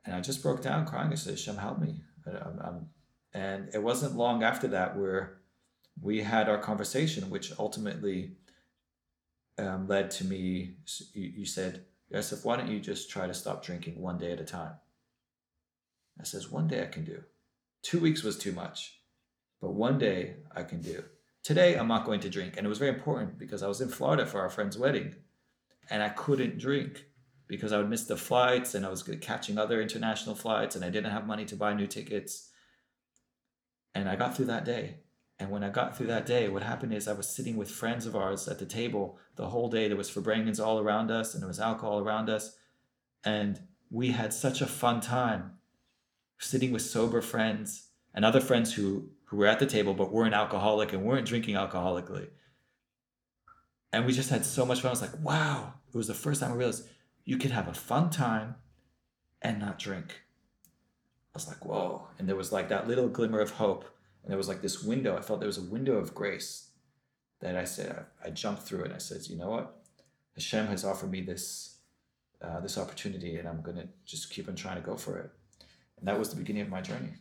And 0.05 0.15
I 0.15 0.21
just 0.21 0.41
broke 0.41 0.63
down 0.63 0.87
crying. 0.87 1.11
I 1.11 1.15
said, 1.15 1.37
"Shem, 1.37 1.57
help 1.57 1.79
me." 1.79 2.01
I'm, 2.25 2.59
I'm, 2.63 2.89
and 3.33 3.69
it 3.73 3.83
wasn't 3.83 4.15
long 4.15 4.43
after 4.43 4.67
that 4.69 4.97
where 4.97 5.39
we 6.01 6.21
had 6.21 6.49
our 6.49 6.57
conversation, 6.57 7.29
which 7.29 7.51
ultimately 7.59 8.31
um, 9.57 9.87
led 9.87 10.09
to 10.11 10.25
me. 10.25 10.75
You, 11.13 11.31
you 11.37 11.45
said, 11.45 11.85
Yosef, 12.09 12.43
why 12.43 12.57
don't 12.57 12.71
you 12.71 12.79
just 12.79 13.09
try 13.09 13.27
to 13.27 13.33
stop 13.33 13.63
drinking 13.63 14.01
one 14.01 14.17
day 14.17 14.31
at 14.31 14.41
a 14.41 14.45
time? 14.45 14.73
I 16.19 16.23
says, 16.23 16.51
one 16.51 16.67
day 16.67 16.81
I 16.81 16.87
can 16.87 17.05
do. 17.05 17.23
Two 17.81 17.99
weeks 17.99 18.23
was 18.23 18.37
too 18.37 18.51
much, 18.51 18.99
but 19.61 19.71
one 19.71 19.97
day 19.97 20.37
I 20.53 20.63
can 20.63 20.81
do. 20.81 21.03
Today 21.43 21.75
I'm 21.75 21.87
not 21.87 22.05
going 22.05 22.19
to 22.21 22.29
drink. 22.29 22.55
And 22.57 22.65
it 22.65 22.69
was 22.69 22.79
very 22.79 22.93
important 22.93 23.37
because 23.37 23.63
I 23.63 23.67
was 23.67 23.79
in 23.79 23.89
Florida 23.89 24.25
for 24.25 24.41
our 24.41 24.49
friend's 24.49 24.77
wedding 24.77 25.15
and 25.89 26.03
I 26.03 26.09
couldn't 26.09 26.57
drink 26.57 27.05
because 27.47 27.71
I 27.71 27.77
would 27.77 27.89
miss 27.89 28.03
the 28.03 28.17
flights 28.17 28.75
and 28.75 28.85
I 28.85 28.89
was 28.89 29.03
catching 29.21 29.57
other 29.57 29.81
international 29.81 30.35
flights 30.35 30.75
and 30.75 30.83
I 30.83 30.89
didn't 30.89 31.11
have 31.11 31.25
money 31.25 31.45
to 31.45 31.55
buy 31.55 31.73
new 31.73 31.87
tickets. 31.87 32.49
And 33.95 34.09
I 34.09 34.15
got 34.15 34.35
through 34.35 34.45
that 34.45 34.65
day. 34.65 34.97
And 35.39 35.49
when 35.51 35.63
I 35.63 35.69
got 35.69 35.95
through 35.95 36.07
that 36.07 36.25
day, 36.25 36.49
what 36.49 36.63
happened 36.63 36.93
is 36.93 37.07
I 37.07 37.13
was 37.13 37.29
sitting 37.29 37.55
with 37.55 37.71
friends 37.71 38.05
of 38.05 38.15
ours 38.15 38.47
at 38.47 38.59
the 38.59 38.65
table 38.65 39.17
the 39.35 39.47
whole 39.47 39.69
day. 39.69 39.87
There 39.87 39.95
was 39.95 40.11
farbrengens 40.11 40.63
all 40.63 40.79
around 40.79 41.11
us 41.11 41.33
and 41.33 41.41
there 41.41 41.47
was 41.47 41.61
alcohol 41.61 41.99
around 41.99 42.29
us. 42.29 42.57
And 43.23 43.59
we 43.89 44.11
had 44.11 44.33
such 44.33 44.61
a 44.61 44.67
fun 44.67 44.99
time 44.99 45.53
sitting 46.37 46.71
with 46.71 46.81
sober 46.81 47.21
friends 47.21 47.87
and 48.13 48.25
other 48.25 48.41
friends 48.41 48.73
who 48.73 49.09
who 49.25 49.37
were 49.37 49.45
at 49.45 49.59
the 49.59 49.65
table 49.65 49.93
but 49.93 50.11
weren't 50.11 50.33
alcoholic 50.33 50.91
and 50.91 51.03
weren't 51.03 51.27
drinking 51.27 51.55
alcoholically. 51.55 52.29
And 53.93 54.05
we 54.05 54.11
just 54.11 54.31
had 54.31 54.43
so 54.43 54.65
much 54.65 54.81
fun. 54.81 54.89
I 54.89 54.91
was 54.91 55.01
like, 55.01 55.23
wow, 55.23 55.75
it 55.87 55.97
was 55.97 56.07
the 56.07 56.13
first 56.13 56.41
time 56.41 56.51
I 56.51 56.55
realized 56.55 56.87
you 57.25 57.37
could 57.37 57.51
have 57.51 57.67
a 57.67 57.73
fun 57.73 58.09
time 58.09 58.55
and 59.41 59.59
not 59.59 59.77
drink. 59.77 60.21
I 61.33 61.35
was 61.35 61.47
like, 61.47 61.63
whoa. 61.63 62.07
And 62.17 62.27
there 62.27 62.35
was 62.35 62.51
like 62.51 62.69
that 62.69 62.87
little 62.87 63.07
glimmer 63.07 63.39
of 63.39 63.51
hope. 63.51 63.85
And 64.29 64.31
there 64.31 64.37
was 64.37 64.47
like 64.47 64.61
this 64.61 64.83
window. 64.83 65.17
I 65.17 65.21
felt 65.21 65.39
there 65.39 65.47
was 65.47 65.57
a 65.57 65.63
window 65.63 65.97
of 65.97 66.13
grace 66.13 66.69
that 67.39 67.55
I 67.55 67.63
said, 67.63 68.05
I, 68.23 68.27
I 68.27 68.29
jumped 68.29 68.61
through 68.61 68.81
it. 68.81 68.85
and 68.85 68.93
I 68.93 68.99
said, 68.99 69.27
you 69.27 69.35
know 69.35 69.49
what? 69.49 69.81
Hashem 70.35 70.67
has 70.67 70.85
offered 70.85 71.09
me 71.09 71.21
this 71.21 71.77
uh, 72.43 72.59
this 72.59 72.77
opportunity 72.77 73.37
and 73.37 73.49
I'm 73.49 73.63
going 73.63 73.77
to 73.77 73.87
just 74.05 74.29
keep 74.29 74.47
on 74.47 74.53
trying 74.53 74.75
to 74.75 74.83
go 74.83 74.95
for 74.95 75.17
it. 75.17 75.31
And 75.97 76.07
that 76.07 76.19
was 76.19 76.29
the 76.29 76.35
beginning 76.35 76.61
of 76.61 76.69
my 76.69 76.79
journey. 76.79 77.13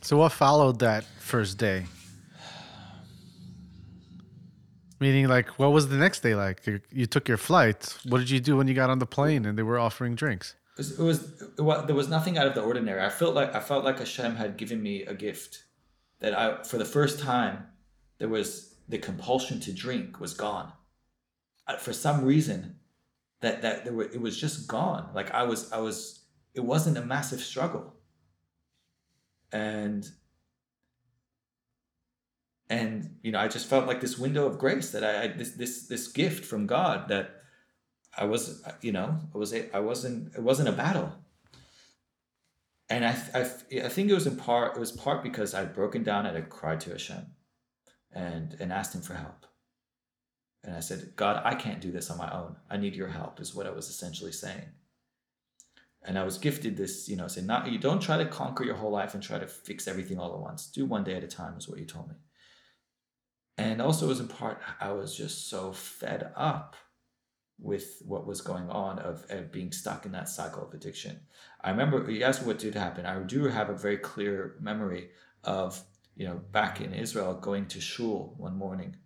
So, 0.00 0.16
what 0.16 0.32
followed 0.32 0.80
that 0.80 1.04
first 1.20 1.56
day? 1.56 1.86
Meaning, 4.98 5.28
like, 5.28 5.50
what 5.50 5.70
was 5.70 5.86
the 5.88 5.98
next 5.98 6.24
day 6.24 6.34
like? 6.34 6.66
You 6.90 7.06
took 7.06 7.28
your 7.28 7.38
flight. 7.38 7.96
What 8.08 8.18
did 8.18 8.28
you 8.28 8.40
do 8.40 8.56
when 8.56 8.66
you 8.66 8.74
got 8.74 8.90
on 8.90 8.98
the 8.98 9.06
plane 9.06 9.46
and 9.46 9.56
they 9.56 9.62
were 9.62 9.78
offering 9.78 10.16
drinks? 10.16 10.56
It 10.90 11.02
was, 11.02 11.42
was 11.58 11.86
there 11.86 11.94
was 11.94 12.08
nothing 12.08 12.38
out 12.38 12.46
of 12.46 12.54
the 12.54 12.62
ordinary. 12.62 13.02
I 13.02 13.10
felt 13.10 13.34
like 13.34 13.54
I 13.54 13.60
felt 13.60 13.84
like 13.84 13.98
Hashem 13.98 14.36
had 14.36 14.56
given 14.56 14.82
me 14.82 15.02
a 15.02 15.14
gift 15.14 15.64
that 16.20 16.36
I, 16.38 16.62
for 16.62 16.78
the 16.78 16.84
first 16.84 17.20
time, 17.20 17.66
there 18.18 18.28
was 18.28 18.74
the 18.88 18.98
compulsion 18.98 19.60
to 19.60 19.72
drink 19.72 20.20
was 20.20 20.34
gone. 20.34 20.72
For 21.78 21.92
some 21.92 22.24
reason, 22.24 22.76
that 23.40 23.62
that 23.62 23.84
there 23.84 23.92
were, 23.92 24.04
it 24.04 24.20
was 24.20 24.38
just 24.38 24.68
gone. 24.68 25.10
Like 25.14 25.30
I 25.32 25.44
was 25.44 25.70
I 25.72 25.78
was 25.78 26.24
it 26.54 26.60
wasn't 26.64 26.98
a 26.98 27.04
massive 27.04 27.40
struggle 27.40 27.94
and 29.52 30.10
and 32.68 33.16
you 33.22 33.30
know 33.30 33.38
i 33.38 33.48
just 33.48 33.66
felt 33.66 33.86
like 33.86 34.00
this 34.00 34.18
window 34.18 34.46
of 34.46 34.58
grace 34.58 34.90
that 34.90 35.04
i, 35.04 35.24
I 35.24 35.28
this 35.28 35.52
this 35.52 35.86
this 35.86 36.08
gift 36.08 36.44
from 36.44 36.66
god 36.66 37.08
that 37.08 37.41
i 38.16 38.24
was 38.24 38.62
you 38.80 38.92
know 38.92 39.18
i 39.34 39.38
was 39.38 39.54
i 39.54 39.80
wasn't 39.80 40.34
it 40.34 40.42
wasn't 40.42 40.68
a 40.68 40.72
battle 40.72 41.12
and 42.88 43.06
I, 43.06 43.16
I, 43.32 43.40
I 43.86 43.88
think 43.88 44.10
it 44.10 44.14
was 44.14 44.26
in 44.26 44.36
part 44.36 44.76
it 44.76 44.80
was 44.80 44.92
part 44.92 45.22
because 45.22 45.54
I'd 45.54 45.72
broken 45.72 46.02
down 46.02 46.26
and 46.26 46.36
I 46.36 46.42
cried 46.42 46.80
to 46.80 46.90
Hashem 46.90 47.26
and 48.12 48.54
and 48.60 48.70
asked 48.70 48.94
him 48.94 49.00
for 49.00 49.14
help. 49.14 49.46
And 50.62 50.76
I 50.76 50.80
said, 50.80 51.12
God, 51.16 51.40
I 51.42 51.54
can't 51.54 51.80
do 51.80 51.90
this 51.90 52.10
on 52.10 52.18
my 52.18 52.30
own. 52.30 52.56
I 52.68 52.76
need 52.76 52.94
your 52.94 53.08
help, 53.08 53.40
is 53.40 53.54
what 53.54 53.66
I 53.66 53.70
was 53.70 53.88
essentially 53.88 54.30
saying 54.30 54.68
and 56.04 56.18
I 56.18 56.24
was 56.24 56.38
gifted 56.38 56.76
this, 56.76 57.08
you 57.08 57.16
know, 57.16 57.28
say 57.28 57.42
not 57.42 57.70
you 57.70 57.78
don't 57.78 58.02
try 58.02 58.16
to 58.16 58.26
conquer 58.26 58.64
your 58.64 58.74
whole 58.74 58.90
life 58.90 59.14
and 59.14 59.22
try 59.22 59.38
to 59.38 59.46
fix 59.46 59.86
everything 59.86 60.18
all 60.18 60.34
at 60.34 60.40
once. 60.40 60.66
Do 60.66 60.84
one 60.84 61.04
day 61.04 61.14
at 61.14 61.24
a 61.24 61.28
time 61.28 61.56
is 61.56 61.68
what 61.68 61.78
you 61.78 61.84
told 61.84 62.08
me. 62.08 62.16
And 63.58 63.80
also 63.80 64.06
it 64.06 64.08
was 64.08 64.20
in 64.20 64.28
part, 64.28 64.60
I 64.80 64.92
was 64.92 65.16
just 65.16 65.48
so 65.48 65.72
fed 65.72 66.32
up 66.34 66.76
with 67.62 68.02
what 68.04 68.26
was 68.26 68.40
going 68.40 68.68
on 68.68 68.98
of, 68.98 69.24
of 69.30 69.52
being 69.52 69.70
stuck 69.72 70.04
in 70.04 70.12
that 70.12 70.28
cycle 70.28 70.62
of 70.66 70.74
addiction. 70.74 71.20
I 71.60 71.70
remember 71.70 72.10
you 72.10 72.24
asked 72.24 72.44
what 72.44 72.58
did 72.58 72.74
happen. 72.74 73.06
I 73.06 73.18
do 73.20 73.44
have 73.44 73.70
a 73.70 73.76
very 73.86 73.98
clear 73.98 74.56
memory 74.60 75.10
of, 75.44 75.80
you 76.16 76.26
know, 76.26 76.40
back 76.50 76.80
in 76.80 76.92
Israel 76.92 77.34
going 77.34 77.66
to 77.68 77.80
shul 77.80 78.34
one 78.36 78.56
morning. 78.56 78.96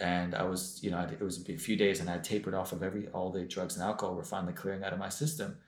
And 0.00 0.34
I 0.34 0.42
was, 0.42 0.80
you 0.82 0.90
know, 0.90 1.00
it 1.10 1.20
was 1.22 1.48
a 1.48 1.56
few 1.56 1.76
days 1.76 2.00
and 2.00 2.10
I 2.10 2.18
tapered 2.18 2.54
off 2.54 2.72
of 2.72 2.82
every 2.82 3.08
all 3.08 3.30
the 3.30 3.44
drugs 3.44 3.74
and 3.76 3.84
alcohol 3.84 4.14
were 4.16 4.24
finally 4.24 4.52
clearing 4.52 4.82
out 4.84 4.92
of 4.92 4.98
my 4.98 5.08
system 5.08 5.58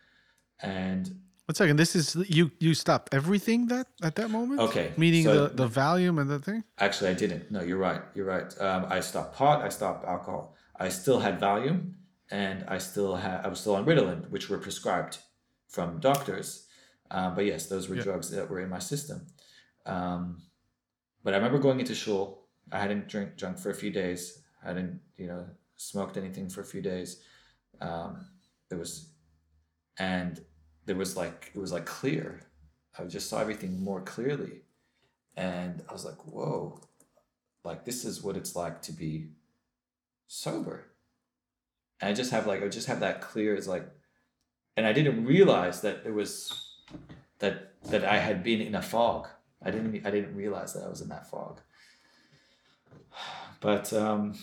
and 0.62 1.08
One 1.46 1.54
second. 1.54 1.76
This 1.78 1.96
is 1.96 2.06
you. 2.28 2.44
You 2.60 2.74
stopped 2.74 3.14
everything 3.14 3.66
that 3.68 3.86
at 4.08 4.14
that 4.16 4.30
moment. 4.30 4.60
Okay, 4.60 4.86
Meaning 4.96 5.24
so- 5.24 5.48
the 5.48 5.54
the 5.62 5.68
Valium 5.68 6.20
and 6.20 6.28
the 6.30 6.38
thing. 6.38 6.62
Actually, 6.78 7.10
I 7.10 7.14
didn't. 7.22 7.50
No, 7.50 7.60
you're 7.68 7.82
right. 7.90 8.02
You're 8.14 8.30
right. 8.36 8.50
Um, 8.60 8.86
I 8.96 9.00
stopped 9.00 9.32
pot. 9.40 9.56
I 9.68 9.70
stopped 9.78 10.04
alcohol. 10.14 10.54
I 10.86 10.88
still 10.90 11.18
had 11.26 11.34
Valium, 11.40 11.78
and 12.30 12.64
I 12.68 12.78
still 12.78 13.16
had. 13.16 13.44
I 13.44 13.48
was 13.48 13.60
still 13.60 13.74
on 13.74 13.84
Ritalin, 13.86 14.30
which 14.30 14.48
were 14.48 14.58
prescribed 14.58 15.18
from 15.68 16.00
doctors. 16.00 16.66
Um, 17.10 17.34
but 17.34 17.44
yes, 17.46 17.66
those 17.66 17.88
were 17.88 17.96
Yeah. 17.96 18.02
drugs 18.02 18.30
that 18.30 18.48
were 18.48 18.60
in 18.60 18.68
my 18.68 18.78
system. 18.78 19.26
Um, 19.86 20.42
but 21.22 21.34
I 21.34 21.36
remember 21.38 21.58
going 21.58 21.80
into 21.80 21.94
shul. 21.94 22.46
I 22.72 22.78
hadn't 22.78 23.08
drink 23.08 23.36
drunk 23.36 23.58
for 23.58 23.70
a 23.70 23.74
few 23.74 23.90
days. 23.90 24.42
I 24.62 24.68
hadn't 24.68 25.00
you 25.16 25.26
know 25.26 25.46
smoked 25.76 26.16
anything 26.16 26.48
for 26.48 26.60
a 26.60 26.64
few 26.64 26.82
days. 26.82 27.22
Um, 27.80 28.26
there 28.68 28.78
was, 28.78 29.10
and 29.98 30.44
there 30.86 30.96
was 30.96 31.16
like 31.16 31.50
it 31.54 31.58
was 31.58 31.72
like 31.72 31.86
clear. 31.86 32.40
I 32.98 33.04
just 33.04 33.28
saw 33.28 33.40
everything 33.40 33.82
more 33.82 34.02
clearly 34.02 34.62
and 35.36 35.82
I 35.88 35.92
was 35.92 36.04
like, 36.04 36.18
whoa, 36.26 36.80
like 37.64 37.84
this 37.84 38.04
is 38.04 38.22
what 38.22 38.36
it's 38.36 38.54
like 38.56 38.82
to 38.82 38.92
be 38.92 39.30
sober. 40.26 40.89
And 42.00 42.10
I 42.10 42.14
just 42.14 42.30
have 42.30 42.46
like 42.46 42.62
I 42.62 42.68
just 42.68 42.88
have 42.88 43.00
that 43.00 43.20
clear 43.20 43.54
as 43.54 43.68
like 43.68 43.88
and 44.76 44.86
I 44.86 44.92
didn't 44.92 45.26
realize 45.26 45.82
that 45.82 46.02
it 46.04 46.14
was 46.14 46.74
that 47.38 47.74
that 47.90 48.04
I 48.04 48.18
had 48.18 48.42
been 48.42 48.60
in 48.60 48.74
a 48.74 48.82
fog. 48.82 49.28
I 49.62 49.70
didn't 49.70 50.06
I 50.06 50.10
didn't 50.10 50.34
realize 50.34 50.72
that 50.72 50.84
I 50.84 50.88
was 50.88 51.00
in 51.00 51.08
that 51.08 51.28
fog. 51.30 51.60
But 53.60 53.92
um 53.92 54.38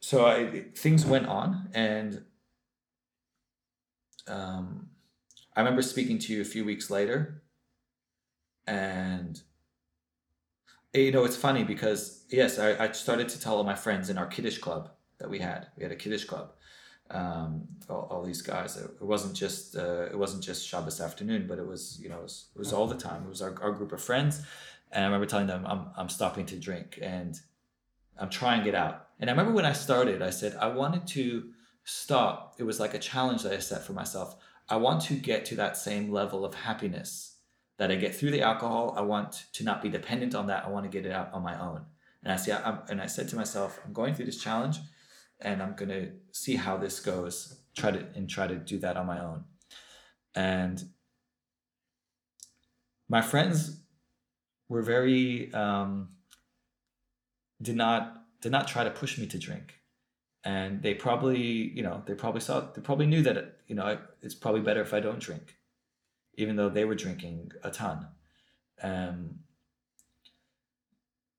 so 0.00 0.24
I 0.24 0.64
things 0.74 1.04
went 1.04 1.26
on 1.26 1.68
and 1.74 2.24
um 4.26 4.88
I 5.54 5.60
remember 5.60 5.82
speaking 5.82 6.18
to 6.20 6.32
you 6.32 6.40
a 6.40 6.44
few 6.44 6.64
weeks 6.64 6.88
later 6.88 7.42
and 8.66 9.42
you 10.94 11.12
know 11.12 11.24
it's 11.24 11.36
funny 11.36 11.64
because 11.64 12.24
yes 12.30 12.58
I, 12.58 12.84
I 12.84 12.92
started 12.92 13.28
to 13.28 13.40
tell 13.40 13.56
all 13.56 13.64
my 13.64 13.74
friends 13.74 14.08
in 14.08 14.16
our 14.16 14.26
kiddush 14.26 14.56
club 14.58 14.95
that 15.18 15.30
we 15.30 15.38
had. 15.38 15.68
We 15.76 15.82
had 15.82 15.92
a 15.92 15.96
kiddush 15.96 16.24
club 16.24 16.52
um, 17.10 17.62
all, 17.88 18.08
all 18.10 18.22
these 18.22 18.42
guys. 18.42 18.76
It, 18.76 18.90
it 19.00 19.04
wasn't 19.04 19.34
just 19.34 19.76
uh, 19.76 20.06
it 20.06 20.18
wasn't 20.18 20.42
just 20.42 20.66
Shabbos 20.66 21.00
afternoon 21.00 21.46
but 21.46 21.58
it 21.58 21.66
was 21.66 21.98
you 22.02 22.08
know 22.08 22.18
it 22.18 22.22
was, 22.22 22.46
it 22.54 22.58
was 22.58 22.72
all 22.72 22.86
the 22.86 22.96
time. 22.96 23.24
It 23.24 23.28
was 23.28 23.42
our, 23.42 23.54
our 23.62 23.72
group 23.72 23.92
of 23.92 24.02
friends. 24.02 24.42
And 24.92 25.04
I 25.04 25.06
remember 25.06 25.26
telling 25.26 25.46
them 25.48 25.66
I'm, 25.66 25.86
I'm 25.96 26.08
stopping 26.08 26.46
to 26.46 26.56
drink 26.56 26.98
and 27.02 27.38
I'm 28.18 28.30
trying 28.30 28.66
it 28.66 28.74
out. 28.74 29.08
And 29.20 29.28
I 29.28 29.32
remember 29.32 29.52
when 29.52 29.66
I 29.66 29.72
started 29.72 30.22
I 30.22 30.30
said 30.30 30.56
I 30.60 30.68
wanted 30.68 31.06
to 31.08 31.50
stop. 31.84 32.54
It 32.58 32.64
was 32.64 32.80
like 32.80 32.94
a 32.94 32.98
challenge 32.98 33.42
that 33.42 33.52
I 33.52 33.58
set 33.58 33.84
for 33.84 33.92
myself. 33.92 34.36
I 34.68 34.76
want 34.76 35.02
to 35.02 35.14
get 35.14 35.44
to 35.46 35.54
that 35.56 35.76
same 35.76 36.10
level 36.10 36.44
of 36.44 36.54
happiness 36.54 37.36
that 37.78 37.90
I 37.90 37.96
get 37.96 38.14
through 38.14 38.32
the 38.32 38.42
alcohol. 38.42 38.94
I 38.96 39.02
want 39.02 39.44
to 39.52 39.64
not 39.64 39.82
be 39.82 39.88
dependent 39.88 40.34
on 40.34 40.48
that. 40.48 40.64
I 40.64 40.70
want 40.70 40.90
to 40.90 40.90
get 40.90 41.06
it 41.06 41.12
out 41.12 41.32
on 41.32 41.42
my 41.42 41.60
own. 41.60 41.82
And 42.24 42.32
I 42.32 42.36
see, 42.36 42.50
I'm, 42.50 42.80
and 42.88 43.00
I 43.00 43.06
said 43.06 43.28
to 43.28 43.36
myself, 43.36 43.78
I'm 43.84 43.92
going 43.92 44.14
through 44.14 44.24
this 44.24 44.42
challenge, 44.42 44.78
and 45.40 45.62
I'm 45.62 45.74
going 45.74 45.88
to 45.90 46.12
see 46.32 46.56
how 46.56 46.76
this 46.76 47.00
goes. 47.00 47.60
Try 47.76 47.90
to 47.90 48.06
and 48.14 48.28
try 48.28 48.46
to 48.46 48.56
do 48.56 48.78
that 48.78 48.96
on 48.96 49.06
my 49.06 49.20
own. 49.20 49.44
And 50.34 50.82
my 53.08 53.22
friends 53.22 53.80
were 54.68 54.82
very 54.82 55.52
um, 55.52 56.08
did 57.60 57.76
not 57.76 58.22
did 58.40 58.52
not 58.52 58.68
try 58.68 58.84
to 58.84 58.90
push 58.90 59.18
me 59.18 59.26
to 59.26 59.38
drink 59.38 59.74
and 60.44 60.82
they 60.82 60.94
probably 60.94 61.40
you 61.40 61.82
know 61.82 62.02
they 62.06 62.14
probably 62.14 62.40
saw 62.40 62.60
they 62.60 62.80
probably 62.80 63.06
knew 63.06 63.22
that 63.22 63.58
you 63.66 63.74
know 63.74 63.98
it's 64.22 64.34
probably 64.34 64.60
better 64.60 64.80
if 64.80 64.94
i 64.94 65.00
don't 65.00 65.18
drink 65.18 65.56
even 66.34 66.56
though 66.56 66.68
they 66.68 66.84
were 66.84 66.94
drinking 66.94 67.50
a 67.64 67.70
ton 67.70 68.06
um 68.82 69.30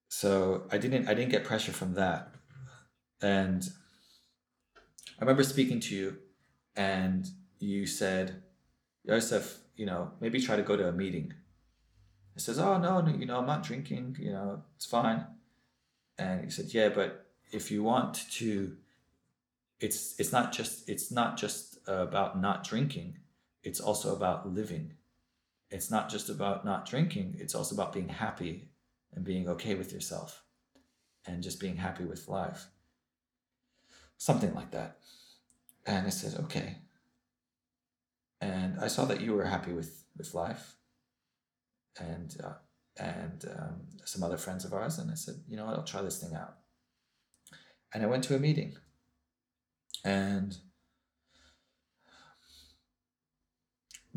so 0.09 0.67
i 0.71 0.77
didn't 0.77 1.07
i 1.07 1.13
didn't 1.13 1.31
get 1.31 1.45
pressure 1.45 1.71
from 1.71 1.93
that 1.93 2.33
and 3.21 3.69
i 5.20 5.24
remember 5.24 5.43
speaking 5.43 5.80
to 5.80 5.95
you 5.95 6.18
and 6.76 7.30
you 7.59 7.88
said 7.88 8.43
Yosef, 9.03 9.59
you 9.76 9.86
know 9.86 10.11
maybe 10.20 10.39
try 10.41 10.55
to 10.55 10.61
go 10.61 10.76
to 10.76 10.88
a 10.88 10.91
meeting. 10.91 11.34
I 12.36 12.39
says 12.39 12.59
oh 12.59 12.78
no, 12.78 13.01
no 13.01 13.15
you 13.15 13.26
know 13.26 13.39
i'm 13.39 13.47
not 13.47 13.63
drinking 13.63 14.18
you 14.20 14.32
know 14.32 14.63
it's 14.76 14.86
fine. 14.86 15.26
And 16.18 16.45
he 16.45 16.49
said 16.49 16.74
yeah 16.74 16.89
but 16.89 17.26
if 17.51 17.72
you 17.72 17.84
want 17.84 18.30
to 18.34 18.76
it's 19.80 20.15
it's 20.20 20.32
not 20.32 20.51
just 20.51 20.88
it's 20.89 21.11
not 21.11 21.38
just 21.38 21.78
about 21.88 22.39
not 22.39 22.63
drinking 22.63 23.18
it's 23.63 23.80
also 23.80 24.15
about 24.15 24.53
living. 24.53 24.93
It's 25.70 25.91
not 25.91 26.09
just 26.09 26.30
about 26.30 26.63
not 26.63 26.86
drinking 26.86 27.36
it's 27.39 27.55
also 27.55 27.76
about 27.76 27.93
being 27.93 28.09
happy 28.09 28.70
and 29.13 29.26
being 29.26 29.47
okay 29.49 29.76
with 29.76 29.91
yourself 29.91 30.43
and 31.26 31.43
just 31.43 31.59
being 31.59 31.78
happy 31.78 32.05
with 32.05 32.28
life 32.28 32.68
something 34.18 34.53
like 34.53 34.72
that. 34.72 34.97
And 35.86 36.05
i 36.05 36.09
said 36.09 36.39
okay. 36.45 36.78
And 38.41 38.80
i 38.80 38.88
saw 38.88 39.05
that 39.05 39.22
you 39.22 39.34
were 39.34 39.45
happy 39.45 39.74
with 39.74 40.03
with 40.18 40.34
life 40.34 40.76
and 41.99 42.36
uh, 42.43 42.53
and 42.97 43.45
um, 43.57 43.82
some 44.05 44.24
other 44.24 44.38
friends 44.38 44.65
of 44.65 44.74
ours 44.74 44.97
and 44.97 45.11
i 45.11 45.13
said 45.13 45.36
you 45.47 45.55
know 45.57 45.65
what? 45.65 45.76
I'll 45.76 45.84
try 45.84 46.01
this 46.01 46.20
thing 46.22 46.36
out. 46.36 46.57
And 47.93 48.03
i 48.03 48.07
went 48.07 48.24
to 48.26 48.36
a 48.36 48.39
meeting. 48.39 48.78
And 50.03 50.57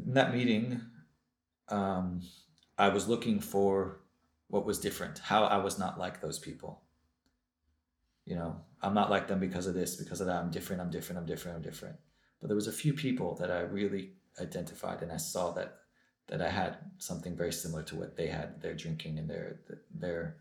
in 0.06 0.14
that 0.14 0.34
meeting, 0.34 0.80
um, 1.68 2.22
I 2.78 2.88
was 2.88 3.08
looking 3.08 3.40
for 3.40 4.00
what 4.48 4.66
was 4.66 4.78
different, 4.78 5.18
how 5.18 5.44
I 5.44 5.58
was 5.58 5.78
not 5.78 5.98
like 5.98 6.20
those 6.20 6.38
people. 6.38 6.82
You 8.24 8.36
know, 8.36 8.60
I'm 8.82 8.94
not 8.94 9.10
like 9.10 9.28
them 9.28 9.40
because 9.40 9.66
of 9.66 9.74
this, 9.74 9.96
because 9.96 10.20
of 10.20 10.26
that. 10.26 10.36
I'm 10.36 10.50
different, 10.50 10.80
I'm 10.80 10.90
different, 10.90 11.18
I'm 11.18 11.26
different, 11.26 11.56
I'm 11.56 11.62
different. 11.62 11.96
But 12.40 12.48
there 12.48 12.56
was 12.56 12.66
a 12.66 12.72
few 12.72 12.94
people 12.94 13.36
that 13.36 13.50
I 13.50 13.60
really 13.60 14.12
identified 14.40 15.02
and 15.02 15.12
I 15.12 15.18
saw 15.18 15.52
that 15.52 15.76
that 16.28 16.40
I 16.40 16.48
had 16.48 16.78
something 16.98 17.36
very 17.36 17.52
similar 17.52 17.82
to 17.84 17.96
what 17.96 18.16
they 18.16 18.28
had. 18.28 18.62
Their 18.62 18.74
drinking 18.74 19.18
and 19.18 19.28
their 19.28 19.60
their 19.94 20.36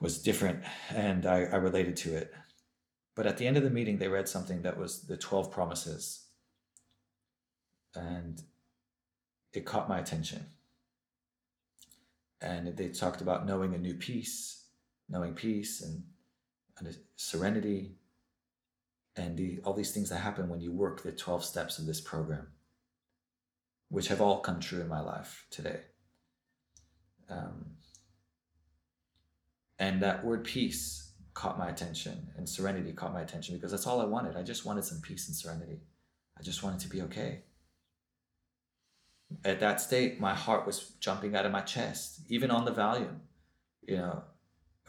was 0.00 0.22
different 0.22 0.62
and 0.90 1.26
I, 1.26 1.44
I 1.44 1.56
related 1.56 1.96
to 1.98 2.14
it. 2.14 2.32
But 3.14 3.26
at 3.26 3.38
the 3.38 3.46
end 3.46 3.56
of 3.56 3.62
the 3.62 3.70
meeting, 3.70 3.98
they 3.98 4.08
read 4.08 4.28
something 4.28 4.62
that 4.62 4.76
was 4.76 5.02
the 5.02 5.16
12 5.16 5.50
promises. 5.50 6.26
And 7.94 8.42
it 9.54 9.64
caught 9.64 9.88
my 9.88 9.98
attention. 9.98 10.44
And 12.42 12.76
they 12.76 12.88
talked 12.88 13.22
about 13.22 13.46
knowing 13.46 13.74
a 13.74 13.78
new 13.78 13.94
peace, 13.94 14.64
knowing 15.08 15.32
peace 15.32 15.80
and, 15.80 16.02
and 16.78 16.96
serenity, 17.16 17.96
and 19.16 19.36
the, 19.36 19.60
all 19.64 19.72
these 19.72 19.92
things 19.92 20.10
that 20.10 20.18
happen 20.18 20.48
when 20.48 20.60
you 20.60 20.72
work 20.72 21.02
the 21.02 21.12
12 21.12 21.44
steps 21.44 21.78
of 21.78 21.86
this 21.86 22.00
program, 22.00 22.48
which 23.88 24.08
have 24.08 24.20
all 24.20 24.40
come 24.40 24.60
true 24.60 24.80
in 24.80 24.88
my 24.88 25.00
life 25.00 25.46
today. 25.50 25.80
Um, 27.28 27.76
and 29.78 30.02
that 30.02 30.24
word 30.24 30.44
peace 30.44 31.12
caught 31.34 31.58
my 31.58 31.68
attention 31.68 32.28
and 32.36 32.48
serenity 32.48 32.92
caught 32.92 33.12
my 33.12 33.20
attention 33.20 33.54
because 33.54 33.70
that's 33.70 33.86
all 33.86 34.00
I 34.00 34.06
wanted. 34.06 34.36
I 34.36 34.42
just 34.42 34.64
wanted 34.64 34.84
some 34.84 35.00
peace 35.00 35.28
and 35.28 35.36
serenity. 35.36 35.80
I 36.38 36.42
just 36.42 36.62
wanted 36.62 36.80
to 36.80 36.88
be 36.88 37.02
okay. 37.02 37.42
At 39.44 39.60
that 39.60 39.80
state, 39.80 40.20
my 40.20 40.34
heart 40.34 40.66
was 40.66 40.92
jumping 41.00 41.34
out 41.34 41.44
of 41.44 41.52
my 41.52 41.60
chest, 41.60 42.20
even 42.28 42.50
on 42.50 42.64
the 42.64 42.72
Valium. 42.72 43.18
You 43.86 43.96
know, 43.96 44.22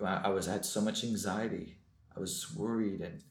I 0.06 0.30
was 0.30 0.48
I 0.48 0.54
had 0.54 0.66
so 0.66 0.82
much 0.82 1.04
anxiety. 1.04 1.78
I 2.16 2.20
was 2.20 2.54
worried 2.56 3.02
and 3.02 3.24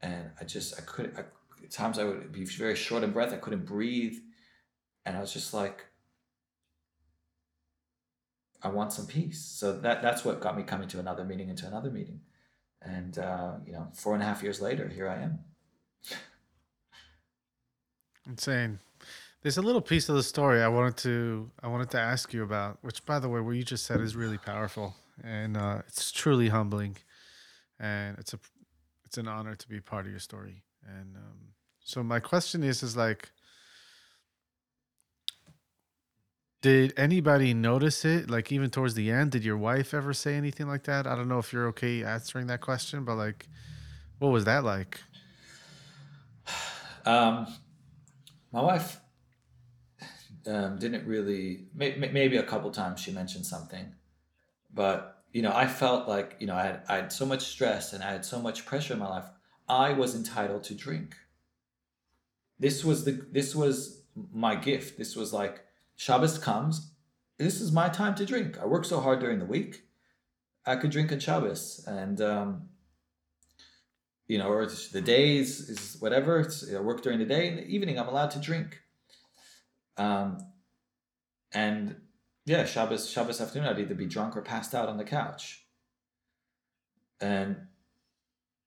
and 0.00 0.30
I 0.40 0.44
just 0.44 0.78
I 0.78 0.82
couldn't. 0.82 1.18
I, 1.18 1.24
at 1.62 1.70
times 1.70 1.98
I 1.98 2.04
would 2.04 2.32
be 2.32 2.44
very 2.44 2.76
short 2.76 3.02
of 3.02 3.12
breath. 3.12 3.32
I 3.32 3.36
couldn't 3.36 3.66
breathe, 3.66 4.16
and 5.04 5.16
I 5.16 5.20
was 5.20 5.32
just 5.32 5.52
like, 5.52 5.84
I 8.62 8.68
want 8.68 8.92
some 8.92 9.06
peace. 9.06 9.40
So 9.40 9.72
that 9.80 10.02
that's 10.02 10.24
what 10.24 10.40
got 10.40 10.56
me 10.56 10.62
coming 10.62 10.88
to 10.88 11.00
another 11.00 11.24
meeting 11.24 11.48
and 11.48 11.58
to 11.58 11.66
another 11.66 11.90
meeting, 11.90 12.20
and 12.82 13.18
uh, 13.18 13.54
you 13.66 13.72
know, 13.72 13.88
four 13.94 14.14
and 14.14 14.22
a 14.22 14.26
half 14.26 14.42
years 14.42 14.60
later, 14.60 14.88
here 14.88 15.08
I 15.08 15.22
am. 15.22 15.40
Insane. 18.26 18.78
There's 19.42 19.56
a 19.56 19.62
little 19.62 19.80
piece 19.80 20.08
of 20.08 20.16
the 20.16 20.22
story 20.22 20.62
I 20.62 20.68
wanted 20.68 20.96
to 20.98 21.50
I 21.62 21.68
wanted 21.68 21.90
to 21.90 21.98
ask 21.98 22.32
you 22.32 22.42
about, 22.42 22.78
which 22.82 23.04
by 23.04 23.18
the 23.18 23.28
way, 23.28 23.40
what 23.40 23.52
you 23.52 23.62
just 23.62 23.86
said 23.86 24.00
is 24.00 24.14
really 24.14 24.38
powerful 24.38 24.94
and 25.22 25.56
uh, 25.56 25.82
it's 25.86 26.12
truly 26.12 26.48
humbling, 26.48 26.96
and 27.78 28.18
it's 28.18 28.34
a 28.34 28.38
it's 29.04 29.18
an 29.18 29.28
honor 29.28 29.54
to 29.54 29.68
be 29.68 29.80
part 29.80 30.04
of 30.04 30.10
your 30.10 30.20
story. 30.20 30.62
And 30.86 31.16
um, 31.16 31.38
so 31.80 32.02
my 32.02 32.20
question 32.20 32.62
is, 32.62 32.82
is 32.82 32.96
like, 32.96 33.30
did 36.60 36.92
anybody 36.98 37.54
notice 37.54 38.04
it? 38.04 38.28
Like 38.28 38.52
even 38.52 38.68
towards 38.70 38.94
the 38.94 39.10
end, 39.10 39.30
did 39.30 39.44
your 39.44 39.56
wife 39.56 39.94
ever 39.94 40.12
say 40.12 40.34
anything 40.34 40.68
like 40.68 40.84
that? 40.84 41.06
I 41.06 41.14
don't 41.14 41.28
know 41.28 41.38
if 41.38 41.52
you're 41.52 41.68
okay 41.68 42.04
answering 42.04 42.48
that 42.48 42.60
question, 42.60 43.04
but 43.04 43.16
like, 43.16 43.46
what 44.18 44.28
was 44.28 44.44
that 44.44 44.64
like? 44.64 45.00
Um, 47.06 47.46
my 48.52 48.60
wife 48.60 49.00
um, 50.46 50.78
didn't 50.78 51.06
really 51.06 51.68
may, 51.74 51.94
maybe 51.96 52.36
a 52.36 52.42
couple 52.42 52.70
times 52.70 53.00
she 53.00 53.12
mentioned 53.12 53.46
something 53.46 53.94
but 54.72 55.22
you 55.32 55.42
know 55.42 55.52
i 55.54 55.66
felt 55.66 56.08
like 56.08 56.36
you 56.38 56.46
know 56.46 56.54
I 56.54 56.62
had, 56.64 56.82
I 56.88 56.96
had 56.96 57.12
so 57.12 57.26
much 57.26 57.42
stress 57.42 57.92
and 57.92 58.02
i 58.02 58.10
had 58.10 58.24
so 58.24 58.40
much 58.40 58.66
pressure 58.66 58.94
in 58.94 59.00
my 59.00 59.08
life 59.08 59.26
i 59.68 59.92
was 59.92 60.14
entitled 60.14 60.64
to 60.64 60.74
drink 60.74 61.16
this 62.58 62.84
was 62.84 63.04
the 63.04 63.26
this 63.30 63.54
was 63.54 64.02
my 64.32 64.54
gift 64.54 64.98
this 64.98 65.14
was 65.14 65.32
like 65.32 65.64
shabbos 65.96 66.38
comes 66.38 66.92
this 67.38 67.60
is 67.60 67.72
my 67.72 67.88
time 67.88 68.14
to 68.16 68.26
drink 68.26 68.58
i 68.60 68.66
work 68.66 68.84
so 68.84 69.00
hard 69.00 69.20
during 69.20 69.38
the 69.38 69.44
week 69.44 69.82
i 70.66 70.76
could 70.76 70.90
drink 70.90 71.12
on 71.12 71.18
shabbos 71.18 71.84
and 71.86 72.20
um, 72.20 72.68
you 74.28 74.36
know, 74.36 74.50
or 74.50 74.66
the 74.66 75.00
days 75.00 75.70
is 75.70 75.96
whatever. 76.00 76.40
It's 76.40 76.66
you 76.66 76.74
know, 76.74 76.82
work 76.82 77.02
during 77.02 77.18
the 77.18 77.24
day. 77.24 77.48
In 77.48 77.56
the 77.56 77.66
evening, 77.66 77.98
I'm 77.98 78.08
allowed 78.08 78.30
to 78.32 78.38
drink. 78.38 78.78
Um, 79.96 80.38
and 81.52 81.96
yeah, 82.48 82.64
Shabbos 82.64 83.10
Shabbos 83.10 83.40
afternoon, 83.40 83.68
I'd 83.68 83.78
either 83.78 83.94
be 83.94 84.06
drunk 84.06 84.36
or 84.36 84.42
passed 84.42 84.74
out 84.74 84.88
on 84.88 84.96
the 84.96 85.04
couch. 85.04 85.64
And 87.20 87.56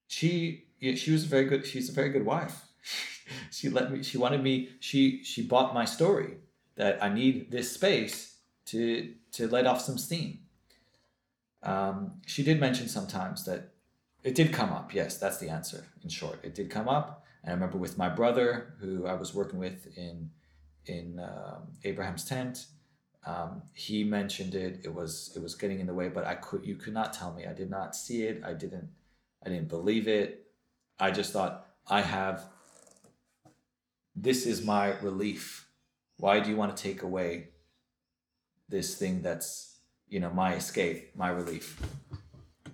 she 0.06 0.66
she 0.80 1.10
was 1.10 1.24
a 1.24 1.28
very 1.28 1.44
good. 1.44 1.66
She's 1.66 1.88
a 1.88 1.92
very 1.92 2.10
good 2.10 2.24
wife. 2.24 2.66
she 3.50 3.68
let 3.68 3.90
me. 3.90 4.02
She 4.02 4.18
wanted 4.18 4.42
me. 4.42 4.70
She 4.80 5.24
she 5.24 5.42
bought 5.42 5.74
my 5.74 5.84
story 5.84 6.36
that 6.76 7.02
I 7.02 7.08
need 7.08 7.50
this 7.50 7.72
space 7.72 8.36
to 8.66 9.14
to 9.32 9.48
let 9.48 9.66
off 9.66 9.80
some 9.80 9.98
steam. 9.98 10.40
Um, 11.62 12.20
she 12.26 12.42
did 12.42 12.60
mention 12.60 12.88
sometimes 12.88 13.44
that 13.44 13.72
it 14.22 14.34
did 14.34 14.52
come 14.52 14.70
up. 14.70 14.94
Yes, 14.94 15.16
that's 15.16 15.38
the 15.38 15.48
answer. 15.48 15.86
In 16.02 16.08
short, 16.08 16.40
it 16.42 16.54
did 16.54 16.70
come 16.70 16.88
up. 16.88 17.24
And 17.42 17.50
I 17.50 17.54
remember 17.54 17.78
with 17.78 17.98
my 17.98 18.08
brother, 18.08 18.74
who 18.80 19.06
I 19.06 19.14
was 19.14 19.34
working 19.34 19.58
with 19.58 19.86
in 19.96 20.30
in 20.86 21.20
um, 21.20 21.68
Abraham's 21.84 22.24
tent, 22.24 22.66
um, 23.24 23.62
he 23.74 24.02
mentioned 24.02 24.54
it. 24.54 24.80
It 24.84 24.92
was 24.92 25.32
it 25.36 25.42
was 25.42 25.54
getting 25.54 25.80
in 25.80 25.86
the 25.86 25.94
way, 25.94 26.08
but 26.08 26.26
I 26.26 26.34
could 26.34 26.66
you 26.66 26.74
could 26.76 26.94
not 26.94 27.12
tell 27.12 27.32
me. 27.32 27.46
I 27.46 27.52
did 27.52 27.70
not 27.70 27.94
see 27.94 28.24
it. 28.24 28.42
I 28.44 28.52
didn't 28.52 28.88
I 29.44 29.48
didn't 29.48 29.68
believe 29.68 30.08
it. 30.08 30.46
I 30.98 31.10
just 31.10 31.32
thought 31.32 31.66
I 31.86 32.00
have. 32.00 32.44
This 34.14 34.46
is 34.46 34.64
my 34.64 34.98
relief. 35.00 35.68
Why 36.18 36.40
do 36.40 36.50
you 36.50 36.56
want 36.56 36.76
to 36.76 36.82
take 36.82 37.02
away 37.02 37.48
this 38.68 38.96
thing 38.96 39.22
that's 39.22 39.78
you 40.08 40.18
know 40.18 40.30
my 40.30 40.54
escape, 40.54 41.14
my 41.16 41.28
relief? 41.28 41.80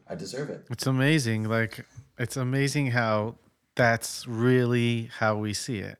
I 0.09 0.15
deserve 0.15 0.49
it. 0.49 0.67
It's 0.71 0.87
amazing. 0.87 1.45
Like 1.45 1.85
it's 2.19 2.39
amazing 2.39 2.93
how 2.93 3.37
that's 3.77 4.27
really 4.27 5.11
how 5.19 5.37
we 5.37 5.53
see 5.53 5.79
it. 5.79 5.99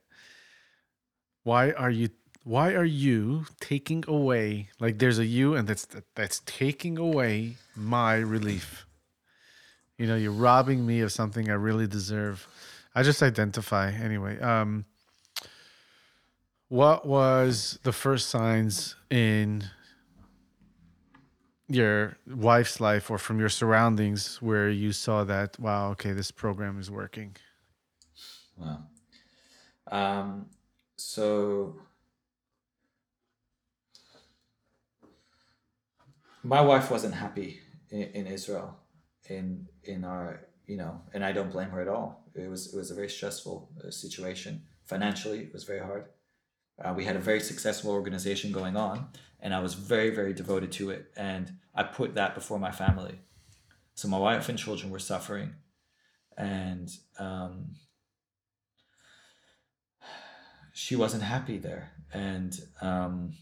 Why 1.43 1.71
are 1.71 1.91
you 1.91 2.09
why 2.43 2.73
are 2.73 2.85
you 2.85 3.45
taking 3.59 4.03
away 4.07 4.69
like 4.79 4.99
there's 4.99 5.19
a 5.19 5.25
you 5.25 5.55
and 5.55 5.67
that's 5.67 5.87
that's 6.15 6.41
taking 6.45 6.97
away 6.97 7.57
my 7.75 8.15
relief. 8.15 8.85
You 9.97 10.07
know, 10.07 10.15
you're 10.15 10.31
robbing 10.31 10.85
me 10.85 11.01
of 11.01 11.11
something 11.11 11.49
I 11.49 11.53
really 11.53 11.87
deserve. 11.87 12.47
I 12.95 13.03
just 13.03 13.21
identify 13.21 13.91
anyway. 13.91 14.39
Um 14.39 14.85
what 16.69 17.05
was 17.05 17.79
the 17.83 17.91
first 17.91 18.29
signs 18.29 18.95
in 19.09 19.63
your 21.67 22.17
wife's 22.27 22.79
life 22.79 23.11
or 23.11 23.17
from 23.17 23.39
your 23.39 23.49
surroundings 23.49 24.41
where 24.41 24.69
you 24.69 24.91
saw 24.91 25.23
that 25.23 25.59
wow 25.59 25.91
okay 25.91 26.13
this 26.13 26.31
program 26.31 26.79
is 26.79 26.89
working 26.89 27.35
wow 28.57 28.83
um, 29.91 30.45
so 30.97 31.75
my 36.43 36.61
wife 36.61 36.89
wasn't 36.91 37.13
happy 37.13 37.59
in, 37.89 38.03
in 38.13 38.27
israel 38.27 38.77
in 39.29 39.67
in 39.83 40.03
our 40.03 40.47
you 40.65 40.77
know 40.77 41.01
and 41.13 41.23
i 41.23 41.31
don't 41.31 41.51
blame 41.51 41.69
her 41.69 41.81
at 41.81 41.87
all 41.87 42.25
it 42.35 42.49
was 42.49 42.73
it 42.73 42.77
was 42.77 42.91
a 42.91 42.95
very 42.95 43.09
stressful 43.09 43.69
uh, 43.85 43.89
situation 43.89 44.61
financially 44.85 45.39
it 45.39 45.53
was 45.53 45.63
very 45.63 45.79
hard 45.79 46.05
uh, 46.83 46.93
we 46.95 47.03
had 47.03 47.15
a 47.15 47.19
very 47.19 47.39
successful 47.41 47.91
organization 47.91 48.51
going 48.51 48.77
on 48.77 49.07
and 49.41 49.53
I 49.53 49.59
was 49.59 49.73
very, 49.73 50.09
very 50.09 50.33
devoted 50.33 50.71
to 50.73 50.89
it. 50.89 51.11
And 51.15 51.57
I 51.73 51.83
put 51.83 52.15
that 52.15 52.35
before 52.35 52.59
my 52.59 52.71
family. 52.71 53.19
So 53.95 54.07
my 54.07 54.17
wife 54.17 54.49
and 54.49 54.57
children 54.57 54.91
were 54.91 54.99
suffering, 54.99 55.55
and 56.37 56.89
um, 57.17 57.75
she 60.73 60.95
wasn't 60.95 61.23
happy 61.23 61.57
there. 61.57 61.91
And 62.13 62.57
um, 62.81 63.33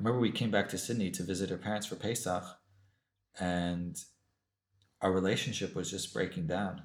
remember 0.00 0.18
we 0.18 0.32
came 0.32 0.50
back 0.50 0.68
to 0.70 0.78
Sydney 0.78 1.10
to 1.12 1.22
visit 1.22 1.50
her 1.50 1.56
parents 1.56 1.86
for 1.86 1.96
Pesach, 1.96 2.44
and 3.38 3.96
our 5.00 5.12
relationship 5.12 5.74
was 5.74 5.90
just 5.90 6.12
breaking 6.12 6.46
down. 6.46 6.82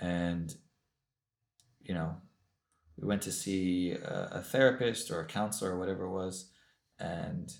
And, 0.00 0.54
you 1.80 1.94
know, 1.94 2.16
we 2.96 3.08
went 3.08 3.22
to 3.22 3.32
see 3.32 3.92
a, 3.92 4.28
a 4.32 4.42
therapist 4.42 5.10
or 5.10 5.20
a 5.20 5.26
counselor 5.26 5.72
or 5.72 5.78
whatever 5.78 6.04
it 6.04 6.10
was 6.10 6.50
and 6.98 7.52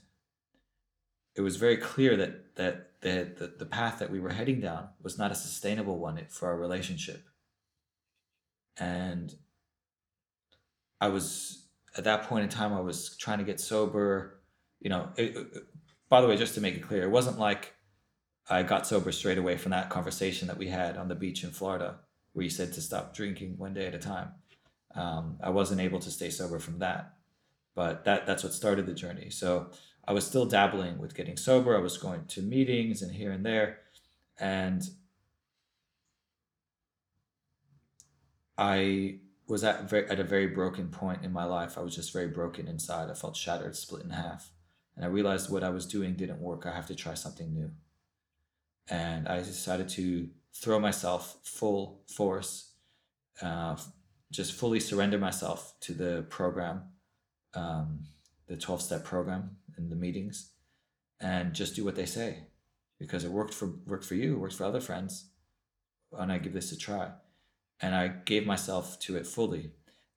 it 1.35 1.41
was 1.41 1.57
very 1.57 1.77
clear 1.77 2.17
that 2.17 2.57
that 2.57 3.01
the, 3.01 3.33
the, 3.39 3.55
the 3.59 3.67
path 3.67 3.99
that 3.99 4.11
we 4.11 4.21
were 4.21 4.31
heading 4.31 4.61
down 4.61 4.89
was 5.03 5.17
not 5.17 5.33
a 5.33 5.35
sustainable 5.35 5.99
one 5.99 6.21
for 6.29 6.49
our 6.49 6.59
relationship 6.59 7.25
and 8.77 9.35
i 11.01 11.09
was 11.09 11.60
at 11.97 12.05
that 12.05 12.25
point 12.25 12.45
in 12.45 12.49
time 12.49 12.73
i 12.73 12.81
was 12.81 13.17
trying 13.17 13.39
to 13.39 13.45
get 13.45 13.61
sober 13.61 14.41
you 14.81 14.91
know 14.91 15.09
it, 15.17 15.37
by 16.09 16.21
the 16.21 16.27
way 16.27 16.37
just 16.37 16.55
to 16.55 16.61
make 16.61 16.75
it 16.75 16.83
clear 16.83 17.03
it 17.03 17.11
wasn't 17.11 17.39
like 17.39 17.75
i 18.49 18.63
got 18.63 18.87
sober 18.87 19.13
straight 19.13 19.39
away 19.39 19.57
from 19.57 19.71
that 19.71 19.91
conversation 19.91 20.49
that 20.49 20.59
we 20.59 20.69
had 20.69 20.97
on 20.97 21.09
the 21.09 21.15
beach 21.15 21.45
in 21.45 21.51
florida 21.51 21.99
where 22.33 22.45
you 22.45 22.51
said 22.51 22.73
to 22.73 22.81
stop 22.81 23.15
drinking 23.15 23.57
one 23.59 23.75
day 23.75 23.87
at 23.87 23.95
a 23.95 23.99
time 23.99 24.29
um, 24.95 25.37
i 25.43 25.51
wasn't 25.51 25.81
able 25.81 25.99
to 25.99 26.11
stay 26.11 26.31
sober 26.31 26.59
from 26.59 26.79
that 26.79 27.15
but 27.75 28.05
that 28.05 28.27
that's 28.27 28.43
what 28.43 28.53
started 28.53 28.87
the 28.87 28.95
journey. 28.95 29.31
So 29.31 29.71
I 30.07 30.13
was 30.13 30.27
still 30.27 30.47
dabbling 30.47 30.99
with 30.99 31.15
getting 31.15 31.37
sober. 31.37 31.77
I 31.77 31.81
was 31.81 31.97
going 31.97 32.27
to 32.27 32.43
meetings 32.43 33.03
and 33.03 33.13
here 33.13 33.33
and 33.33 33.45
there, 33.45 33.79
and 34.39 34.83
I 38.59 39.21
was 39.51 39.65
at 39.65 39.91
very, 39.91 40.09
at 40.09 40.21
a 40.21 40.25
very 40.25 40.47
broken 40.47 40.89
point 40.89 41.25
in 41.25 41.33
my 41.33 41.45
life. 41.45 41.77
I 41.77 41.83
was 41.83 41.95
just 41.95 42.13
very 42.13 42.29
broken 42.29 42.69
inside. 42.69 43.11
I 43.11 43.15
felt 43.15 43.37
shattered, 43.37 43.77
split 43.77 44.05
in 44.05 44.11
half, 44.11 44.51
and 44.97 45.05
I 45.05 45.09
realized 45.09 45.51
what 45.51 45.65
I 45.65 45.71
was 45.71 45.87
doing 45.87 46.15
didn't 46.15 46.41
work. 46.41 46.65
I 46.65 46.75
have 46.75 46.87
to 46.87 46.95
try 46.95 47.15
something 47.15 47.53
new, 47.53 47.71
and 48.89 49.29
I 49.29 49.39
decided 49.39 49.89
to 49.91 50.29
throw 50.55 50.79
myself 50.81 51.37
full 51.43 52.03
force, 52.07 52.73
uh, 53.43 53.77
just 54.31 54.55
fully 54.55 54.81
surrender 54.81 55.19
myself 55.19 55.75
to 55.81 55.93
the 55.93 56.25
program 56.29 56.85
um, 57.55 58.07
the 58.47 58.57
12 58.57 58.83
step 58.83 59.05
program 59.05 59.57
and 59.77 59.91
the 59.91 59.97
meetings 59.97 60.53
and 61.21 61.55
just 61.55 61.77
do 61.77 61.85
what 61.85 61.97
they 61.97 62.07
say 62.07 62.45
because 62.99 63.25
it 63.25 63.31
worked 63.31 63.55
for 63.55 63.75
worked 63.87 64.05
for 64.05 64.15
you, 64.15 64.39
worked 64.39 64.55
for 64.55 64.65
other 64.65 64.81
friends. 64.81 65.31
And 66.13 66.33
I 66.33 66.39
give 66.39 66.53
this 66.53 66.73
a 66.73 66.77
try. 66.77 67.13
And 67.81 67.95
I 67.95 68.09
gave 68.09 68.47
myself 68.47 68.99
to 69.01 69.17
it 69.17 69.27
fully. 69.27 69.73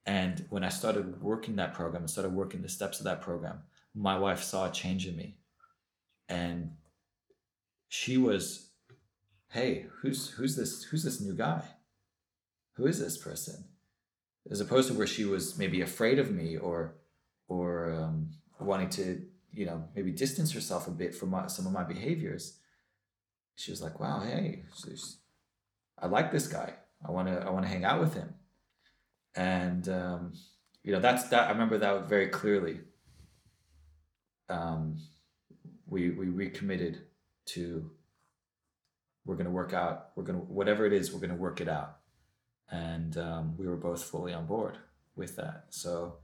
And 0.06 0.46
when 0.50 0.64
I 0.64 0.70
started 0.70 1.22
working 1.22 1.56
that 1.56 1.74
program 1.74 2.04
and 2.04 2.10
started 2.10 2.34
working 2.34 2.62
the 2.62 2.70
steps 2.70 3.00
of 3.00 3.06
that 3.06 3.22
program, 3.22 3.60
my 3.96 4.18
wife 4.18 4.44
saw 4.44 4.68
a 4.68 4.72
change 4.72 5.08
in 5.08 5.16
me. 5.16 5.38
And 6.28 6.72
she 7.88 8.18
was, 8.18 8.70
hey, 9.50 9.86
who's 10.02 10.30
who's 10.32 10.56
this 10.56 10.84
who's 10.84 11.04
this 11.04 11.22
new 11.22 11.34
guy? 11.34 11.62
Who 12.74 12.88
is 12.88 13.00
this 13.00 13.18
person? 13.18 13.66
As 14.50 14.60
opposed 14.60 14.90
to 14.90 14.94
where 14.96 15.08
she 15.08 15.26
was 15.26 15.58
maybe 15.58 15.82
afraid 15.82 16.20
of 16.20 16.32
me 16.32 16.58
or 16.58 16.96
or 17.48 17.94
um, 17.94 18.32
wanting 18.60 18.90
to, 18.90 19.22
you 19.52 19.66
know, 19.66 19.84
maybe 19.96 20.12
distance 20.12 20.52
herself 20.52 20.88
a 20.88 20.92
bit 20.92 21.14
from 21.14 21.30
my, 21.30 21.48
some 21.48 21.68
of 21.68 21.72
my 21.72 21.84
behaviors, 21.84 22.58
she 23.56 23.72
was 23.72 23.82
like, 23.82 24.00
"Wow, 24.00 24.22
hey, 24.22 24.64
I 26.00 26.08
like 26.08 26.32
this 26.32 26.48
guy. 26.48 26.74
I 27.06 27.12
want 27.12 27.28
to, 27.28 27.40
I 27.46 27.50
want 27.50 27.66
to 27.66 27.70
hang 27.70 27.86
out 27.86 28.00
with 28.00 28.14
him." 28.14 28.34
And 29.36 29.88
um, 29.90 30.34
you 30.84 30.92
know, 30.92 31.00
that's 31.00 31.26
that. 31.30 31.48
I 31.48 31.52
remember 31.52 31.78
that 31.80 32.08
very 32.08 32.28
clearly. 32.28 32.80
Um, 34.50 34.98
we 35.88 36.12
we 36.12 36.28
recommitted 36.28 37.04
to. 37.48 37.92
We're 39.26 39.36
gonna 39.36 39.52
work 39.52 39.74
out. 39.74 40.10
We're 40.16 40.24
gonna 40.24 40.40
whatever 40.40 40.86
it 40.86 40.94
is. 40.94 41.14
We're 41.14 41.22
gonna 41.22 41.36
work 41.36 41.62
it 41.62 41.68
out, 41.68 41.98
and 42.70 43.18
um, 43.18 43.56
we 43.58 43.68
were 43.68 43.78
both 43.78 44.04
fully 44.04 44.34
on 44.34 44.46
board 44.46 44.78
with 45.16 45.36
that. 45.38 45.68
So 45.70 46.18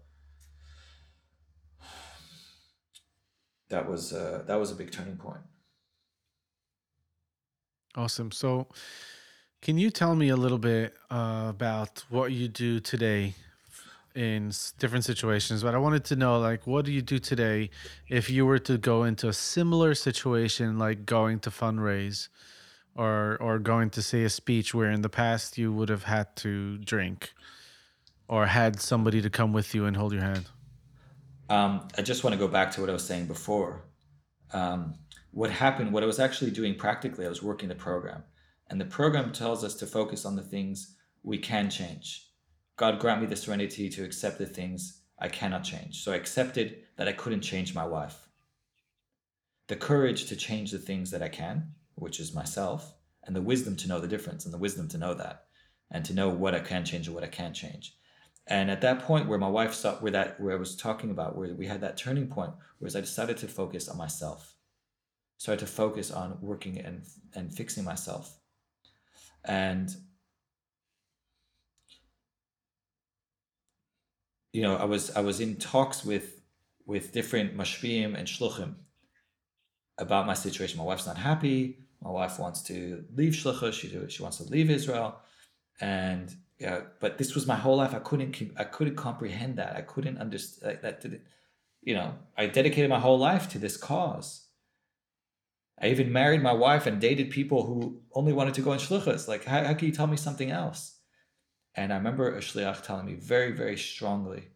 that 3.70 3.88
was 3.88 4.14
uh, 4.14 4.44
that 4.48 4.60
was 4.60 4.72
a 4.72 4.76
big 4.76 4.92
turning 4.92 5.18
point. 5.18 5.42
Awesome. 7.96 8.32
So, 8.32 8.68
can 9.62 9.78
you 9.78 9.90
tell 9.90 10.16
me 10.16 10.30
a 10.30 10.36
little 10.36 10.58
bit 10.58 10.94
uh, 11.10 11.48
about 11.50 12.04
what 12.10 12.32
you 12.32 12.48
do 12.48 12.80
today 12.80 13.34
in 14.16 14.52
different 14.80 15.06
situations, 15.06 15.64
but 15.64 15.76
I 15.76 15.78
wanted 15.78 16.04
to 16.06 16.16
know 16.16 16.40
like 16.40 16.66
what 16.66 16.86
do 16.86 16.92
you 16.92 17.02
do 17.02 17.20
today 17.20 17.70
if 18.08 18.30
you 18.30 18.46
were 18.46 18.60
to 18.60 18.78
go 18.78 19.04
into 19.04 19.28
a 19.28 19.34
similar 19.34 19.94
situation 19.96 20.80
like 20.80 21.06
going 21.06 21.40
to 21.42 21.50
fundraise 21.50 22.30
or 22.96 23.38
or 23.40 23.60
going 23.60 23.90
to 23.92 24.02
say 24.02 24.24
a 24.24 24.30
speech 24.30 24.74
where 24.74 24.92
in 24.92 25.02
the 25.02 25.10
past 25.10 25.58
you 25.58 25.72
would 25.72 25.90
have 25.90 26.04
had 26.04 26.36
to 26.38 26.78
drink 26.80 27.32
or 28.28 28.46
had 28.46 28.80
somebody 28.80 29.22
to 29.22 29.30
come 29.30 29.54
with 29.54 29.74
you 29.74 29.86
and 29.86 29.98
hold 29.98 30.14
your 30.14 30.22
hand? 30.22 30.46
Um, 31.50 31.88
I 31.98 32.02
just 32.02 32.24
want 32.24 32.34
to 32.34 32.40
go 32.40 32.48
back 32.48 32.72
to 32.72 32.82
what 32.82 32.90
I 32.90 32.94
was 32.94 33.06
saying 33.06 33.26
before. 33.26 33.82
Um, 34.54 34.96
what 35.32 35.50
happened, 35.50 35.92
what 35.92 36.04
I 36.04 36.06
was 36.06 36.20
actually 36.20 36.52
doing 36.52 36.76
practically, 36.76 37.26
I 37.26 37.30
was 37.30 37.42
working 37.42 37.70
the 37.70 37.76
program. 37.76 38.24
And 38.70 38.80
the 38.80 38.86
program 38.86 39.32
tells 39.32 39.64
us 39.64 39.76
to 39.76 39.88
focus 39.88 40.26
on 40.26 40.36
the 40.36 40.44
things 40.44 40.96
we 41.24 41.38
can 41.38 41.70
change. 41.70 42.30
God 42.78 43.00
grant 43.00 43.22
me 43.22 43.28
the 43.28 43.36
serenity 43.36 43.90
to 43.90 44.04
accept 44.04 44.38
the 44.38 44.46
things 44.46 45.02
I 45.20 45.28
cannot 45.28 45.64
change. 45.64 46.04
So 46.04 46.14
I 46.14 46.16
accepted 46.16 46.84
that 46.96 47.08
I 47.08 47.14
couldn't 47.14 47.42
change 47.42 47.76
my 47.76 47.86
wife. 47.86 48.28
The 49.68 49.76
courage 49.76 50.26
to 50.28 50.36
change 50.36 50.72
the 50.72 50.80
things 50.80 51.12
that 51.12 51.22
I 51.22 51.30
can, 51.30 51.74
which 51.96 52.20
is 52.20 52.34
myself, 52.34 52.94
and 53.24 53.36
the 53.36 53.42
wisdom 53.42 53.76
to 53.78 53.88
know 53.88 54.00
the 54.00 54.08
difference 54.08 54.46
and 54.46 54.54
the 54.54 54.58
wisdom 54.58 54.88
to 54.90 54.98
know 54.98 55.14
that 55.14 55.46
and 55.92 56.06
to 56.06 56.14
know 56.14 56.30
what 56.30 56.56
I 56.56 56.60
can 56.60 56.86
change 56.86 57.08
and 57.08 57.16
what 57.16 57.24
I 57.24 57.28
can't 57.28 57.56
change. 57.56 57.96
And 58.48 58.72
at 58.72 58.82
that 58.82 59.00
point 59.00 59.28
where 59.28 59.38
my 59.38 59.48
wife 59.48 59.74
saw 59.74 59.96
where 59.98 60.12
that 60.12 60.40
where 60.40 60.54
I 60.54 60.60
was 60.60 60.76
talking 60.76 61.12
about, 61.12 61.36
where 61.36 61.54
we 61.54 61.68
had 61.68 61.82
that 61.82 61.98
turning 61.98 62.28
point, 62.28 62.54
was 62.80 62.96
I 62.96 63.02
decided 63.02 63.38
to 63.38 63.48
focus 63.48 63.88
on 63.88 63.98
myself. 63.98 64.56
Started 65.38 65.66
to 65.66 65.72
focus 65.72 66.10
on 66.10 66.38
working 66.42 66.80
and 66.80 67.04
and 67.36 67.54
fixing 67.54 67.84
myself. 67.84 68.39
And 69.50 69.90
you 74.54 74.62
know, 74.62 74.76
I 74.76 74.86
was 74.86 75.10
I 75.16 75.22
was 75.22 75.40
in 75.40 75.56
talks 75.56 76.06
with 76.06 76.42
with 76.86 77.12
different 77.12 77.58
mashpiim 77.58 78.16
and 78.16 78.28
shluchim 78.28 78.76
about 79.98 80.28
my 80.28 80.36
situation. 80.36 80.78
My 80.78 80.84
wife's 80.84 81.08
not 81.08 81.18
happy. 81.18 81.80
My 82.02 82.12
wife 82.12 82.38
wants 82.38 82.62
to 82.64 83.04
leave 83.16 83.34
shluchah. 83.34 83.74
She 83.74 83.88
she 84.10 84.22
wants 84.22 84.38
to 84.38 84.44
leave 84.44 84.70
Israel, 84.70 85.20
and 85.82 86.32
yeah, 86.60 86.82
but 87.00 87.18
this 87.18 87.34
was 87.34 87.48
my 87.48 87.56
whole 87.56 87.78
life. 87.78 87.96
I 87.96 88.00
couldn't 88.00 88.40
I 88.56 88.66
couldn't 88.66 88.98
comprehend 88.98 89.58
that. 89.58 89.76
I 89.76 89.82
couldn't 89.82 90.20
understand 90.20 90.80
that. 90.84 91.02
Did 91.02 91.22
you 91.82 91.96
know? 91.96 92.14
I 92.38 92.46
dedicated 92.46 92.92
my 92.92 93.00
whole 93.00 93.18
life 93.18 93.50
to 93.50 93.58
this 93.58 93.78
cause. 93.78 94.49
I 95.82 95.88
even 95.88 96.12
married 96.12 96.42
my 96.42 96.54
wife 96.54 96.86
and 96.86 97.00
dated 97.00 97.30
people 97.30 97.66
who 97.66 98.02
only 98.14 98.34
wanted 98.34 98.54
to 98.56 98.62
go 98.62 98.74
in 98.74 98.80
shlichus. 98.80 99.28
Like, 99.28 99.46
how, 99.46 99.64
how 99.64 99.74
can 99.74 99.88
you 99.88 99.94
tell 99.94 100.08
me 100.08 100.18
something 100.18 100.52
else? 100.52 100.98
And 101.76 101.94
I 101.94 101.98
remember 101.98 102.36
a 102.36 102.42
shliach 102.42 102.84
telling 102.84 103.06
me 103.06 103.14
very, 103.14 103.52
very 103.52 103.78
strongly. 103.78 104.50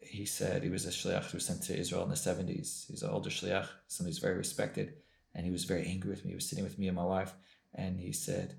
He 0.00 0.24
said 0.24 0.62
he 0.62 0.70
was 0.70 0.86
a 0.86 0.90
shliach 0.90 1.30
who 1.30 1.36
was 1.36 1.44
sent 1.44 1.62
to 1.64 1.78
Israel 1.78 2.04
in 2.04 2.08
the 2.08 2.14
70s. 2.14 2.86
He's 2.88 3.02
an 3.02 3.10
older 3.10 3.28
shliach, 3.28 3.68
somebody 3.88 4.12
who's 4.12 4.18
very 4.18 4.36
respected. 4.36 4.94
And 5.34 5.44
he 5.44 5.52
was 5.52 5.64
very 5.64 5.86
angry 5.86 6.10
with 6.10 6.24
me. 6.24 6.30
He 6.30 6.36
was 6.36 6.48
sitting 6.48 6.64
with 6.64 6.78
me 6.78 6.88
and 6.88 6.96
my 6.96 7.04
wife. 7.04 7.34
And 7.74 8.00
he 8.00 8.12
said, 8.12 8.56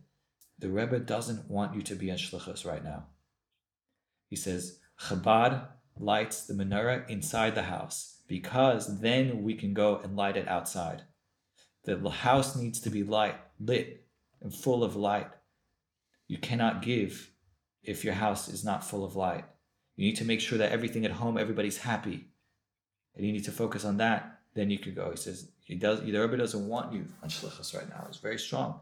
the 0.60 0.70
Rebbe 0.70 1.00
doesn't 1.00 1.50
want 1.50 1.74
you 1.74 1.82
to 1.84 1.95
be 1.95 2.10
in 2.10 2.18
shlichus 2.18 2.66
right 2.66 2.84
now. 2.84 3.06
He 4.28 4.36
says, 4.36 4.80
Chabad 5.00 5.68
lights 5.97 6.45
the 6.45 6.54
menorah 6.54 7.10
inside 7.10 7.56
the 7.56 7.64
house 7.64 8.22
because 8.28 9.00
then 9.00 9.41
we 9.43 9.56
can 9.56 9.74
go 9.74 9.97
and 9.97 10.16
light 10.16 10.38
it 10.38 10.47
outside. 10.47 11.04
The 11.96 12.10
house 12.10 12.56
needs 12.56 12.80
to 12.82 12.90
be 12.90 13.04
light, 13.04 13.36
lit, 13.60 14.06
and 14.42 14.54
full 14.54 14.84
of 14.84 14.96
light. 14.96 15.28
You 16.28 16.38
cannot 16.38 16.82
give 16.82 17.32
if 17.84 18.04
your 18.04 18.14
house 18.14 18.48
is 18.48 18.64
not 18.64 18.84
full 18.84 19.04
of 19.04 19.16
light. 19.16 19.46
You 19.96 20.06
need 20.06 20.18
to 20.18 20.26
make 20.26 20.42
sure 20.42 20.58
that 20.58 20.72
everything 20.72 21.06
at 21.06 21.12
home, 21.12 21.38
everybody's 21.38 21.78
happy. 21.78 22.28
And 23.16 23.26
you 23.26 23.34
need 23.34 23.46
to 23.46 23.52
focus 23.52 23.84
on 23.84 23.98
that. 23.98 24.40
Then 24.54 24.70
you 24.70 24.80
could 24.80 24.96
go. 24.96 25.12
He 25.12 25.18
says, 25.18 25.52
he 25.64 25.76
does, 25.76 26.02
the 26.02 26.18
Rebbe 26.18 26.38
doesn't 26.38 26.68
want 26.68 26.94
you 26.94 27.06
on 27.22 27.30
shlichus 27.30 27.76
right 27.76 27.90
now. 27.90 28.06
It's 28.08 28.18
very 28.18 28.40
strong. 28.40 28.80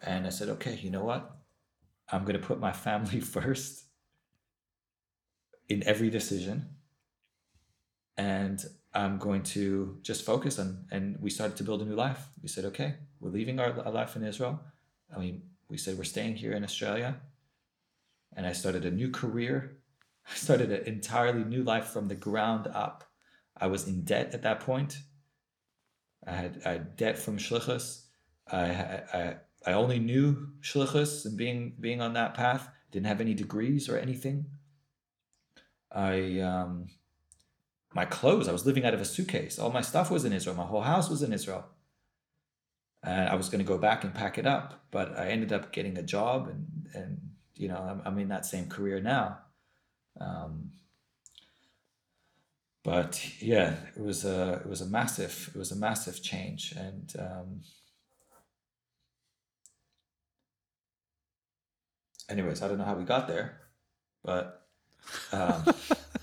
And 0.00 0.26
I 0.26 0.30
said, 0.30 0.48
okay, 0.50 0.78
you 0.80 0.90
know 0.90 1.04
what? 1.04 1.36
I'm 2.10 2.22
going 2.22 2.40
to 2.40 2.46
put 2.46 2.60
my 2.60 2.72
family 2.72 3.20
first 3.36 3.84
in 5.68 5.82
every 5.84 6.10
decision. 6.10 6.68
And 8.16 8.64
I'm 8.94 9.18
going 9.18 9.42
to 9.44 9.98
just 10.02 10.24
focus 10.24 10.58
on, 10.58 10.84
and 10.90 11.16
we 11.20 11.30
started 11.30 11.56
to 11.56 11.64
build 11.64 11.82
a 11.82 11.84
new 11.84 11.94
life. 11.94 12.28
We 12.42 12.48
said, 12.48 12.66
okay, 12.66 12.96
we're 13.20 13.30
leaving 13.30 13.58
our, 13.58 13.72
life 13.90 14.16
in 14.16 14.24
Israel. 14.24 14.60
I 15.14 15.18
mean, 15.18 15.42
we 15.68 15.78
said, 15.78 15.96
we're 15.96 16.04
staying 16.04 16.36
here 16.36 16.52
in 16.52 16.64
Australia. 16.64 17.16
And 18.36 18.46
I 18.46 18.52
started 18.52 18.84
a 18.84 18.90
new 18.90 19.10
career. 19.10 19.78
I 20.30 20.34
started 20.34 20.70
an 20.70 20.86
entirely 20.86 21.44
new 21.44 21.62
life 21.62 21.86
from 21.86 22.08
the 22.08 22.14
ground 22.14 22.66
up. 22.66 23.04
I 23.58 23.66
was 23.66 23.88
in 23.88 24.02
debt 24.02 24.34
at 24.34 24.42
that 24.42 24.60
point. 24.60 24.98
I 26.26 26.32
had, 26.32 26.62
I 26.64 26.72
had 26.72 26.96
debt 26.96 27.18
from 27.18 27.38
shlichus. 27.38 28.04
I, 28.50 29.02
I, 29.12 29.36
I 29.66 29.72
only 29.72 29.98
knew 29.98 30.48
shlichus 30.60 31.24
and 31.24 31.36
being 31.36 31.74
being 31.80 32.00
on 32.00 32.14
that 32.14 32.34
path. 32.34 32.68
Didn't 32.90 33.06
have 33.06 33.20
any 33.20 33.34
degrees 33.34 33.88
or 33.88 33.98
anything. 33.98 34.46
I 35.90 36.40
um, 36.40 36.88
my 37.94 38.04
clothes. 38.04 38.48
I 38.48 38.52
was 38.52 38.66
living 38.66 38.84
out 38.84 38.94
of 38.94 39.00
a 39.00 39.04
suitcase. 39.04 39.58
All 39.58 39.70
my 39.70 39.80
stuff 39.80 40.10
was 40.10 40.24
in 40.24 40.32
Israel. 40.32 40.56
My 40.56 40.64
whole 40.64 40.82
house 40.82 41.10
was 41.10 41.22
in 41.22 41.32
Israel. 41.32 41.64
And 43.02 43.28
I 43.28 43.34
was 43.34 43.48
going 43.48 43.58
to 43.58 43.68
go 43.68 43.78
back 43.78 44.04
and 44.04 44.14
pack 44.14 44.38
it 44.38 44.46
up, 44.46 44.84
but 44.90 45.18
I 45.18 45.28
ended 45.28 45.52
up 45.52 45.72
getting 45.72 45.98
a 45.98 46.02
job, 46.02 46.46
and 46.46 46.86
and 46.94 47.18
you 47.56 47.66
know 47.66 47.76
I'm, 47.76 48.00
I'm 48.04 48.18
in 48.20 48.28
that 48.28 48.46
same 48.46 48.68
career 48.68 49.00
now. 49.00 49.38
Um, 50.20 50.70
but 52.84 53.42
yeah, 53.42 53.74
it 53.96 54.02
was 54.02 54.24
a 54.24 54.60
it 54.64 54.68
was 54.68 54.80
a 54.80 54.86
massive 54.86 55.50
it 55.52 55.58
was 55.58 55.72
a 55.72 55.76
massive 55.76 56.22
change, 56.22 56.74
and 56.76 57.12
um, 57.18 57.60
anyways, 62.28 62.62
I 62.62 62.68
don't 62.68 62.78
know 62.78 62.84
how 62.84 62.94
we 62.94 63.04
got 63.04 63.26
there, 63.26 63.60
but 64.22 64.66
um, 65.32 65.64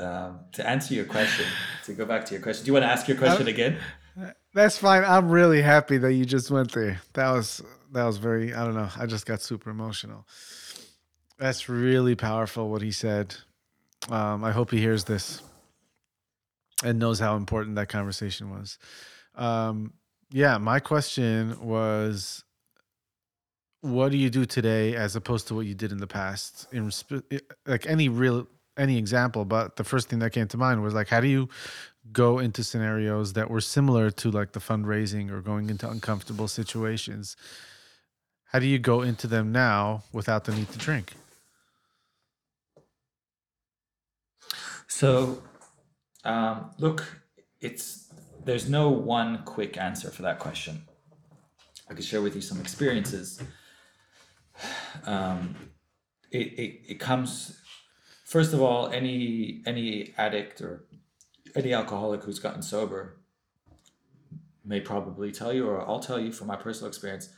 um, 0.00 0.40
to 0.52 0.68
answer 0.68 0.94
your 0.94 1.04
question, 1.04 1.46
to 1.84 1.92
go 1.92 2.04
back 2.04 2.24
to 2.26 2.34
your 2.34 2.42
question, 2.42 2.64
do 2.64 2.68
you 2.68 2.72
want 2.72 2.84
to 2.84 2.90
ask 2.90 3.08
your 3.08 3.16
question 3.16 3.48
again? 3.48 3.78
That's 4.54 4.78
fine. 4.78 5.04
I'm 5.04 5.28
really 5.28 5.62
happy 5.62 5.98
that 5.98 6.14
you 6.14 6.24
just 6.24 6.50
went 6.50 6.72
there. 6.72 7.00
That 7.12 7.30
was 7.30 7.62
that 7.92 8.04
was 8.04 8.18
very. 8.18 8.52
I 8.52 8.64
don't 8.64 8.74
know. 8.74 8.88
I 8.96 9.06
just 9.06 9.26
got 9.26 9.40
super 9.40 9.70
emotional. 9.70 10.26
That's 11.38 11.68
really 11.68 12.16
powerful 12.16 12.68
what 12.68 12.82
he 12.82 12.90
said. 12.90 13.34
Um, 14.08 14.42
I 14.44 14.50
hope 14.50 14.70
he 14.70 14.78
hears 14.78 15.04
this 15.04 15.42
and 16.82 16.98
knows 16.98 17.20
how 17.20 17.36
important 17.36 17.76
that 17.76 17.88
conversation 17.88 18.50
was. 18.50 18.78
Um, 19.34 19.92
yeah, 20.32 20.58
my 20.58 20.80
question 20.80 21.60
was 21.60 22.44
what 23.82 24.10
do 24.10 24.18
you 24.18 24.30
do 24.30 24.44
today 24.44 24.94
as 24.94 25.16
opposed 25.16 25.48
to 25.48 25.54
what 25.54 25.66
you 25.66 25.74
did 25.74 25.92
in 25.92 25.98
the 25.98 26.06
past 26.06 26.66
in 26.72 26.90
like 27.66 27.86
any 27.86 28.08
real 28.08 28.46
any 28.80 28.96
example 28.96 29.44
but 29.44 29.76
the 29.76 29.84
first 29.84 30.08
thing 30.08 30.18
that 30.18 30.32
came 30.32 30.48
to 30.48 30.56
mind 30.56 30.82
was 30.82 30.94
like 30.94 31.08
how 31.08 31.20
do 31.20 31.28
you 31.28 31.48
go 32.12 32.38
into 32.38 32.64
scenarios 32.64 33.34
that 33.34 33.50
were 33.50 33.60
similar 33.60 34.10
to 34.10 34.30
like 34.30 34.52
the 34.52 34.60
fundraising 34.60 35.30
or 35.30 35.40
going 35.40 35.70
into 35.70 35.88
uncomfortable 35.88 36.48
situations? 36.48 37.36
How 38.46 38.58
do 38.58 38.66
you 38.66 38.78
go 38.78 39.02
into 39.02 39.26
them 39.26 39.52
now 39.52 40.02
without 40.12 40.44
the 40.44 40.52
need 40.52 40.70
to 40.72 40.78
drink? 40.78 41.12
So 44.88 45.42
um, 46.24 46.70
look 46.78 47.04
it's 47.60 48.12
there's 48.44 48.68
no 48.68 48.88
one 48.88 49.44
quick 49.44 49.76
answer 49.76 50.10
for 50.10 50.22
that 50.22 50.38
question. 50.38 50.82
I 51.88 51.94
could 51.94 52.04
share 52.04 52.22
with 52.22 52.34
you 52.34 52.40
some 52.40 52.60
experiences. 52.60 53.42
Um, 55.04 55.54
it, 56.30 56.46
it, 56.58 56.80
it 56.88 57.00
comes 57.00 57.60
first 58.30 58.52
of 58.52 58.62
all 58.62 58.88
any 58.90 59.60
any 59.66 60.14
addict 60.16 60.60
or 60.60 60.84
any 61.56 61.74
alcoholic 61.74 62.22
who's 62.22 62.38
gotten 62.38 62.62
sober 62.62 63.16
may 64.64 64.80
probably 64.80 65.32
tell 65.32 65.52
you 65.52 65.66
or 65.68 65.86
i'll 65.86 65.98
tell 65.98 66.20
you 66.20 66.30
from 66.30 66.46
my 66.46 66.54
personal 66.54 66.88
experience 66.88 67.30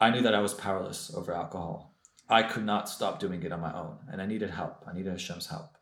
i 0.00 0.10
knew 0.10 0.20
that 0.20 0.34
i 0.34 0.40
was 0.40 0.52
powerless 0.52 1.14
over 1.14 1.32
alcohol. 1.32 1.94
I 2.28 2.42
could 2.42 2.64
not 2.64 2.88
stop 2.88 3.20
doing 3.20 3.44
it 3.44 3.52
on 3.52 3.60
my 3.60 3.72
own 3.72 3.98
and 4.10 4.20
i 4.20 4.26
needed 4.26 4.50
help. 4.50 4.84
I 4.88 4.92
needed 4.92 5.12
hashem's 5.12 5.46
help. 5.46 5.78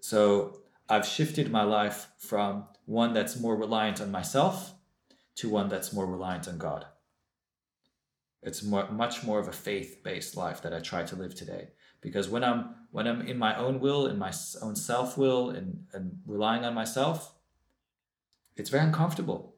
So 0.00 0.60
i've 0.88 1.06
shifted 1.06 1.50
my 1.50 1.64
life 1.64 2.06
from 2.16 2.68
one 2.86 3.12
that's 3.12 3.40
more 3.40 3.56
reliant 3.56 4.00
on 4.00 4.12
myself 4.12 4.74
to 5.38 5.48
one 5.48 5.68
that's 5.68 5.92
more 5.92 6.06
reliant 6.06 6.46
on 6.46 6.58
god. 6.58 6.86
It's 8.40 8.62
more, 8.62 8.88
much 8.90 9.24
more 9.24 9.40
of 9.40 9.48
a 9.48 9.52
faith-based 9.52 10.36
life 10.36 10.62
that 10.62 10.74
I 10.74 10.80
try 10.80 11.02
to 11.04 11.16
live 11.16 11.34
today. 11.34 11.68
Because 12.04 12.28
when 12.28 12.44
I'm 12.44 12.74
when 12.92 13.08
I'm 13.08 13.22
in 13.22 13.38
my 13.38 13.56
own 13.56 13.80
will, 13.80 14.06
in 14.06 14.18
my 14.18 14.32
own 14.62 14.76
self 14.76 15.18
will, 15.18 15.50
and, 15.50 15.84
and 15.94 16.20
relying 16.26 16.64
on 16.64 16.74
myself, 16.74 17.34
it's 18.56 18.70
very 18.70 18.84
uncomfortable. 18.84 19.56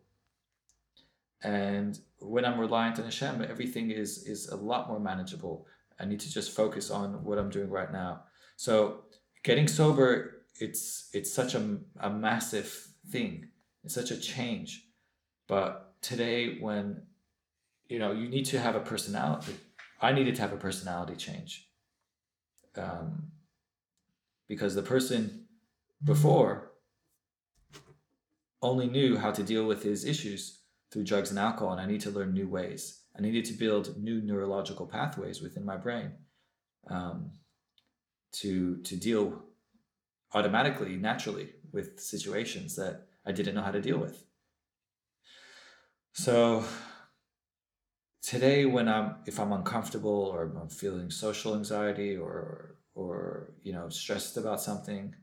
And 1.43 1.99
when 2.21 2.45
I'm 2.47 2.59
reliant 2.59 2.99
on 2.99 3.05
Hashem, 3.05 3.45
everything 3.51 3.91
is 3.91 4.27
is 4.27 4.49
a 4.49 4.57
lot 4.57 4.89
more 4.89 5.01
manageable. 5.01 5.67
I 5.99 6.05
need 6.05 6.21
to 6.21 6.31
just 6.31 6.53
focus 6.53 6.91
on 6.91 7.25
what 7.25 7.37
I'm 7.39 7.51
doing 7.51 7.69
right 7.69 7.93
now. 7.93 8.23
So 8.57 9.05
getting 9.43 9.67
sober, 9.67 10.45
it's 10.61 11.11
it's 11.13 11.33
such 11.33 11.55
a, 11.57 11.79
a 11.99 12.09
massive 12.09 12.89
thing. 13.11 13.49
It's 13.85 13.95
such 13.95 14.13
a 14.13 14.17
change. 14.17 14.87
But 15.49 15.95
today, 16.01 16.59
when 16.61 17.03
you 17.89 17.99
know 17.99 18.13
you 18.13 18.29
need 18.29 18.47
to 18.47 18.61
have 18.61 18.77
a 18.77 18.81
personality, 18.93 19.57
I 20.01 20.13
needed 20.13 20.37
to 20.37 20.43
have 20.43 20.53
a 20.53 20.57
personality 20.69 21.17
change. 21.17 21.67
Um, 22.79 23.33
because 24.49 24.75
the 24.75 24.83
person 24.83 25.47
before 26.05 26.73
only 28.63 28.89
knew 28.89 29.17
how 29.17 29.31
to 29.33 29.43
deal 29.43 29.67
with 29.67 29.83
his 29.83 30.05
issues 30.05 30.63
through 30.91 31.05
drugs 31.05 31.31
and 31.31 31.39
alcohol, 31.39 31.73
and 31.73 31.81
I 31.81 31.87
need 31.87 32.01
to 32.03 32.11
learn 32.11 32.33
new 32.33 32.49
ways. 32.49 33.03
I 33.17 33.23
needed 33.23 33.45
to 33.47 33.55
build 33.55 33.97
new 33.97 34.21
neurological 34.21 34.87
pathways 34.87 35.41
within 35.41 35.65
my 35.65 35.77
brain 35.77 36.13
um, 36.89 37.33
to 38.33 38.77
to 38.83 38.97
deal 38.97 39.43
automatically, 40.35 40.97
naturally, 40.97 41.51
with 41.73 41.99
situations 42.01 42.77
that 42.77 43.07
I 43.25 43.33
didn't 43.33 43.55
know 43.55 43.63
how 43.63 43.71
to 43.73 43.81
deal 43.81 43.99
with. 43.99 44.23
So 46.13 46.65
today, 48.27 48.67
when 48.67 48.89
I'm 48.89 49.17
if 49.27 49.39
I'm 49.39 49.53
uncomfortable 49.53 50.33
or 50.35 50.53
I'm 50.61 50.69
feeling 50.69 51.11
social 51.11 51.55
anxiety 51.55 52.17
or 52.17 52.77
or 52.95 53.55
you 53.63 53.73
know 53.73 53.89
stressed 53.89 54.37
about 54.37 54.61
something, 54.61 55.15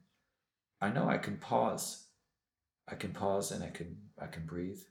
I 0.82 0.90
know 0.90 1.08
I 1.08 1.18
can 1.18 1.38
pause. 1.38 2.08
I 2.88 2.96
can 2.96 3.12
pause 3.12 3.52
and 3.52 3.64
I 3.64 3.70
can 3.70 3.98
I 4.20 4.28
can 4.28 4.46
breathe. 4.46 4.82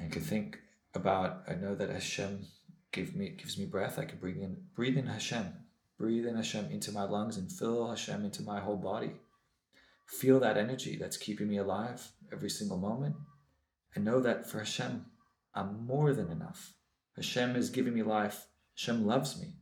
I 0.00 0.08
can 0.08 0.22
think 0.22 0.58
about 0.94 1.42
I 1.46 1.54
know 1.54 1.74
that 1.74 1.90
Hashem 1.90 2.46
give 2.90 3.14
me 3.14 3.36
gives 3.38 3.58
me 3.58 3.66
breath. 3.66 3.98
I 3.98 4.06
can 4.06 4.18
breathe 4.18 4.42
in 4.42 4.56
breathe 4.74 4.96
in 4.96 5.06
Hashem. 5.06 5.46
Breathe 5.98 6.26
in 6.26 6.36
Hashem 6.36 6.66
into 6.70 6.92
my 6.92 7.04
lungs 7.04 7.38
and 7.38 7.50
fill 7.50 7.88
Hashem 7.88 8.24
into 8.24 8.42
my 8.42 8.60
whole 8.60 8.76
body. 8.76 9.12
Feel 10.06 10.40
that 10.40 10.58
energy 10.58 10.96
that's 10.96 11.16
keeping 11.16 11.48
me 11.48 11.56
alive 11.56 12.12
every 12.32 12.50
single 12.50 12.76
moment. 12.76 13.16
And 13.94 14.04
know 14.04 14.20
that 14.20 14.48
for 14.48 14.58
Hashem, 14.58 15.06
I'm 15.56 15.86
more 15.86 16.12
than 16.12 16.30
enough. 16.30 16.74
Hashem 17.16 17.56
is 17.56 17.70
giving 17.70 17.94
me 17.94 18.02
life. 18.02 18.46
Hashem 18.76 19.06
loves 19.06 19.40
me. 19.40 19.54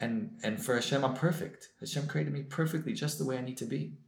And, 0.00 0.40
and 0.42 0.60
for 0.60 0.74
Hashem, 0.74 1.04
I'm 1.04 1.14
perfect. 1.14 1.68
Hashem 1.78 2.08
created 2.08 2.32
me 2.32 2.42
perfectly 2.42 2.92
just 2.92 3.18
the 3.18 3.24
way 3.24 3.38
I 3.38 3.42
need 3.42 3.58
to 3.58 3.66
be. 3.66 3.98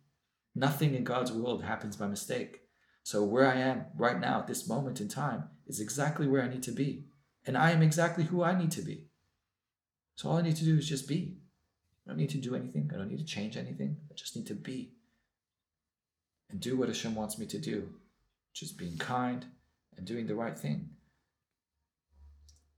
Nothing 0.54 0.94
in 0.94 1.04
God's 1.04 1.30
world 1.30 1.62
happens 1.62 1.96
by 1.96 2.06
mistake. 2.06 2.62
So 3.04 3.22
where 3.22 3.46
I 3.46 3.56
am 3.56 3.84
right 3.96 4.18
now 4.18 4.40
at 4.40 4.46
this 4.46 4.66
moment 4.66 5.00
in 5.00 5.08
time 5.08 5.44
is 5.66 5.78
exactly 5.78 6.26
where 6.26 6.42
I 6.42 6.48
need 6.48 6.62
to 6.64 6.72
be. 6.72 7.04
And 7.46 7.56
I 7.56 7.70
am 7.70 7.82
exactly 7.82 8.24
who 8.24 8.42
I 8.42 8.58
need 8.58 8.70
to 8.72 8.82
be. 8.82 9.04
So 10.16 10.30
all 10.30 10.38
I 10.38 10.42
need 10.42 10.56
to 10.56 10.64
do 10.64 10.78
is 10.78 10.88
just 10.88 11.06
be. 11.06 11.36
I 12.06 12.10
don't 12.10 12.18
need 12.18 12.30
to 12.30 12.38
do 12.38 12.54
anything. 12.54 12.90
I 12.92 12.96
don't 12.96 13.08
need 13.08 13.18
to 13.18 13.24
change 13.24 13.56
anything. 13.56 13.98
I 14.10 14.14
just 14.14 14.36
need 14.36 14.46
to 14.46 14.54
be. 14.54 14.93
And 16.54 16.60
do 16.60 16.76
what 16.76 16.86
Hashem 16.86 17.16
wants 17.16 17.36
me 17.36 17.46
to 17.46 17.58
do, 17.58 17.88
just 18.52 18.78
being 18.78 18.96
kind 18.96 19.44
and 19.96 20.06
doing 20.06 20.28
the 20.28 20.36
right 20.36 20.56
thing. 20.56 20.90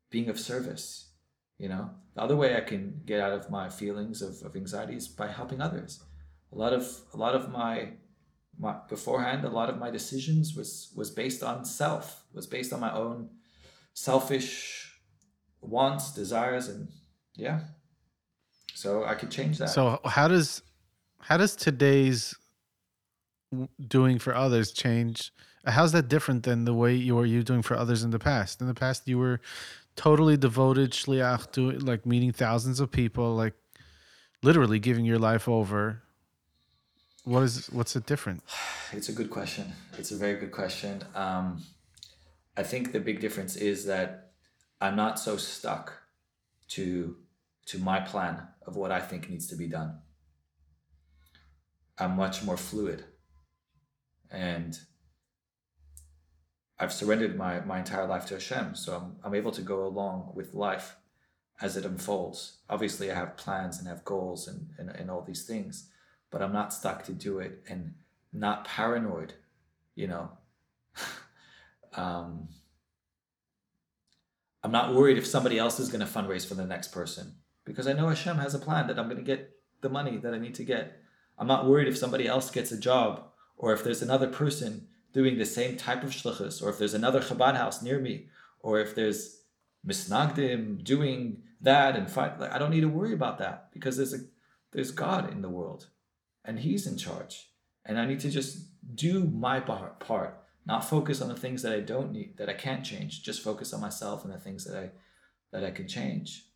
Being 0.09 0.31
of 0.31 0.41
service, 0.41 1.11
you 1.59 1.68
know. 1.68 1.91
The 2.14 2.22
other 2.22 2.37
way 2.37 2.57
I 2.57 2.62
can 2.62 3.03
get 3.05 3.20
out 3.20 3.35
of 3.35 3.51
my 3.51 3.68
feelings 3.68 4.22
of, 4.22 4.43
of 4.43 4.57
anxiety 4.57 4.97
is 4.97 5.09
by 5.09 5.29
helping 5.29 5.61
others. 5.61 6.03
A 6.53 6.57
lot 6.57 6.72
of 6.72 6.89
a 7.12 7.18
lot 7.18 7.35
of 7.35 7.51
my 7.51 7.91
my 8.59 8.77
beforehand, 8.89 9.45
a 9.45 9.51
lot 9.51 9.68
of 9.68 9.77
my 9.77 9.91
decisions 9.91 10.57
was 10.57 10.91
was 10.97 11.11
based 11.11 11.43
on 11.43 11.66
self, 11.66 12.24
was 12.33 12.47
based 12.47 12.72
on 12.72 12.81
my 12.81 12.95
own 12.95 13.29
selfish 13.93 15.03
wants, 15.61 16.14
desires, 16.14 16.68
and 16.68 16.89
yeah. 17.35 17.61
So 18.72 19.05
I 19.05 19.16
could 19.16 19.31
change 19.31 19.59
that. 19.59 19.68
So 19.68 20.01
how 20.07 20.29
does 20.29 20.62
how 21.20 21.37
does 21.37 21.55
today's 21.55 22.35
doing 23.86 24.18
for 24.18 24.34
others 24.34 24.72
change? 24.72 25.32
How's 25.64 25.92
that 25.92 26.09
different 26.09 26.44
than 26.44 26.64
the 26.64 26.74
way 26.74 26.94
you 26.94 27.16
were 27.16 27.26
you 27.26 27.42
doing 27.42 27.62
for 27.62 27.76
others 27.76 28.03
in 28.03 28.11
the 28.11 28.18
past? 28.18 28.61
In 28.61 28.66
the 28.66 28.74
past, 28.74 29.09
you 29.09 29.18
were 29.18 29.40
totally 29.97 30.36
devoted 30.36 30.92
shliach 30.92 31.51
to 31.53 31.72
like 31.72 32.07
meeting 32.07 32.32
thousands 32.32 32.78
of 32.78 32.90
people, 32.90 33.34
like 33.34 33.55
literally 34.42 34.78
giving 34.78 35.05
your 35.05 35.18
life 35.18 35.49
over. 35.49 36.03
What 37.24 37.42
is 37.42 37.66
what's 37.72 37.97
it 37.97 38.07
different? 38.07 38.42
It's 38.92 39.09
a 39.09 39.12
good 39.12 39.30
question. 39.30 39.72
It's 39.99 40.12
a 40.12 40.16
very 40.16 40.38
good 40.38 40.53
question. 40.53 41.03
Um, 41.16 41.64
I 42.57 42.62
think 42.62 42.92
the 42.92 43.01
big 43.01 43.18
difference 43.18 43.57
is 43.57 43.86
that 43.86 44.30
I'm 44.80 44.94
not 44.94 45.18
so 45.18 45.36
stuck 45.36 45.92
to 46.68 47.16
to 47.66 47.78
my 47.78 47.99
plan 47.99 48.47
of 48.64 48.76
what 48.76 48.92
I 48.92 49.01
think 49.01 49.28
needs 49.28 49.49
to 49.49 49.57
be 49.57 49.66
done. 49.66 49.99
I'm 51.99 52.14
much 52.16 52.44
more 52.44 52.57
fluid. 52.57 53.05
And 54.31 54.79
I've 56.79 56.93
surrendered 56.93 57.37
my, 57.37 57.61
my 57.61 57.79
entire 57.79 58.07
life 58.07 58.27
to 58.27 58.35
Hashem. 58.35 58.74
So 58.74 58.97
I'm, 58.97 59.16
I'm 59.24 59.35
able 59.35 59.53
to 59.53 59.62
go 59.62 59.87
along 59.87 60.33
with 60.35 60.55
life 60.55 60.97
as 61.61 61.77
it 61.77 61.85
unfolds. 61.85 62.59
Obviously, 62.68 63.11
I 63.11 63.14
have 63.14 63.37
plans 63.37 63.79
and 63.79 63.89
have 63.89 64.05
goals 64.05 64.47
and, 64.47 64.68
and, 64.79 64.91
and 64.91 65.11
all 65.11 65.22
these 65.22 65.47
things, 65.47 65.89
but 66.31 66.43
I'm 66.43 66.53
not 66.53 66.74
stuck 66.74 67.05
to 67.05 67.12
do 67.12 67.39
it 67.39 67.62
and 67.68 67.95
not 68.33 68.66
paranoid, 68.66 69.35
you 69.95 70.07
know, 70.07 70.31
um, 71.95 72.49
I'm 74.62 74.72
not 74.72 74.95
worried 74.95 75.16
if 75.16 75.27
somebody 75.27 75.59
else 75.59 75.79
is 75.81 75.89
going 75.89 76.05
to 76.05 76.12
fundraise 76.12 76.47
for 76.47 76.55
the 76.55 76.66
next 76.66 76.89
person 76.89 77.37
because 77.64 77.87
I 77.87 77.93
know 77.93 78.09
Hashem 78.09 78.39
has 78.39 78.55
a 78.55 78.59
plan 78.59 78.89
that 78.89 78.99
I'm 78.99 79.07
going 79.07 79.16
to 79.16 79.22
get 79.22 79.51
the 79.81 79.89
money 79.89 80.16
that 80.18 80.35
I 80.35 80.39
need 80.39 80.57
to 80.57 80.64
get. 80.64 81.01
I'm 81.39 81.47
not 81.47 81.66
worried 81.66 81.89
if 81.89 81.97
somebody 81.97 82.27
else 82.27 82.51
gets 82.51 82.72
a 82.72 82.79
job 82.79 83.29
or 83.57 83.73
if 83.73 83.83
there's 83.83 84.03
another 84.03 84.29
person 84.29 84.87
doing 85.13 85.39
the 85.39 85.47
same 85.47 85.77
type 85.77 86.03
of 86.03 86.11
shlichus 86.11 86.63
or 86.63 86.71
if 86.71 86.79
there's 86.79 86.95
another 86.95 87.21
Chabad 87.21 87.57
house 87.57 87.83
near 87.83 87.99
me 87.99 88.29
or 88.61 88.81
if 88.81 88.95
there's 88.95 89.43
misnagdim 89.87 90.83
doing 90.85 91.43
that 91.61 91.97
and 91.97 92.11
fight. 92.11 92.39
Like, 92.39 92.53
I 92.53 92.59
don't 92.59 92.71
need 92.71 92.83
to 92.83 92.89
worry 92.89 93.13
about 93.13 93.39
that 93.39 93.73
because 93.73 93.97
there's 93.97 94.15
a 94.15 94.19
there's 94.73 94.91
God 94.91 95.33
in 95.33 95.41
the 95.41 95.49
world 95.49 95.87
and 96.45 96.59
He's 96.59 96.87
in 96.87 96.99
charge. 96.99 97.51
And 97.85 97.99
I 97.99 98.05
need 98.05 98.21
to 98.21 98.31
just 98.31 98.67
do 98.95 99.25
my 99.25 99.61
part 99.61 100.41
not 100.67 100.85
focus 100.85 101.23
on 101.23 101.29
the 101.29 101.37
things 101.37 101.63
that 101.63 101.73
I 101.73 101.81
don't 101.81 102.13
need, 102.13 102.37
that 102.39 102.49
I 102.49 102.53
can't 102.53 102.85
change. 102.85 103.23
Just 103.23 103.43
focus 103.43 103.73
on 103.73 103.81
myself 103.81 104.25
and 104.25 104.35
the 104.35 104.39
things 104.39 104.65
that 104.65 104.77
I 104.77 104.91
that 105.53 105.65
I 105.65 105.71
can 105.71 105.87
change. 105.87 106.47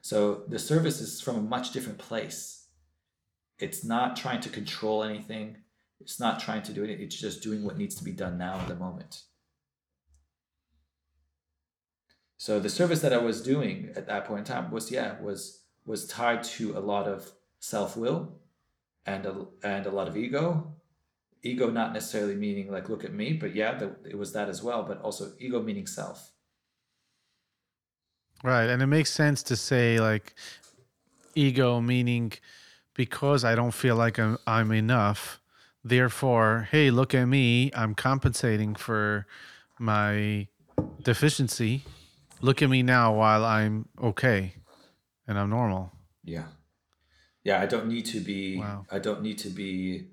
So 0.00 0.42
the 0.48 0.58
service 0.58 1.00
is 1.00 1.20
from 1.20 1.36
a 1.36 1.42
much 1.42 1.72
different 1.72 1.98
place. 1.98 2.66
It's 3.58 3.84
not 3.84 4.16
trying 4.16 4.40
to 4.40 4.48
control 4.48 5.04
anything. 5.04 5.58
It's 6.02 6.20
not 6.20 6.40
trying 6.40 6.62
to 6.64 6.72
do 6.72 6.84
it. 6.84 6.90
It's 6.90 7.16
just 7.16 7.42
doing 7.42 7.64
what 7.64 7.78
needs 7.78 7.94
to 7.96 8.04
be 8.04 8.12
done 8.12 8.36
now 8.38 8.60
in 8.60 8.68
the 8.68 8.76
moment. 8.76 9.22
So 12.36 12.58
the 12.58 12.68
service 12.68 13.00
that 13.02 13.12
I 13.12 13.18
was 13.18 13.40
doing 13.40 13.92
at 13.94 14.08
that 14.08 14.24
point 14.24 14.40
in 14.40 14.44
time 14.44 14.70
was 14.72 14.90
yeah 14.90 15.20
was 15.20 15.62
was 15.84 16.06
tied 16.06 16.42
to 16.42 16.76
a 16.76 16.80
lot 16.80 17.06
of 17.06 17.30
self 17.60 17.96
will 17.96 18.34
and 19.06 19.26
a, 19.26 19.46
and 19.62 19.86
a 19.86 19.90
lot 19.90 20.08
of 20.08 20.16
ego 20.16 20.74
ego 21.42 21.70
not 21.70 21.92
necessarily 21.92 22.34
meaning 22.34 22.70
like 22.70 22.88
look 22.88 23.04
at 23.04 23.12
me 23.12 23.32
but 23.32 23.54
yeah 23.54 23.76
the, 23.76 23.94
it 24.04 24.16
was 24.16 24.32
that 24.32 24.48
as 24.48 24.62
well 24.62 24.82
but 24.82 25.00
also 25.02 25.32
ego 25.38 25.62
meaning 25.62 25.86
self 25.86 26.32
right 28.44 28.68
and 28.68 28.82
it 28.82 28.86
makes 28.86 29.10
sense 29.10 29.42
to 29.42 29.56
say 29.56 29.98
like 29.98 30.34
ego 31.34 31.80
meaning 31.80 32.32
because 32.94 33.44
i 33.44 33.54
don't 33.54 33.72
feel 33.72 33.96
like 33.96 34.18
i'm, 34.18 34.38
I'm 34.46 34.70
enough 34.72 35.40
therefore 35.84 36.68
hey 36.70 36.90
look 36.90 37.14
at 37.14 37.24
me 37.26 37.70
i'm 37.74 37.94
compensating 37.94 38.74
for 38.74 39.26
my 39.78 40.46
deficiency 41.02 41.82
look 42.40 42.62
at 42.62 42.70
me 42.70 42.82
now 42.82 43.12
while 43.14 43.44
i'm 43.44 43.88
okay 44.00 44.54
and 45.26 45.38
i'm 45.38 45.50
normal 45.50 45.92
yeah 46.24 46.46
yeah 47.44 47.60
i 47.60 47.66
don't 47.66 47.86
need 47.86 48.04
to 48.04 48.20
be 48.20 48.58
wow. 48.58 48.84
i 48.90 48.98
don't 48.98 49.22
need 49.22 49.38
to 49.38 49.48
be 49.48 50.06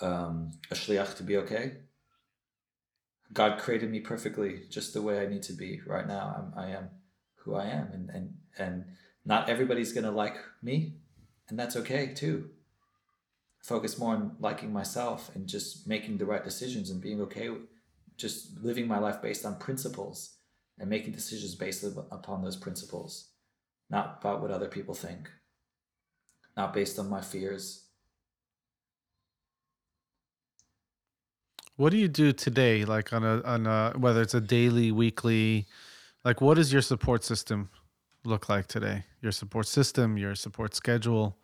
um, 0.00 0.52
a 0.70 0.74
shliach 0.74 1.16
to 1.16 1.22
be 1.22 1.36
okay. 1.38 1.72
God 3.32 3.58
created 3.58 3.90
me 3.90 4.00
perfectly, 4.00 4.62
just 4.70 4.94
the 4.94 5.02
way 5.02 5.20
I 5.20 5.26
need 5.26 5.42
to 5.44 5.52
be 5.52 5.80
right 5.86 6.06
now. 6.06 6.34
I'm, 6.36 6.58
I 6.58 6.70
am 6.70 6.90
who 7.36 7.54
I 7.54 7.66
am, 7.66 7.90
and 7.92 8.10
and 8.10 8.34
and 8.58 8.84
not 9.24 9.48
everybody's 9.48 9.92
gonna 9.92 10.10
like 10.10 10.36
me, 10.62 10.96
and 11.48 11.58
that's 11.58 11.76
okay 11.76 12.12
too. 12.14 12.50
Focus 13.64 13.98
more 13.98 14.14
on 14.14 14.36
liking 14.38 14.72
myself 14.72 15.30
and 15.34 15.48
just 15.48 15.88
making 15.88 16.18
the 16.18 16.26
right 16.26 16.44
decisions 16.44 16.90
and 16.90 17.00
being 17.00 17.20
okay 17.22 17.48
with 17.48 17.62
just 18.16 18.62
living 18.62 18.86
my 18.86 18.98
life 18.98 19.20
based 19.20 19.44
on 19.44 19.56
principles 19.56 20.36
and 20.78 20.88
making 20.88 21.12
decisions 21.12 21.56
based 21.56 21.82
upon 21.82 22.42
those 22.42 22.56
principles, 22.56 23.30
not 23.90 24.18
about 24.20 24.40
what 24.40 24.52
other 24.52 24.68
people 24.68 24.94
think, 24.94 25.30
not 26.56 26.72
based 26.72 26.98
on 26.98 27.10
my 27.10 27.20
fears, 27.20 27.80
What 31.76 31.90
do 31.90 31.96
you 31.96 32.06
do 32.06 32.32
today? 32.32 32.84
Like 32.84 33.12
on 33.12 33.24
a 33.24 33.42
on 33.42 33.66
a 33.66 33.94
whether 33.98 34.22
it's 34.22 34.34
a 34.34 34.40
daily, 34.40 34.92
weekly, 34.92 35.66
like 36.24 36.40
what 36.40 36.54
does 36.54 36.72
your 36.72 36.82
support 36.82 37.24
system? 37.24 37.68
look 38.24 38.48
like 38.48 38.66
today? 38.66 39.04
Your 39.20 39.32
support 39.32 39.66
system, 39.66 40.16
your 40.16 40.34
support 40.34 40.74
schedule. 40.74 41.38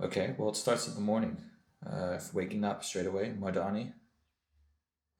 Okay, 0.00 0.34
well, 0.36 0.50
it 0.50 0.56
starts 0.56 0.88
in 0.88 0.94
the 0.94 1.00
morning. 1.00 1.38
Uh, 1.84 2.18
waking 2.32 2.64
up 2.64 2.84
straight 2.84 3.06
away, 3.06 3.32
Madani, 3.38 3.92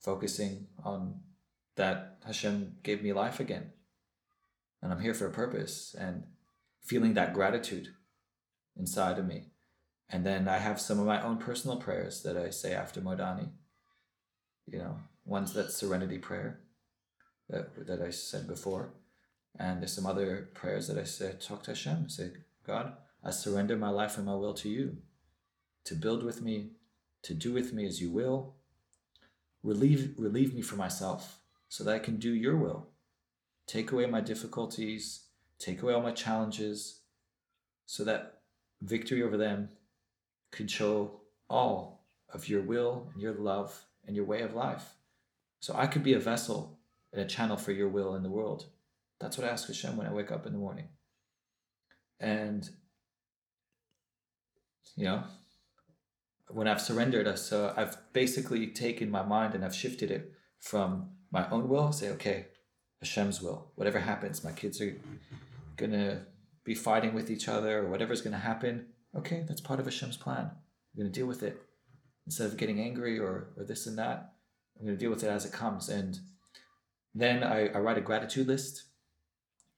focusing 0.00 0.66
on 0.84 1.20
that 1.76 2.18
Hashem 2.26 2.76
gave 2.82 3.02
me 3.02 3.12
life 3.12 3.40
again. 3.40 3.72
And 4.82 4.92
I'm 4.92 5.00
here 5.00 5.14
for 5.14 5.26
a 5.26 5.32
purpose 5.32 5.94
and 5.98 6.24
feeling 6.82 7.14
that 7.14 7.34
gratitude 7.34 7.88
inside 8.76 9.18
of 9.18 9.26
me. 9.26 9.44
And 10.08 10.24
then 10.24 10.48
I 10.48 10.58
have 10.58 10.80
some 10.80 10.98
of 10.98 11.06
my 11.06 11.22
own 11.22 11.38
personal 11.38 11.76
prayers 11.76 12.22
that 12.22 12.36
I 12.36 12.50
say 12.50 12.72
after 12.72 13.00
Modani. 13.00 13.48
You 14.66 14.78
know, 14.78 14.98
one's 15.24 15.52
that 15.54 15.72
serenity 15.72 16.18
prayer 16.18 16.60
that, 17.48 17.86
that 17.86 18.02
I 18.02 18.10
said 18.10 18.46
before. 18.46 18.90
And 19.58 19.80
there's 19.80 19.92
some 19.92 20.06
other 20.06 20.50
prayers 20.54 20.88
that 20.88 20.98
I 20.98 21.04
say, 21.04 21.32
talk 21.40 21.62
to 21.64 21.70
Hashem, 21.70 22.08
say, 22.08 22.30
God, 22.66 22.92
I 23.26 23.30
surrender 23.30 23.76
my 23.76 23.88
life 23.90 24.16
and 24.16 24.26
my 24.26 24.36
will 24.36 24.54
to 24.54 24.68
you, 24.68 24.98
to 25.84 25.96
build 25.96 26.22
with 26.22 26.42
me, 26.42 26.70
to 27.22 27.34
do 27.34 27.52
with 27.52 27.72
me 27.72 27.84
as 27.84 28.00
you 28.00 28.08
will. 28.08 28.54
Relieve, 29.64 30.14
relieve 30.16 30.54
me 30.54 30.62
from 30.62 30.78
myself 30.78 31.40
so 31.68 31.82
that 31.82 31.94
I 31.94 31.98
can 31.98 32.18
do 32.18 32.32
your 32.32 32.54
will. 32.54 32.86
Take 33.66 33.90
away 33.90 34.06
my 34.06 34.20
difficulties, 34.20 35.24
take 35.58 35.82
away 35.82 35.92
all 35.92 36.02
my 36.02 36.12
challenges, 36.12 37.00
so 37.84 38.04
that 38.04 38.42
victory 38.80 39.24
over 39.24 39.36
them 39.36 39.70
could 40.52 40.70
show 40.70 41.22
all 41.50 42.04
of 42.32 42.48
your 42.48 42.62
will 42.62 43.10
and 43.12 43.20
your 43.20 43.34
love 43.34 43.86
and 44.06 44.14
your 44.14 44.24
way 44.24 44.42
of 44.42 44.54
life. 44.54 44.94
So 45.58 45.74
I 45.76 45.88
could 45.88 46.04
be 46.04 46.14
a 46.14 46.20
vessel 46.20 46.78
and 47.12 47.20
a 47.20 47.26
channel 47.26 47.56
for 47.56 47.72
your 47.72 47.88
will 47.88 48.14
in 48.14 48.22
the 48.22 48.30
world. 48.30 48.66
That's 49.18 49.36
what 49.36 49.48
I 49.48 49.50
ask 49.50 49.66
Hashem 49.66 49.96
when 49.96 50.06
I 50.06 50.12
wake 50.12 50.30
up 50.30 50.46
in 50.46 50.52
the 50.52 50.60
morning. 50.60 50.90
And, 52.20 52.70
you 54.96 55.04
know, 55.04 55.22
when 56.48 56.66
I've 56.66 56.80
surrendered, 56.80 57.26
uh, 57.26 57.36
so 57.36 57.72
I've 57.76 57.96
basically 58.12 58.68
taken 58.68 59.10
my 59.10 59.22
mind 59.22 59.54
and 59.54 59.64
I've 59.64 59.74
shifted 59.74 60.10
it 60.10 60.32
from 60.58 61.10
my 61.30 61.48
own 61.50 61.68
will, 61.68 61.92
say, 61.92 62.10
okay, 62.10 62.46
Hashem's 63.00 63.42
will. 63.42 63.72
Whatever 63.74 63.98
happens, 63.98 64.42
my 64.42 64.52
kids 64.52 64.80
are 64.80 64.96
gonna 65.76 66.22
be 66.64 66.74
fighting 66.74 67.14
with 67.14 67.30
each 67.30 67.48
other 67.48 67.80
or 67.80 67.88
whatever's 67.88 68.22
gonna 68.22 68.38
happen. 68.38 68.86
Okay, 69.14 69.44
that's 69.46 69.60
part 69.60 69.80
of 69.80 69.86
Hashem's 69.86 70.16
plan. 70.16 70.50
I'm 70.50 70.98
gonna 70.98 71.10
deal 71.10 71.26
with 71.26 71.42
it. 71.42 71.60
Instead 72.26 72.46
of 72.46 72.56
getting 72.56 72.80
angry 72.80 73.18
or, 73.18 73.48
or 73.56 73.64
this 73.64 73.86
and 73.86 73.98
that, 73.98 74.32
I'm 74.78 74.86
gonna 74.86 74.98
deal 74.98 75.10
with 75.10 75.24
it 75.24 75.28
as 75.28 75.44
it 75.44 75.52
comes. 75.52 75.88
And 75.88 76.18
then 77.14 77.42
I, 77.42 77.68
I 77.68 77.78
write 77.78 77.98
a 77.98 78.02
gratitude 78.02 78.46
list, 78.46 78.84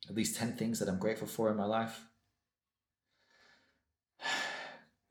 at 0.08 0.14
least 0.14 0.36
10 0.36 0.56
things 0.56 0.78
that 0.78 0.88
I'm 0.88 0.98
grateful 0.98 1.26
for 1.28 1.50
in 1.50 1.56
my 1.56 1.64
life. 1.64 2.07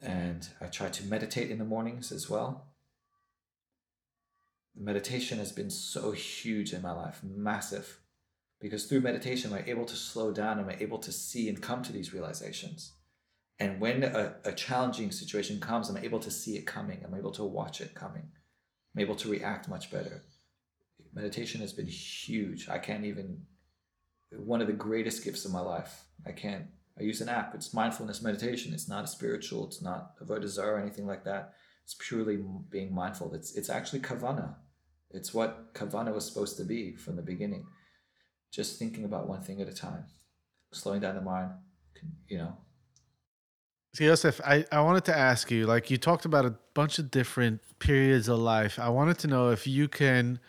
And 0.01 0.47
I 0.61 0.67
try 0.67 0.89
to 0.89 1.05
meditate 1.05 1.49
in 1.49 1.57
the 1.57 1.65
mornings 1.65 2.11
as 2.11 2.29
well 2.29 2.67
meditation 4.79 5.39
has 5.39 5.51
been 5.51 5.69
so 5.69 6.11
huge 6.11 6.73
in 6.73 6.81
my 6.81 6.91
life, 6.91 7.21
massive. 7.23 7.99
Because 8.59 8.85
through 8.85 9.01
meditation, 9.01 9.53
I'm 9.53 9.63
able 9.67 9.85
to 9.85 9.95
slow 9.95 10.31
down, 10.31 10.59
I'm 10.59 10.69
able 10.69 10.99
to 10.99 11.11
see 11.11 11.47
and 11.49 11.61
come 11.61 11.83
to 11.83 11.91
these 11.91 12.13
realizations. 12.13 12.93
And 13.59 13.79
when 13.79 14.03
a, 14.03 14.35
a 14.45 14.51
challenging 14.51 15.11
situation 15.11 15.59
comes, 15.59 15.89
I'm 15.89 15.97
able 15.97 16.19
to 16.19 16.31
see 16.31 16.57
it 16.57 16.65
coming, 16.65 17.01
I'm 17.03 17.15
able 17.15 17.31
to 17.31 17.43
watch 17.43 17.81
it 17.81 17.95
coming, 17.95 18.29
I'm 18.95 19.01
able 19.01 19.15
to 19.15 19.29
react 19.29 19.67
much 19.67 19.91
better. 19.91 20.23
Meditation 21.13 21.61
has 21.61 21.73
been 21.73 21.87
huge. 21.87 22.69
I 22.69 22.77
can't 22.77 23.05
even, 23.05 23.41
one 24.31 24.61
of 24.61 24.67
the 24.67 24.73
greatest 24.73 25.23
gifts 25.23 25.45
of 25.45 25.51
my 25.51 25.61
life. 25.61 26.03
I 26.25 26.31
can't, 26.31 26.65
I 26.99 27.03
use 27.03 27.21
an 27.21 27.29
app. 27.29 27.53
It's 27.53 27.73
mindfulness 27.73 28.21
meditation. 28.21 28.73
It's 28.73 28.89
not 28.89 29.03
a 29.03 29.07
spiritual, 29.07 29.67
it's 29.67 29.81
not 29.81 30.11
a 30.19 30.25
Avodah 30.25 30.57
or 30.59 30.79
anything 30.79 31.05
like 31.05 31.23
that. 31.25 31.53
It's 31.83 31.95
purely 31.99 32.39
being 32.69 32.93
mindful. 32.93 33.33
It's, 33.33 33.55
it's 33.55 33.69
actually 33.69 34.01
kavana 34.01 34.55
it's 35.11 35.33
what 35.33 35.73
kavana 35.73 36.13
was 36.13 36.25
supposed 36.25 36.57
to 36.57 36.63
be 36.63 36.95
from 36.95 37.15
the 37.15 37.21
beginning. 37.21 37.65
Just 38.51 38.79
thinking 38.79 39.05
about 39.05 39.27
one 39.27 39.41
thing 39.41 39.61
at 39.61 39.67
a 39.67 39.73
time, 39.73 40.05
slowing 40.71 41.01
down 41.01 41.15
the 41.15 41.21
mind, 41.21 41.51
you 42.27 42.37
know. 42.37 42.57
So 43.93 44.05
Joseph, 44.05 44.41
I, 44.45 44.65
I 44.71 44.81
wanted 44.81 45.05
to 45.05 45.17
ask 45.17 45.49
you, 45.49 45.65
like 45.65 45.89
you 45.89 45.97
talked 45.97 46.25
about 46.25 46.45
a 46.45 46.55
bunch 46.73 46.99
of 46.99 47.09
different 47.09 47.61
periods 47.79 48.27
of 48.27 48.39
life. 48.39 48.79
I 48.79 48.89
wanted 48.89 49.17
to 49.19 49.27
know 49.27 49.49
if 49.49 49.65
you 49.65 49.87
can 49.87 50.39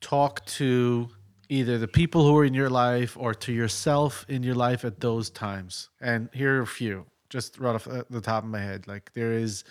talk 0.00 0.44
to 0.46 1.08
either 1.52 1.76
the 1.76 1.86
people 1.86 2.24
who 2.24 2.38
are 2.38 2.46
in 2.46 2.54
your 2.54 2.70
life 2.70 3.14
or 3.20 3.34
to 3.34 3.52
yourself 3.52 4.24
in 4.26 4.42
your 4.42 4.54
life 4.54 4.86
at 4.86 5.00
those 5.00 5.28
times. 5.28 5.90
And 6.00 6.30
here 6.32 6.58
are 6.58 6.62
a 6.62 6.66
few, 6.66 7.04
just 7.28 7.58
right 7.58 7.74
off 7.74 7.86
uh, 7.86 8.04
the 8.08 8.22
top 8.22 8.42
of 8.42 8.48
my 8.48 8.60
head. 8.60 8.88
Like 8.88 9.12
there 9.12 9.34
is 9.34 9.62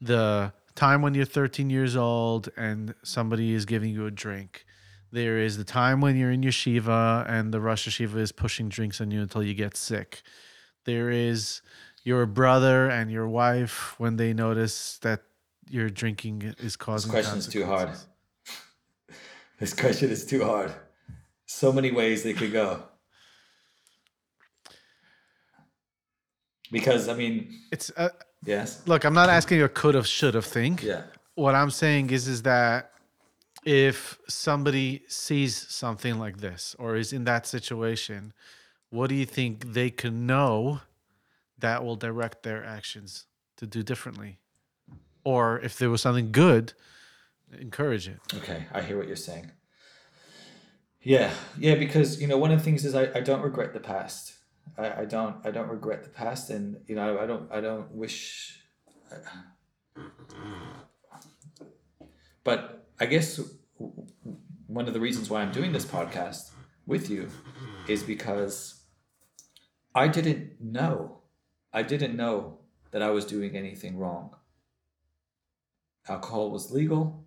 the 0.00 0.52
time 0.76 1.02
when 1.02 1.14
you're 1.14 1.24
13 1.24 1.70
years 1.70 1.96
old 1.96 2.50
and 2.56 2.94
somebody 3.02 3.52
is 3.52 3.64
giving 3.64 3.92
you 3.92 4.06
a 4.06 4.12
drink. 4.12 4.64
There 5.10 5.38
is 5.38 5.56
the 5.56 5.64
time 5.64 6.00
when 6.00 6.16
you're 6.16 6.30
in 6.30 6.42
yeshiva 6.42 7.28
and 7.28 7.52
the 7.52 7.60
Rosh 7.60 7.88
Yeshiva 7.88 8.18
is 8.18 8.30
pushing 8.30 8.68
drinks 8.68 9.00
on 9.00 9.10
you 9.10 9.20
until 9.20 9.42
you 9.42 9.54
get 9.54 9.76
sick. 9.76 10.22
There 10.84 11.10
is 11.10 11.62
your 12.04 12.26
brother 12.26 12.88
and 12.88 13.10
your 13.10 13.26
wife 13.26 13.98
when 13.98 14.18
they 14.18 14.32
notice 14.32 14.98
that 14.98 15.22
your 15.68 15.90
drinking 15.90 16.54
is 16.58 16.76
causing. 16.76 17.10
This 17.12 17.26
question 17.26 17.38
is 17.38 17.48
too 17.48 17.66
hard. 17.66 17.90
this 19.58 19.74
question 19.74 20.10
is 20.10 20.24
too 20.24 20.44
hard. 20.44 20.72
So 21.48 21.72
many 21.72 21.90
ways 21.90 22.22
they 22.22 22.34
could 22.34 22.52
go. 22.52 22.84
Because 26.70 27.08
I 27.08 27.14
mean, 27.14 27.52
it's. 27.72 27.90
Uh, 27.96 28.10
Yes. 28.44 28.82
Look, 28.86 29.04
I'm 29.04 29.14
not 29.14 29.28
asking 29.28 29.58
you 29.58 29.64
a 29.64 29.68
could 29.68 29.94
have, 29.94 30.06
should 30.06 30.34
have 30.34 30.44
thing. 30.44 30.78
Yeah. 30.82 31.02
What 31.34 31.54
I'm 31.54 31.70
saying 31.70 32.10
is, 32.10 32.28
is 32.28 32.42
that 32.42 32.92
if 33.64 34.18
somebody 34.28 35.02
sees 35.08 35.56
something 35.56 36.18
like 36.18 36.38
this 36.38 36.76
or 36.78 36.96
is 36.96 37.12
in 37.12 37.24
that 37.24 37.46
situation, 37.46 38.32
what 38.90 39.08
do 39.08 39.14
you 39.14 39.26
think 39.26 39.72
they 39.72 39.90
can 39.90 40.26
know 40.26 40.80
that 41.58 41.84
will 41.84 41.96
direct 41.96 42.42
their 42.42 42.64
actions 42.64 43.26
to 43.56 43.66
do 43.66 43.82
differently? 43.82 44.38
Or 45.24 45.60
if 45.60 45.78
there 45.78 45.90
was 45.90 46.00
something 46.00 46.32
good, 46.32 46.72
encourage 47.60 48.08
it. 48.08 48.20
Okay, 48.34 48.66
I 48.72 48.82
hear 48.82 48.96
what 48.96 49.08
you're 49.08 49.16
saying. 49.16 49.50
Yeah, 51.02 51.30
yeah, 51.58 51.76
because 51.76 52.20
you 52.20 52.26
know 52.26 52.38
one 52.38 52.50
of 52.50 52.58
the 52.58 52.64
things 52.64 52.84
is 52.84 52.94
I, 52.94 53.10
I 53.14 53.20
don't 53.20 53.42
regret 53.42 53.72
the 53.72 53.80
past. 53.80 54.34
I, 54.76 55.02
I 55.02 55.04
don't 55.04 55.36
I 55.44 55.50
don't 55.50 55.68
regret 55.68 56.02
the 56.02 56.10
past, 56.10 56.50
and 56.50 56.78
you 56.86 56.96
know 56.96 57.18
I, 57.18 57.26
don't 57.26 57.50
I 57.52 57.60
don't 57.60 57.90
wish. 57.92 58.60
But 62.44 62.88
I 62.98 63.06
guess 63.06 63.40
one 64.66 64.88
of 64.88 64.94
the 64.94 65.00
reasons 65.00 65.30
why 65.30 65.42
I'm 65.42 65.52
doing 65.52 65.72
this 65.72 65.84
podcast 65.84 66.50
with 66.86 67.10
you 67.10 67.28
is 67.86 68.02
because 68.02 68.82
I 69.94 70.08
didn't 70.08 70.60
know. 70.60 71.20
I 71.72 71.82
didn't 71.82 72.16
know 72.16 72.58
that 72.90 73.02
I 73.02 73.10
was 73.10 73.24
doing 73.24 73.56
anything 73.56 73.98
wrong. 73.98 74.34
Alcohol 76.08 76.50
was 76.50 76.70
legal, 76.70 77.26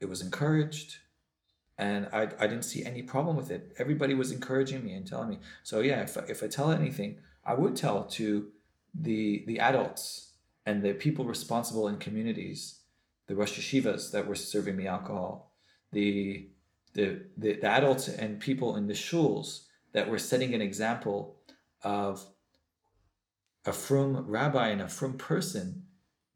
it 0.00 0.08
was 0.08 0.20
encouraged, 0.20 0.98
and 1.78 2.08
I, 2.12 2.22
I 2.38 2.46
didn't 2.48 2.64
see 2.64 2.84
any 2.84 3.02
problem 3.02 3.36
with 3.36 3.50
it. 3.50 3.72
Everybody 3.78 4.14
was 4.14 4.32
encouraging 4.32 4.84
me 4.84 4.94
and 4.94 5.06
telling 5.06 5.28
me. 5.28 5.38
So 5.62 5.80
yeah, 5.80 6.02
if, 6.02 6.16
if 6.28 6.42
I 6.42 6.48
tell 6.48 6.72
anything, 6.72 7.18
I 7.44 7.54
would 7.54 7.76
tell 7.76 8.04
to 8.04 8.48
the 8.94 9.44
the 9.46 9.60
adults 9.60 10.32
and 10.66 10.82
the 10.82 10.92
people 10.92 11.24
responsible 11.24 11.88
in 11.88 11.98
communities, 11.98 12.80
the 13.26 13.36
Rosh 13.36 13.58
Yeshivas 13.58 14.10
that 14.12 14.26
were 14.26 14.34
serving 14.34 14.76
me 14.76 14.86
alcohol, 14.86 15.52
the 15.92 16.48
the, 16.94 17.20
the, 17.36 17.54
the 17.60 17.68
adults 17.68 18.08
and 18.08 18.40
people 18.40 18.76
in 18.76 18.88
the 18.88 18.94
shuls 18.94 19.66
that 19.92 20.10
were 20.10 20.18
setting 20.18 20.54
an 20.54 20.60
example 20.60 21.36
of 21.82 22.26
a 23.64 23.72
frum 23.72 24.24
rabbi 24.26 24.68
and 24.68 24.80
a 24.80 24.88
frum 24.88 25.16
person 25.16 25.84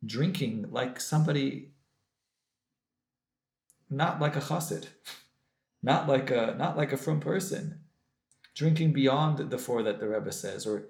drinking 0.05 0.67
like 0.71 1.01
somebody 1.01 1.73
not 3.91 4.21
like 4.21 4.37
a 4.37 4.41
chassid 4.41 4.87
not 5.83 6.09
like 6.09 6.31
a 6.31 6.55
not 6.59 6.77
like 6.77 6.93
a 6.93 6.97
frum 6.97 7.21
person, 7.21 7.81
drinking 8.55 8.93
beyond 8.93 9.51
the 9.51 9.59
four 9.59 9.83
that 9.83 9.99
the 10.01 10.09
Rebbe 10.09 10.33
says, 10.33 10.67
or 10.67 10.89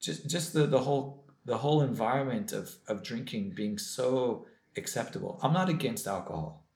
just 0.00 0.28
just 0.28 0.52
the, 0.52 0.66
the 0.66 0.80
whole 0.80 1.24
the 1.44 1.58
whole 1.58 1.82
environment 1.82 2.52
of, 2.52 2.76
of 2.86 3.02
drinking 3.02 3.52
being 3.56 3.78
so 3.78 4.46
acceptable. 4.76 5.38
I'm 5.42 5.52
not 5.52 5.68
against 5.68 6.06
alcohol. 6.06 6.66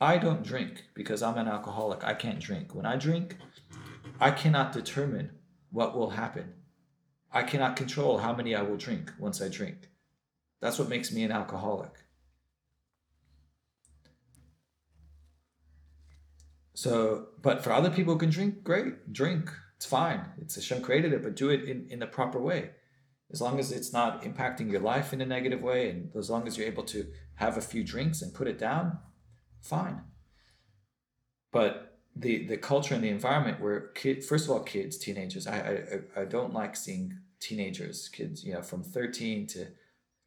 I 0.00 0.18
don't 0.18 0.44
drink 0.44 0.84
because 0.94 1.22
I'm 1.22 1.38
an 1.38 1.48
alcoholic. 1.48 2.04
I 2.04 2.14
can't 2.14 2.38
drink. 2.38 2.74
When 2.74 2.86
I 2.86 2.96
drink, 2.96 3.36
I 4.20 4.30
cannot 4.30 4.72
determine 4.72 5.30
what 5.70 5.96
will 5.96 6.10
happen. 6.10 6.52
I 7.32 7.42
cannot 7.42 7.76
control 7.76 8.18
how 8.18 8.34
many 8.34 8.54
I 8.54 8.62
will 8.62 8.76
drink 8.76 9.12
once 9.18 9.42
I 9.42 9.48
drink. 9.48 9.88
That's 10.60 10.78
what 10.78 10.88
makes 10.88 11.12
me 11.12 11.24
an 11.24 11.32
alcoholic. 11.32 11.92
So, 16.78 17.30
but 17.42 17.64
for 17.64 17.72
other 17.72 17.90
people 17.90 18.12
who 18.12 18.20
can 18.20 18.30
drink, 18.30 18.62
great, 18.62 19.12
drink. 19.12 19.50
It's 19.74 19.84
fine. 19.84 20.26
It's 20.40 20.54
Hashem 20.54 20.80
created 20.80 21.12
it, 21.12 21.24
but 21.24 21.34
do 21.34 21.50
it 21.50 21.64
in, 21.64 21.88
in 21.90 21.98
the 21.98 22.06
proper 22.06 22.38
way. 22.38 22.70
As 23.32 23.40
long 23.40 23.58
as 23.58 23.72
it's 23.72 23.92
not 23.92 24.22
impacting 24.22 24.70
your 24.70 24.80
life 24.80 25.12
in 25.12 25.20
a 25.20 25.26
negative 25.26 25.60
way, 25.60 25.90
and 25.90 26.14
as 26.14 26.30
long 26.30 26.46
as 26.46 26.56
you're 26.56 26.68
able 26.68 26.84
to 26.84 27.08
have 27.34 27.56
a 27.56 27.60
few 27.60 27.82
drinks 27.82 28.22
and 28.22 28.32
put 28.32 28.46
it 28.46 28.60
down, 28.60 28.96
fine. 29.60 30.02
But 31.50 31.98
the 32.14 32.46
the 32.46 32.56
culture 32.56 32.94
and 32.94 33.02
the 33.02 33.08
environment 33.08 33.60
where 33.60 33.88
kid, 33.96 34.24
first 34.24 34.44
of 34.44 34.52
all, 34.52 34.60
kids, 34.60 34.98
teenagers, 34.98 35.48
I, 35.48 35.58
I 36.16 36.20
I 36.20 36.24
don't 36.26 36.54
like 36.54 36.76
seeing 36.76 37.18
teenagers, 37.40 38.08
kids, 38.08 38.44
you 38.44 38.52
know, 38.52 38.62
from 38.62 38.84
13 38.84 39.48
to 39.48 39.66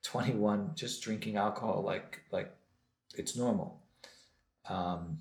21, 0.03 0.71
just 0.75 1.01
drinking 1.01 1.37
alcohol 1.37 1.81
like 1.81 2.23
like 2.29 2.51
it's 3.15 3.37
normal. 3.37 3.83
Um, 4.67 5.19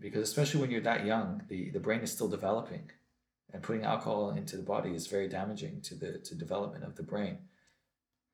because 0.00 0.22
especially 0.22 0.60
when 0.60 0.70
you're 0.70 0.80
that 0.82 1.04
young, 1.04 1.42
the, 1.48 1.70
the 1.70 1.80
brain 1.80 2.00
is 2.00 2.12
still 2.12 2.28
developing, 2.28 2.90
and 3.52 3.62
putting 3.62 3.84
alcohol 3.84 4.30
into 4.30 4.56
the 4.56 4.62
body 4.62 4.94
is 4.94 5.06
very 5.06 5.28
damaging 5.28 5.80
to 5.82 5.94
the 5.94 6.18
to 6.18 6.34
development 6.34 6.84
of 6.84 6.96
the 6.96 7.02
brain. 7.02 7.38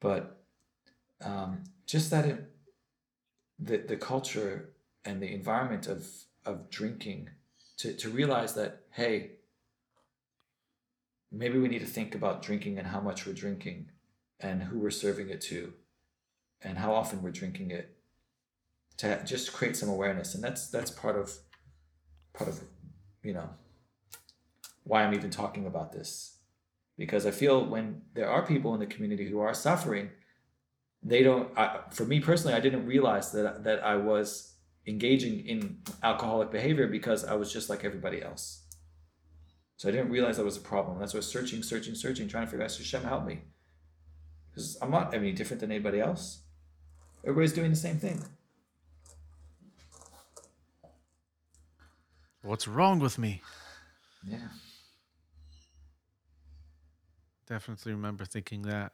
But 0.01 0.45
um, 1.25 1.65
just 1.87 2.11
that 2.11 2.27
it, 2.27 2.51
the 3.59 3.79
the 3.79 3.97
culture 3.97 4.71
and 5.05 5.23
the 5.23 5.33
environment 5.33 5.87
of 5.87 6.07
of 6.45 6.71
drinking 6.71 7.31
to, 7.79 7.93
to 7.95 8.09
realize 8.09 8.55
that 8.55 8.83
hey 8.91 9.33
maybe 11.33 11.59
we 11.59 11.69
need 11.69 11.81
to 11.81 11.87
think 11.87 12.15
about 12.15 12.43
drinking 12.43 12.79
and 12.79 12.87
how 12.89 13.01
much 13.01 13.27
we're 13.27 13.33
drinking 13.33 13.91
and 14.41 14.63
who 14.63 14.79
we're 14.79 14.91
serving 14.91 15.31
it 15.31 15.41
to 15.41 15.73
and 16.63 16.79
how 16.79 16.95
often 16.95 17.23
we're 17.23 17.31
drinking 17.31 17.71
it 17.71 17.97
to 18.97 19.21
just 19.25 19.53
create 19.53 19.77
some 19.77 19.89
awareness 19.89 20.35
and 20.35 20.45
that's 20.45 20.69
that's 20.69 20.91
part 20.91 21.17
of 21.17 21.39
part 22.35 22.51
of 22.51 22.61
you 23.23 23.33
know 23.33 23.49
why 24.83 25.03
I'm 25.03 25.15
even 25.15 25.31
talking 25.31 25.67
about 25.67 25.93
this. 25.93 26.39
Because 26.99 27.27
I 27.27 27.31
feel 27.31 27.65
when 27.65 28.03
there 28.15 28.29
are 28.29 28.47
people 28.47 28.75
in 28.75 28.81
the 28.81 28.87
community 28.87 29.29
who 29.29 29.41
are 29.41 29.55
suffering 29.55 30.11
they 31.03 31.23
don't 31.23 31.57
I, 31.57 31.81
for 31.91 32.05
me 32.05 32.21
personally 32.21 32.55
I 32.55 32.61
didn't 32.61 32.87
realize 32.87 33.31
that 33.33 33.65
that 33.65 33.85
I 33.85 33.97
was 33.97 34.55
engaging 34.87 35.47
in 35.47 35.79
alcoholic 36.03 36.51
behavior 36.51 36.87
because 36.87 37.25
I 37.25 37.35
was 37.35 37.53
just 37.53 37.71
like 37.71 37.85
everybody 37.85 38.23
else. 38.23 38.63
So 39.77 39.89
I 39.89 39.93
didn't 39.93 40.11
realize 40.11 40.37
that 40.37 40.45
was 40.45 40.57
a 40.57 40.63
problem. 40.63 40.99
That's 40.99 41.13
why 41.13 41.19
I 41.19 41.21
was 41.21 41.31
searching 41.31 41.63
searching 41.63 41.95
searching 41.95 42.29
trying 42.29 42.47
to 42.47 42.51
figure 42.51 42.65
out 42.65 42.73
Hashem 42.73 43.03
help 43.03 43.27
me. 43.27 43.43
Because 44.51 44.79
I'm 44.81 44.91
not 44.91 45.15
any 45.15 45.33
different 45.33 45.61
than 45.61 45.73
anybody 45.73 46.01
else. 46.01 46.43
Everybody's 47.25 47.53
doing 47.53 47.71
the 47.71 47.77
same 47.77 47.99
thing 47.99 48.23
What's 52.45 52.69
wrong 52.69 52.99
with 52.99 53.19
me? 53.19 53.41
yeah 54.27 54.49
Definitely 57.47 57.93
remember 57.93 58.25
thinking 58.25 58.63
that. 58.63 58.93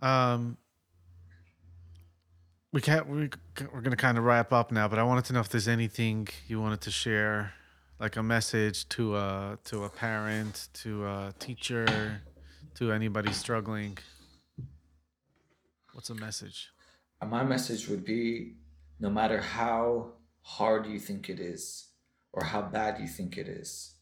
Um, 0.00 0.56
we 2.72 2.80
can't. 2.80 3.08
We 3.08 3.30
we're 3.72 3.80
gonna 3.80 3.94
kind 3.96 4.18
of 4.18 4.24
wrap 4.24 4.52
up 4.52 4.72
now, 4.72 4.88
but 4.88 4.98
I 4.98 5.04
wanted 5.04 5.24
to 5.26 5.32
know 5.34 5.40
if 5.40 5.48
there's 5.48 5.68
anything 5.68 6.26
you 6.48 6.60
wanted 6.60 6.80
to 6.82 6.90
share, 6.90 7.52
like 8.00 8.16
a 8.16 8.22
message 8.22 8.88
to 8.90 9.16
a 9.16 9.58
to 9.66 9.84
a 9.84 9.88
parent, 9.88 10.68
to 10.82 11.06
a 11.06 11.34
teacher, 11.38 12.22
to 12.74 12.92
anybody 12.92 13.32
struggling. 13.32 13.98
What's 15.92 16.10
a 16.10 16.14
message? 16.16 16.70
My 17.24 17.44
message 17.44 17.88
would 17.88 18.04
be 18.04 18.56
no 18.98 19.10
matter 19.10 19.40
how 19.40 20.14
hard 20.42 20.86
you 20.86 20.98
think 20.98 21.28
it 21.28 21.40
is 21.40 21.88
or 22.32 22.44
how 22.44 22.62
bad 22.62 23.00
you 23.00 23.06
think 23.06 23.36
it 23.36 23.48
is, 23.48 23.94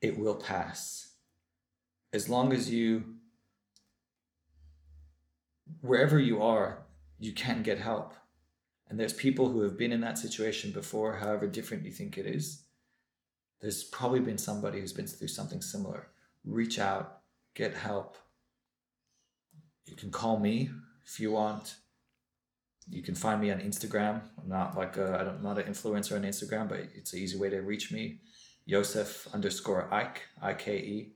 it 0.00 0.18
will 0.18 0.34
pass. 0.34 1.12
As 2.12 2.28
long 2.28 2.52
as 2.52 2.70
you, 2.70 3.16
wherever 5.80 6.18
you 6.18 6.42
are, 6.42 6.86
you 7.18 7.32
can 7.32 7.62
get 7.62 7.78
help. 7.78 8.14
And 8.88 9.00
there's 9.00 9.12
people 9.12 9.50
who 9.50 9.62
have 9.62 9.76
been 9.76 9.92
in 9.92 10.00
that 10.02 10.18
situation 10.18 10.70
before, 10.70 11.16
however 11.16 11.46
different 11.46 11.84
you 11.84 11.90
think 11.90 12.16
it 12.16 12.26
is. 12.26 12.62
There's 13.60 13.82
probably 13.82 14.20
been 14.20 14.38
somebody 14.38 14.80
who's 14.80 14.92
been 14.92 15.06
through 15.06 15.28
something 15.28 15.60
similar. 15.60 16.08
Reach 16.44 16.78
out, 16.78 17.20
get 17.54 17.74
help. 17.74 18.16
You 19.86 19.96
can 19.96 20.10
call 20.10 20.38
me 20.38 20.70
if 21.04 21.18
you 21.18 21.32
want. 21.32 21.76
You 22.88 23.02
can 23.02 23.14
find 23.14 23.40
me 23.40 23.50
on 23.50 23.58
Instagram. 23.60 24.22
I'm 24.40 24.48
not 24.48 24.76
like 24.76 24.96
I'm 24.96 25.42
not 25.42 25.58
an 25.58 25.64
influencer 25.72 26.14
on 26.16 26.22
Instagram, 26.22 26.68
but 26.68 26.78
it's 26.94 27.12
an 27.12 27.18
easy 27.18 27.36
way 27.38 27.50
to 27.50 27.60
reach 27.60 27.90
me. 27.92 28.20
Yosef 28.64 29.28
underscore 29.32 29.92
Ike, 29.92 30.22
I 30.42 30.54
K 30.54 30.76
E. 30.78 31.12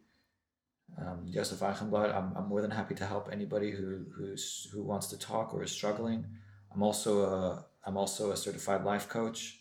Um, 0.98 1.20
Yosef 1.26 1.60
Eichenblatt. 1.60 2.14
I'm, 2.14 2.32
I'm 2.36 2.48
more 2.48 2.60
than 2.60 2.70
happy 2.70 2.94
to 2.96 3.06
help 3.06 3.28
anybody 3.30 3.70
who 3.70 4.04
who's 4.16 4.68
who 4.72 4.82
wants 4.82 5.06
to 5.08 5.18
talk 5.18 5.54
or 5.54 5.62
is 5.62 5.70
struggling. 5.70 6.26
I'm 6.74 6.82
also 6.82 7.24
a 7.24 7.64
I'm 7.86 7.96
also 7.96 8.32
a 8.32 8.36
certified 8.36 8.84
life 8.84 9.08
coach. 9.08 9.58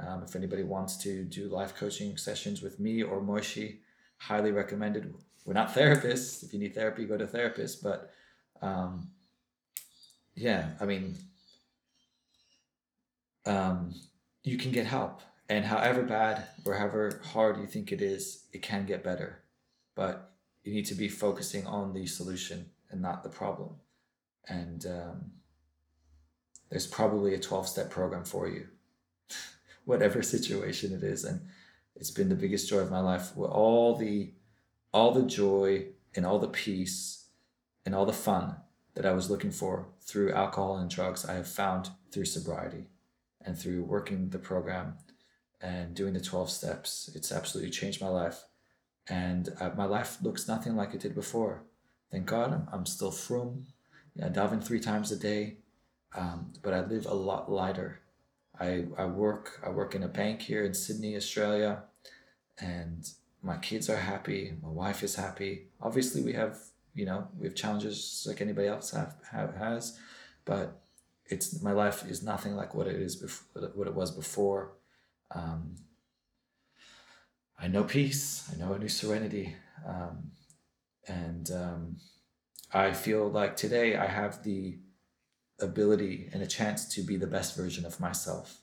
Um, 0.00 0.22
if 0.22 0.36
anybody 0.36 0.62
wants 0.62 0.96
to 0.98 1.24
do 1.24 1.48
life 1.48 1.74
coaching 1.76 2.16
sessions 2.16 2.62
with 2.62 2.80
me 2.80 3.02
or 3.02 3.20
Moishe, 3.20 3.78
highly 4.18 4.52
recommended. 4.52 5.14
We're 5.44 5.54
not 5.54 5.74
therapists. 5.74 6.42
If 6.42 6.52
you 6.52 6.58
need 6.58 6.74
therapy, 6.74 7.04
go 7.04 7.16
to 7.16 7.26
therapist. 7.26 7.82
But 7.82 8.10
um, 8.60 9.10
yeah, 10.34 10.70
I 10.80 10.84
mean, 10.84 11.16
um, 13.46 13.94
you 14.42 14.56
can 14.56 14.72
get 14.72 14.86
help. 14.86 15.20
And 15.48 15.64
however 15.64 16.02
bad 16.02 16.44
or 16.64 16.74
however 16.74 17.20
hard 17.32 17.58
you 17.58 17.66
think 17.66 17.92
it 17.92 18.00
is, 18.00 18.44
it 18.52 18.62
can 18.62 18.86
get 18.86 19.04
better. 19.04 19.42
But 19.94 20.30
you 20.64 20.72
need 20.72 20.86
to 20.86 20.94
be 20.94 21.08
focusing 21.08 21.66
on 21.66 21.92
the 21.92 22.06
solution 22.06 22.70
and 22.90 23.02
not 23.02 23.22
the 23.22 23.28
problem. 23.28 23.74
And 24.48 24.86
um, 24.86 25.32
there's 26.70 26.86
probably 26.86 27.34
a 27.34 27.38
12 27.38 27.68
step 27.68 27.90
program 27.90 28.24
for 28.24 28.48
you, 28.48 28.68
whatever 29.84 30.22
situation 30.22 30.94
it 30.94 31.02
is. 31.02 31.24
And 31.24 31.40
it's 31.96 32.10
been 32.10 32.28
the 32.28 32.34
biggest 32.34 32.68
joy 32.68 32.78
of 32.78 32.90
my 32.90 33.00
life. 33.00 33.36
With 33.36 33.50
all 33.50 33.96
the, 33.96 34.32
all 34.92 35.12
the 35.12 35.26
joy 35.26 35.86
and 36.14 36.24
all 36.24 36.38
the 36.38 36.48
peace 36.48 37.26
and 37.84 37.94
all 37.94 38.06
the 38.06 38.12
fun 38.12 38.56
that 38.94 39.06
I 39.06 39.12
was 39.12 39.30
looking 39.30 39.50
for 39.50 39.86
through 40.00 40.32
alcohol 40.32 40.76
and 40.76 40.90
drugs, 40.90 41.24
I 41.24 41.34
have 41.34 41.48
found 41.48 41.90
through 42.10 42.26
sobriety 42.26 42.86
and 43.44 43.58
through 43.58 43.84
working 43.84 44.28
the 44.28 44.38
program 44.38 44.94
and 45.60 45.94
doing 45.94 46.12
the 46.12 46.20
12 46.20 46.50
steps. 46.50 47.10
It's 47.14 47.32
absolutely 47.32 47.70
changed 47.70 48.00
my 48.00 48.08
life. 48.08 48.44
And 49.08 49.54
uh, 49.60 49.70
my 49.76 49.84
life 49.84 50.18
looks 50.22 50.48
nothing 50.48 50.76
like 50.76 50.94
it 50.94 51.00
did 51.00 51.14
before. 51.14 51.62
Thank 52.10 52.26
God 52.26 52.68
I'm, 52.70 52.86
still 52.86 53.10
frum. 53.10 53.66
I 54.22 54.28
daven 54.28 54.62
three 54.62 54.80
times 54.80 55.10
a 55.10 55.16
day, 55.16 55.56
um, 56.14 56.52
but 56.62 56.74
I 56.74 56.84
live 56.84 57.06
a 57.06 57.14
lot 57.14 57.50
lighter. 57.50 58.00
I, 58.60 58.84
I 58.98 59.06
work 59.06 59.60
I 59.64 59.70
work 59.70 59.94
in 59.94 60.02
a 60.02 60.08
bank 60.08 60.42
here 60.42 60.62
in 60.62 60.74
Sydney, 60.74 61.16
Australia, 61.16 61.84
and 62.58 63.10
my 63.42 63.56
kids 63.56 63.88
are 63.88 63.96
happy. 63.96 64.52
My 64.62 64.68
wife 64.68 65.02
is 65.02 65.14
happy. 65.14 65.68
Obviously, 65.80 66.20
we 66.20 66.34
have 66.34 66.58
you 66.94 67.06
know 67.06 67.28
we 67.38 67.46
have 67.46 67.54
challenges 67.54 68.24
like 68.28 68.40
anybody 68.40 68.68
else 68.68 68.90
have, 68.90 69.16
have 69.30 69.54
has, 69.56 69.98
but 70.44 70.82
it's 71.26 71.62
my 71.62 71.72
life 71.72 72.04
is 72.08 72.22
nothing 72.22 72.54
like 72.56 72.74
what 72.74 72.86
it 72.86 72.96
is 72.96 73.16
before, 73.16 73.70
what 73.74 73.86
it 73.86 73.94
was 73.94 74.10
before. 74.10 74.74
Um, 75.34 75.76
I 77.58 77.68
know 77.68 77.84
peace. 77.84 78.50
I 78.52 78.58
know 78.58 78.72
a 78.72 78.78
new 78.78 78.88
serenity, 78.88 79.54
um, 79.86 80.32
and 81.08 81.50
um, 81.50 81.96
I 82.72 82.92
feel 82.92 83.28
like 83.28 83.56
today 83.56 83.96
I 83.96 84.06
have 84.06 84.42
the 84.42 84.78
ability 85.60 86.28
and 86.32 86.42
a 86.42 86.46
chance 86.46 86.92
to 86.94 87.02
be 87.02 87.16
the 87.16 87.26
best 87.26 87.56
version 87.56 87.86
of 87.86 88.00
myself 88.00 88.58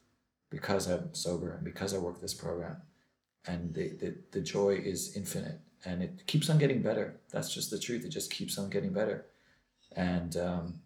because 0.50 0.88
I'm 0.88 1.14
sober 1.14 1.54
and 1.54 1.64
because 1.64 1.94
I 1.94 1.98
work 1.98 2.20
this 2.22 2.34
program, 2.34 2.78
and 3.48 3.74
the 3.74 3.90
the, 3.96 4.16
the 4.32 4.42
joy 4.42 4.76
is 4.76 5.16
infinite 5.16 5.62
and 5.86 6.04
it 6.04 6.26
keeps 6.28 6.50
on 6.50 6.58
getting 6.58 6.82
better. 6.82 7.20
That's 7.32 7.54
just 7.54 7.70
the 7.72 7.80
truth. 7.80 8.06
It 8.06 8.10
just 8.10 8.32
keeps 8.32 8.58
on 8.58 8.70
getting 8.70 8.94
better, 8.94 9.26
and 9.96 10.36
um, 10.38 10.82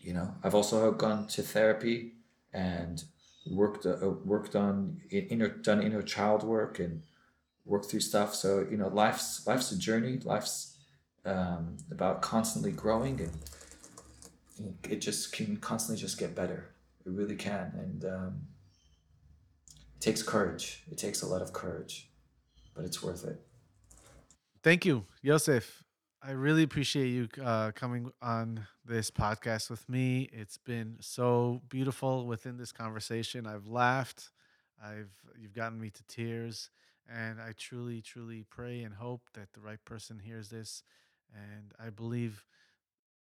you 0.00 0.12
know 0.12 0.34
I've 0.42 0.54
also 0.54 0.92
gone 0.92 1.26
to 1.28 1.42
therapy 1.42 2.12
and 2.52 3.02
worked 3.50 3.86
uh, 3.86 3.96
worked 4.24 4.56
on 4.56 5.00
inner 5.10 5.48
done 5.48 5.82
inner 5.82 6.02
child 6.02 6.42
work 6.42 6.78
and 6.78 7.02
worked 7.64 7.86
through 7.86 8.00
stuff. 8.00 8.34
So 8.34 8.66
you 8.70 8.76
know 8.76 8.88
life's 8.88 9.46
life's 9.46 9.72
a 9.72 9.78
journey. 9.78 10.18
Life's 10.24 10.76
um, 11.24 11.76
about 11.90 12.22
constantly 12.22 12.72
growing 12.72 13.20
and 13.20 13.32
it 14.88 14.96
just 14.96 15.32
can 15.32 15.56
constantly 15.56 16.00
just 16.00 16.18
get 16.18 16.34
better. 16.34 16.70
It 17.04 17.10
really 17.10 17.36
can, 17.36 17.72
and 17.74 18.04
um, 18.04 18.40
it 19.96 20.00
takes 20.00 20.22
courage. 20.22 20.82
It 20.90 20.98
takes 20.98 21.22
a 21.22 21.26
lot 21.26 21.42
of 21.42 21.52
courage, 21.52 22.10
but 22.74 22.84
it's 22.84 23.02
worth 23.02 23.24
it. 23.24 23.40
Thank 24.62 24.84
you, 24.84 25.04
Yosef. 25.22 25.82
I 26.22 26.32
really 26.32 26.62
appreciate 26.62 27.08
you 27.08 27.28
uh, 27.42 27.72
coming 27.72 28.10
on 28.20 28.66
this 28.84 29.10
podcast 29.10 29.70
with 29.70 29.88
me. 29.88 30.28
It's 30.32 30.58
been 30.58 30.96
so 31.00 31.62
beautiful 31.68 32.26
within 32.26 32.58
this 32.58 32.72
conversation. 32.72 33.46
I've 33.46 33.66
laughed. 33.66 34.30
I've 34.82 35.12
you've 35.38 35.54
gotten 35.54 35.80
me 35.80 35.90
to 35.90 36.02
tears, 36.08 36.70
and 37.10 37.40
I 37.40 37.52
truly, 37.56 38.02
truly 38.02 38.44
pray 38.50 38.82
and 38.82 38.94
hope 38.94 39.22
that 39.34 39.52
the 39.54 39.60
right 39.60 39.82
person 39.84 40.18
hears 40.18 40.50
this. 40.50 40.82
And 41.34 41.72
I 41.78 41.88
believe 41.90 42.44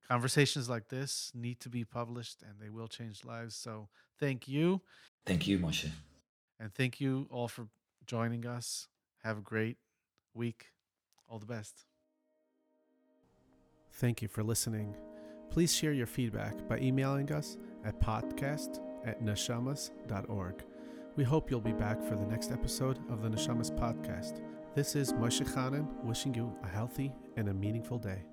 conversations 0.07 0.69
like 0.69 0.89
this 0.89 1.31
need 1.33 1.59
to 1.61 1.69
be 1.69 1.85
published, 1.85 2.41
and 2.41 2.59
they 2.59 2.69
will 2.69 2.87
change 2.87 3.23
lives. 3.23 3.55
So 3.55 3.87
thank 4.19 4.47
you, 4.47 4.81
Thank 5.25 5.47
you, 5.47 5.59
Moshe. 5.59 5.89
and 6.59 6.73
thank 6.73 6.99
you 6.99 7.27
all 7.31 7.47
for 7.47 7.67
joining 8.05 8.45
us. 8.45 8.87
Have 9.23 9.37
a 9.37 9.41
great 9.41 9.77
week. 10.33 10.67
All 11.29 11.39
the 11.39 11.45
best. 11.45 11.85
Thank 13.93 14.21
you 14.21 14.27
for 14.27 14.43
listening. 14.43 14.95
Please 15.49 15.75
share 15.75 15.93
your 15.93 16.07
feedback 16.07 16.67
by 16.67 16.79
emailing 16.79 17.31
us 17.31 17.57
at 17.85 17.99
podcast 17.99 18.79
at 19.05 19.21
neshamos.org. 19.21 20.63
We 21.15 21.23
hope 21.23 21.51
you'll 21.51 21.59
be 21.59 21.73
back 21.73 22.01
for 22.01 22.15
the 22.15 22.25
next 22.25 22.51
episode 22.51 22.99
of 23.09 23.21
the 23.21 23.29
Neshamos 23.29 23.71
podcast. 23.77 24.41
This 24.73 24.95
is 24.95 25.11
Moshe 25.13 25.45
Khanan 25.45 25.87
wishing 26.03 26.33
you 26.33 26.55
a 26.63 26.67
healthy 26.67 27.11
and 27.35 27.49
a 27.49 27.53
meaningful 27.53 27.97
day. 27.97 28.23